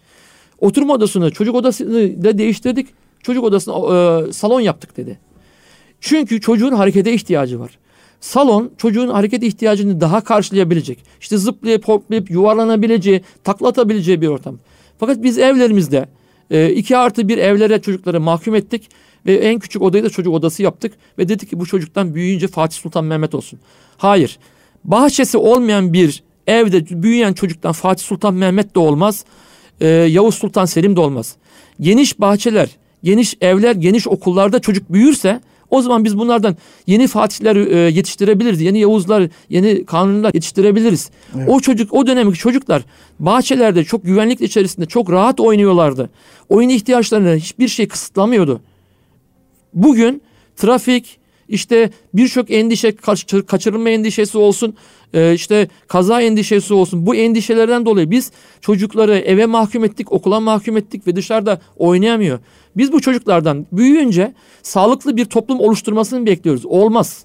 Oturma 0.61 0.95
odasını 0.95 1.31
çocuk 1.31 1.57
odasını 1.57 2.25
da 2.25 2.39
değiştirdik. 2.39 2.87
Çocuk 3.23 3.45
odasını 3.45 3.75
e, 3.75 4.33
salon 4.33 4.61
yaptık 4.61 4.97
dedi. 4.97 5.19
Çünkü 6.01 6.41
çocuğun 6.41 6.73
harekete 6.73 7.13
ihtiyacı 7.13 7.61
var. 7.61 7.79
Salon 8.21 8.71
çocuğun 8.79 9.09
hareket 9.09 9.43
ihtiyacını 9.43 10.01
daha 10.01 10.21
karşılayabilecek. 10.21 10.99
İşte 11.21 11.39
zıplayıp 11.39 11.89
hoplayıp 11.89 12.31
yuvarlanabileceği, 12.31 13.21
taklatabileceği 13.45 14.21
bir 14.21 14.29
ortam. 14.29 14.59
Fakat 14.99 15.23
biz 15.23 15.39
evlerimizde 15.39 16.09
e, 16.51 16.71
iki 16.71 16.97
artı 16.97 17.29
bir 17.29 17.39
evlere 17.39 17.83
çocukları 17.83 18.21
mahkum 18.21 18.55
ettik. 18.55 18.89
Ve 19.27 19.35
en 19.35 19.59
küçük 19.59 19.83
odayı 19.83 20.05
da 20.05 20.11
çocuk 20.11 20.35
odası 20.35 20.63
yaptık. 20.63 20.93
Ve 21.19 21.29
dedik 21.29 21.51
ki 21.51 21.61
bu 21.61 21.67
çocuktan 21.67 22.15
büyüyünce 22.15 22.49
Fatih 22.49 22.77
Sultan 22.77 23.05
Mehmet 23.05 23.35
olsun. 23.35 23.59
Hayır. 23.97 24.39
Bahçesi 24.85 25.39
olmayan 25.39 25.93
bir 25.93 26.23
evde 26.47 27.03
büyüyen 27.03 27.33
çocuktan 27.33 27.73
Fatih 27.73 28.05
Sultan 28.05 28.35
Mehmet 28.35 28.75
de 28.75 28.79
olmaz. 28.79 29.25
E, 29.81 29.87
Yavuz 29.89 30.35
Sultan 30.35 30.65
Selim 30.65 30.97
de 30.97 31.01
olmaz. 31.01 31.37
Geniş 31.81 32.21
bahçeler, 32.21 32.69
geniş 33.03 33.35
evler, 33.41 33.75
geniş 33.75 34.09
okullarda 34.09 34.59
çocuk 34.59 34.93
büyürse 34.93 35.41
O 35.71 35.83
zaman 35.83 36.05
biz 36.05 36.19
bunlardan 36.19 36.57
yeni 36.87 37.07
Fatihler 37.07 37.57
e, 37.57 37.79
yetiştirebiliriz. 37.91 38.61
Yeni 38.61 38.79
Yavuzlar, 38.79 39.29
yeni 39.49 39.85
kanunlar 39.85 40.35
yetiştirebiliriz. 40.35 41.11
Evet. 41.37 41.49
O 41.49 41.61
çocuk, 41.61 41.93
o 41.93 42.07
dönemki 42.07 42.39
çocuklar 42.39 42.83
bahçelerde 43.19 43.85
çok 43.85 44.05
güvenlik 44.05 44.41
içerisinde 44.41 44.87
çok 44.87 45.11
rahat 45.11 45.41
oynuyorlardı. 45.41 46.11
Oyun 46.49 46.69
ihtiyaçlarını 46.69 47.37
hiçbir 47.37 47.69
şey 47.69 47.89
kısıtlamıyordu. 47.89 48.61
Bugün 49.75 50.23
trafik, 50.57 51.19
işte 51.49 51.91
birçok 52.15 52.51
endişe 52.51 52.97
kaçırılma 53.47 53.91
endişesi 53.91 54.39
olsun 54.39 54.75
e, 55.15 55.35
işte 55.35 55.69
kaza 55.89 56.21
endişesi 56.21 56.75
olsun 56.75 57.07
bu 57.07 57.15
endişelerden 57.15 57.87
dolayı 57.87 58.11
biz 58.11 58.33
çocukları 58.61 59.17
eve 59.17 59.47
mahkum 59.47 59.85
ettik 59.85 60.13
okula 60.13 60.41
mahkum 60.41 60.77
ettik 60.77 61.07
ve 61.07 61.17
dışarıda 61.17 61.61
oynayamıyor. 61.77 62.39
Biz 62.77 62.93
bu 62.93 63.01
çocuklardan 63.01 63.67
büyüyünce 63.73 64.35
sağlıklı 64.63 65.17
bir 65.17 65.25
toplum 65.25 65.61
oluşturmasını 65.61 66.27
bekliyoruz. 66.27 66.67
Olmaz. 66.67 67.25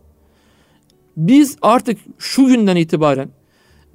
Biz 1.18 1.58
artık 1.62 1.98
şu 2.18 2.46
günden 2.46 2.76
itibaren 2.76 3.30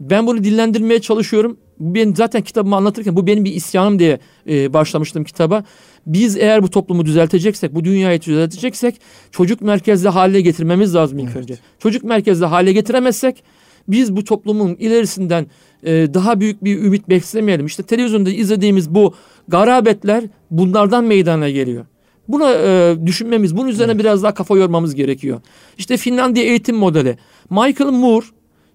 ben 0.00 0.26
bunu 0.26 0.44
dillendirmeye 0.44 1.00
çalışıyorum. 1.00 1.56
Ben 1.80 2.14
zaten 2.14 2.42
kitabımı 2.42 2.76
anlatırken 2.76 3.16
bu 3.16 3.26
benim 3.26 3.44
bir 3.44 3.54
isyanım 3.54 3.98
diye 3.98 4.18
e, 4.48 4.72
başlamıştım 4.72 5.24
kitaba. 5.24 5.64
Biz 6.06 6.36
eğer 6.36 6.62
bu 6.62 6.70
toplumu 6.70 7.04
düzelteceksek, 7.04 7.74
bu 7.74 7.84
dünyayı 7.84 8.22
düzelteceksek 8.22 9.00
çocuk 9.30 9.60
merkezli 9.60 10.08
hale 10.08 10.40
getirmemiz 10.40 10.94
lazım 10.94 11.18
ilk 11.18 11.26
evet. 11.26 11.36
önce. 11.36 11.58
Çocuk 11.78 12.04
merkezli 12.04 12.44
hale 12.44 12.72
getiremezsek 12.72 13.44
biz 13.88 14.16
bu 14.16 14.24
toplumun 14.24 14.74
ilerisinden 14.74 15.46
e, 15.82 16.14
daha 16.14 16.40
büyük 16.40 16.64
bir 16.64 16.78
ümit 16.78 17.08
beslemeyelim. 17.08 17.66
İşte 17.66 17.82
televizyonda 17.82 18.30
izlediğimiz 18.30 18.94
bu 18.94 19.14
garabetler 19.48 20.24
bunlardan 20.50 21.04
meydana 21.04 21.50
geliyor. 21.50 21.86
Buna 22.28 22.52
e, 22.52 22.96
düşünmemiz, 23.06 23.56
bunun 23.56 23.68
üzerine 23.68 23.92
evet. 23.92 24.00
biraz 24.00 24.22
daha 24.22 24.34
kafa 24.34 24.56
yormamız 24.56 24.94
gerekiyor. 24.94 25.40
İşte 25.78 25.96
Finlandiya 25.96 26.44
eğitim 26.44 26.76
modeli. 26.76 27.18
Michael 27.50 27.90
Moore 27.90 28.26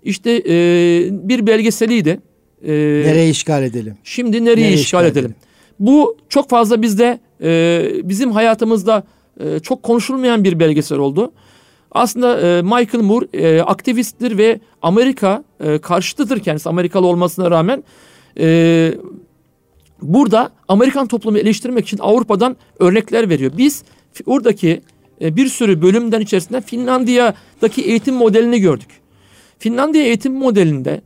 işte 0.03 0.43
e, 0.47 0.53
bir 1.11 1.47
belgeseliydi. 1.47 2.19
E, 2.63 2.71
nereye 3.05 3.29
işgal 3.29 3.63
edelim? 3.63 3.97
Şimdi 4.03 4.45
nereye, 4.45 4.55
nereye 4.55 4.73
işgal, 4.73 4.83
işgal 4.83 5.05
edelim? 5.05 5.19
edelim? 5.19 5.35
Bu 5.79 6.17
çok 6.29 6.49
fazla 6.49 6.81
bizde 6.81 7.19
e, 7.43 7.91
bizim 8.03 8.31
hayatımızda 8.31 9.03
e, 9.39 9.59
çok 9.59 9.83
konuşulmayan 9.83 10.43
bir 10.43 10.59
belgesel 10.59 10.97
oldu. 10.97 11.31
Aslında 11.91 12.41
e, 12.41 12.61
Michael 12.61 13.03
Moore 13.03 13.25
e, 13.33 13.61
aktivisttir 13.61 14.37
ve 14.37 14.59
Amerika 14.81 15.43
e, 15.59 15.77
karşıtıdır 15.77 16.39
kendisi 16.39 16.69
Amerikalı 16.69 17.07
olmasına 17.07 17.51
rağmen. 17.51 17.83
E, 18.39 18.93
burada 20.01 20.51
Amerikan 20.67 21.07
toplumu 21.07 21.37
eleştirmek 21.37 21.85
için 21.85 21.97
Avrupa'dan 21.97 22.57
örnekler 22.79 23.29
veriyor. 23.29 23.51
Biz 23.57 23.83
oradaki 24.25 24.81
e, 25.21 25.35
bir 25.35 25.47
sürü 25.47 25.81
bölümden 25.81 26.21
içerisinde 26.21 26.61
Finlandiya'daki 26.61 27.81
eğitim 27.81 28.15
modelini 28.15 28.59
gördük. 28.59 28.89
Finlandiya 29.59 30.03
eğitim 30.03 30.33
modelinde 30.33 31.01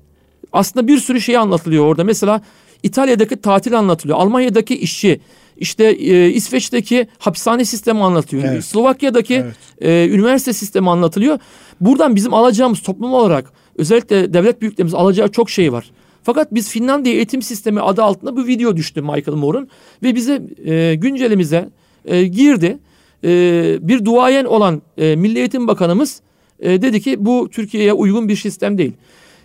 aslında 0.54 0.88
bir 0.88 0.98
sürü 0.98 1.22
şey 1.22 1.38
anlatılıyor 1.38 1.86
orada. 1.86 2.04
Mesela 2.04 2.42
İtalya'daki 2.84 3.36
tatil 3.36 3.80
anlatılıyor. 3.80 4.18
Almanya'daki 4.18 4.76
işçi, 4.78 5.22
işte 5.58 5.84
e, 5.86 6.30
İsveç'teki 6.30 7.08
hapishane 7.18 7.66
sistemi 7.66 8.04
anlatıyor. 8.04 8.44
Evet. 8.44 8.66
Slovakya'daki 8.66 9.36
evet. 9.36 9.56
e, 9.82 10.10
üniversite 10.16 10.54
sistemi 10.54 10.90
anlatılıyor. 10.90 11.40
Buradan 11.82 12.16
bizim 12.16 12.34
alacağımız 12.34 12.82
toplum 12.82 13.14
olarak 13.14 13.52
özellikle 13.78 14.34
devlet 14.34 14.62
büyüklerimiz 14.62 14.94
alacağı 14.94 15.32
çok 15.32 15.50
şey 15.50 15.74
var. 15.74 15.92
Fakat 16.24 16.54
biz 16.54 16.70
Finlandiya 16.70 17.16
eğitim 17.16 17.42
sistemi 17.42 17.82
adı 17.82 18.04
altında 18.04 18.38
bu 18.38 18.48
video 18.48 18.78
düştü 18.78 19.02
Michael 19.02 19.38
Moore'un 19.38 19.68
ve 20.04 20.16
bize 20.16 20.42
e, 20.66 20.96
güncelimize 20.96 21.70
e, 22.06 22.24
girdi. 22.24 22.78
E, 23.24 23.78
bir 23.82 24.06
duayen 24.06 24.46
olan 24.46 24.82
e, 24.98 25.16
Milli 25.16 25.40
Eğitim 25.40 25.68
Bakanımız 25.68 26.22
e, 26.60 26.82
dedi 26.82 27.02
ki 27.02 27.26
bu 27.26 27.50
Türkiye'ye 27.52 27.94
uygun 27.94 28.28
bir 28.28 28.36
sistem 28.36 28.78
değil. 28.78 28.94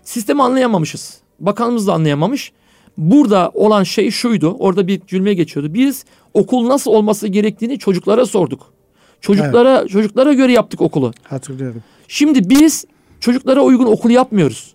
Sistemi 0.05 0.43
anlayamamışız. 0.43 1.21
Bakanımız 1.41 1.87
da 1.87 1.93
anlayamamış. 1.93 2.53
Burada 2.97 3.51
olan 3.55 3.83
şey 3.83 4.11
şuydu. 4.11 4.57
Orada 4.59 4.87
bir 4.87 5.01
cümle 5.07 5.35
geçiyordu. 5.35 5.75
Biz 5.75 6.05
okul 6.35 6.69
nasıl 6.69 6.91
olması 6.91 7.29
gerektiğini 7.29 7.79
çocuklara 7.79 8.27
sorduk. 8.27 8.73
Çocuklara 9.21 9.79
evet. 9.81 9.91
çocuklara 9.91 10.33
göre 10.33 10.53
yaptık 10.53 10.81
okulu. 10.81 11.13
Hatırlıyorum. 11.23 11.83
Şimdi 12.09 12.51
biz 12.51 12.85
çocuklara 13.21 13.63
uygun 13.63 13.87
okul 13.87 14.11
yapmıyoruz. 14.11 14.75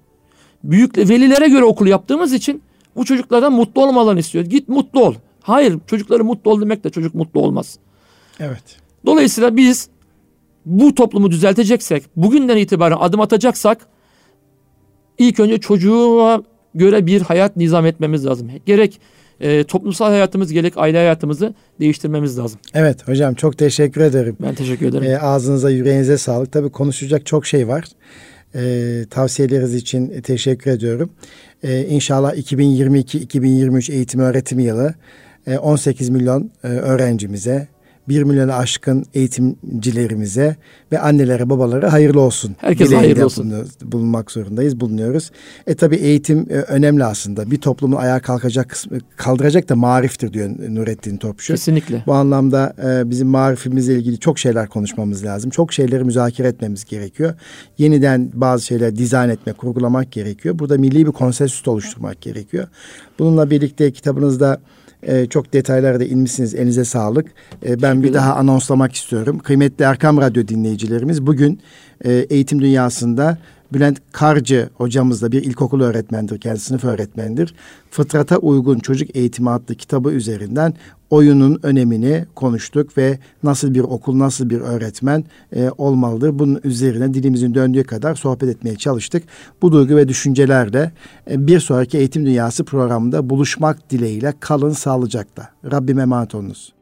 Büyük 0.64 0.97
velilere 0.97 1.47
göre 1.47 1.64
okul 1.64 1.88
yaptığımız 1.88 2.34
için 2.34 2.61
bu 2.95 3.05
çocuklardan 3.05 3.53
mutlu 3.53 3.86
olmalarını 3.86 4.20
istiyor. 4.20 4.45
Git 4.45 4.70
mutlu 4.70 5.05
ol. 5.05 5.14
Hayır, 5.41 5.80
çocukları 5.88 6.24
mutlu 6.24 6.51
ol 6.51 6.61
demek 6.61 6.84
de 6.84 6.89
çocuk 6.89 7.16
mutlu 7.16 7.41
olmaz. 7.41 7.78
Evet. 8.39 8.64
Dolayısıyla 9.05 9.57
biz 9.57 9.89
bu 10.66 10.95
toplumu 10.95 11.32
düzelteceksek, 11.32 12.03
bugünden 12.16 12.57
itibaren 12.57 12.97
adım 12.99 13.22
atacaksak 13.22 13.88
ilk 15.18 15.39
önce 15.39 15.57
çocuğa 15.57 16.43
göre 16.76 17.05
bir 17.05 17.21
hayat 17.21 17.57
nizam 17.57 17.86
etmemiz 17.86 18.26
lazım. 18.26 18.51
Gerek 18.65 18.99
e, 19.39 19.63
toplumsal 19.63 20.05
hayatımız 20.05 20.51
gerek 20.51 20.74
aile 20.78 20.97
hayatımızı 20.97 21.53
değiştirmemiz 21.80 22.39
lazım. 22.39 22.59
Evet 22.74 23.07
hocam 23.07 23.34
çok 23.34 23.57
teşekkür 23.57 24.01
ederim. 24.01 24.38
Ben 24.41 24.55
teşekkür 24.55 24.86
ederim. 24.86 25.03
E, 25.03 25.17
ağzınıza 25.17 25.69
yüreğinize 25.69 26.17
sağlık. 26.17 26.51
Tabii 26.51 26.69
konuşacak 26.69 27.26
çok 27.26 27.45
şey 27.45 27.67
var. 27.67 27.86
E, 28.55 29.05
tavsiyeleriniz 29.09 29.76
için 29.76 30.21
teşekkür 30.21 30.71
ediyorum. 30.71 31.09
E, 31.63 31.86
inşallah 31.86 32.36
2022-2023 32.36 33.91
eğitim 33.91 34.19
öğretim 34.19 34.59
yılı 34.59 34.93
18 35.61 36.09
e, 36.09 36.11
milyon 36.11 36.51
e, 36.63 36.67
öğrencimize 36.67 37.67
1 38.10 38.24
milyona 38.24 38.56
aşkın 38.56 39.06
eğitimcilerimize 39.14 40.56
ve 40.91 40.99
annelere 40.99 41.49
babalara 41.49 41.93
hayırlı 41.93 42.22
olsun. 42.22 42.56
Herkese 42.58 42.95
hayırlı 42.95 43.26
olsun. 43.26 43.54
Bulunmak 43.82 44.32
zorundayız, 44.32 44.80
bulunuyoruz. 44.80 45.32
E 45.68 45.76
tabi 45.76 45.95
eğitim 45.95 46.47
e, 46.49 46.54
önemli 46.54 47.04
aslında. 47.04 47.51
Bir 47.51 47.58
toplumun 47.58 47.95
ayağa 47.95 48.20
kalkacak 48.20 48.70
kısmı, 48.70 48.97
kaldıracak 49.16 49.70
da 49.70 49.76
mariftir 49.76 50.34
diyor 50.34 50.49
Nurettin 50.70 51.18
Topçu. 51.18 51.54
Kesinlikle. 51.54 52.04
Bu 52.08 52.14
anlamda 52.14 52.74
e, 52.84 53.10
bizim 53.10 53.28
marifimizle 53.28 53.95
ilgili 53.95 54.20
çok 54.20 54.39
şeyler 54.39 54.70
konuşmamız 54.70 55.26
lazım. 55.26 55.49
Çok 55.49 55.74
şeyleri 55.74 56.04
müzakere 56.04 56.47
etmemiz 56.47 56.86
gerekiyor. 56.86 57.34
Yeniden 57.78 58.32
bazı 58.34 58.66
şeyler 58.66 58.95
dizayn 58.95 59.30
etmek, 59.30 59.58
kurgulamak 59.58 60.12
gerekiyor. 60.12 60.60
Burada 60.60 60.78
milli 60.78 61.06
bir 61.06 61.12
konsensüs 61.12 61.68
oluşturmak 61.68 62.22
gerekiyor. 62.22 62.68
Bununla 63.20 63.49
birlikte 63.49 63.91
kitabınızda 63.91 64.60
e, 65.08 65.26
çok 65.26 65.54
detaylara 65.54 65.99
da 65.99 66.06
inmişsiniz. 66.06 66.56
Elinize 66.56 66.86
sağlık. 66.86 67.26
E, 67.66 67.82
ben 67.82 68.04
bir 68.04 68.14
daha 68.14 68.36
anonslamak 68.36 68.93
istiyorum. 68.93 69.39
Kıymetli 69.39 69.86
Erkam 69.86 70.18
Radyo 70.18 70.47
dinleyicilerimiz 70.47 71.28
bugün 71.28 71.60
e, 72.06 72.12
eğitim 72.12 72.62
dünyasında 72.62 73.38
Bülent 73.74 73.97
Karcı 74.11 74.69
hocamız 74.74 75.21
da 75.21 75.32
bir 75.32 75.43
ilkokul 75.43 75.82
öğretmendir, 75.82 76.39
kendisi 76.39 76.65
sınıf 76.65 76.84
öğretmendir. 76.84 77.55
Fıtrata 77.91 78.38
Uygun 78.38 78.80
Çocuk 78.80 79.15
Eğitimi 79.15 79.49
adlı 79.49 79.76
kitabı 79.76 80.11
üzerinden 80.11 80.74
oyunun 81.09 81.59
önemini 81.63 82.26
konuştuk 82.36 82.97
ve 82.97 83.19
nasıl 83.43 83.74
bir 83.74 83.80
okul, 83.80 84.19
nasıl 84.19 84.49
bir 84.49 84.61
öğretmen 84.61 85.24
e, 85.55 85.69
olmalıdır. 85.78 86.39
Bunun 86.39 86.59
üzerine 86.63 87.13
dilimizin 87.13 87.53
döndüğü 87.53 87.84
kadar 87.84 88.15
sohbet 88.15 88.49
etmeye 88.49 88.76
çalıştık. 88.76 89.24
Bu 89.61 89.71
duygu 89.71 89.95
ve 89.95 90.07
düşüncelerle 90.07 90.91
e, 91.32 91.47
bir 91.47 91.59
sonraki 91.59 91.97
Eğitim 91.97 92.26
Dünyası 92.26 92.63
programında 92.63 93.30
buluşmak 93.30 93.89
dileğiyle 93.89 94.34
kalın 94.39 94.71
sağlıcakla. 94.71 95.49
Rabbim 95.71 95.99
emanet 95.99 96.36
olunuz. 96.36 96.74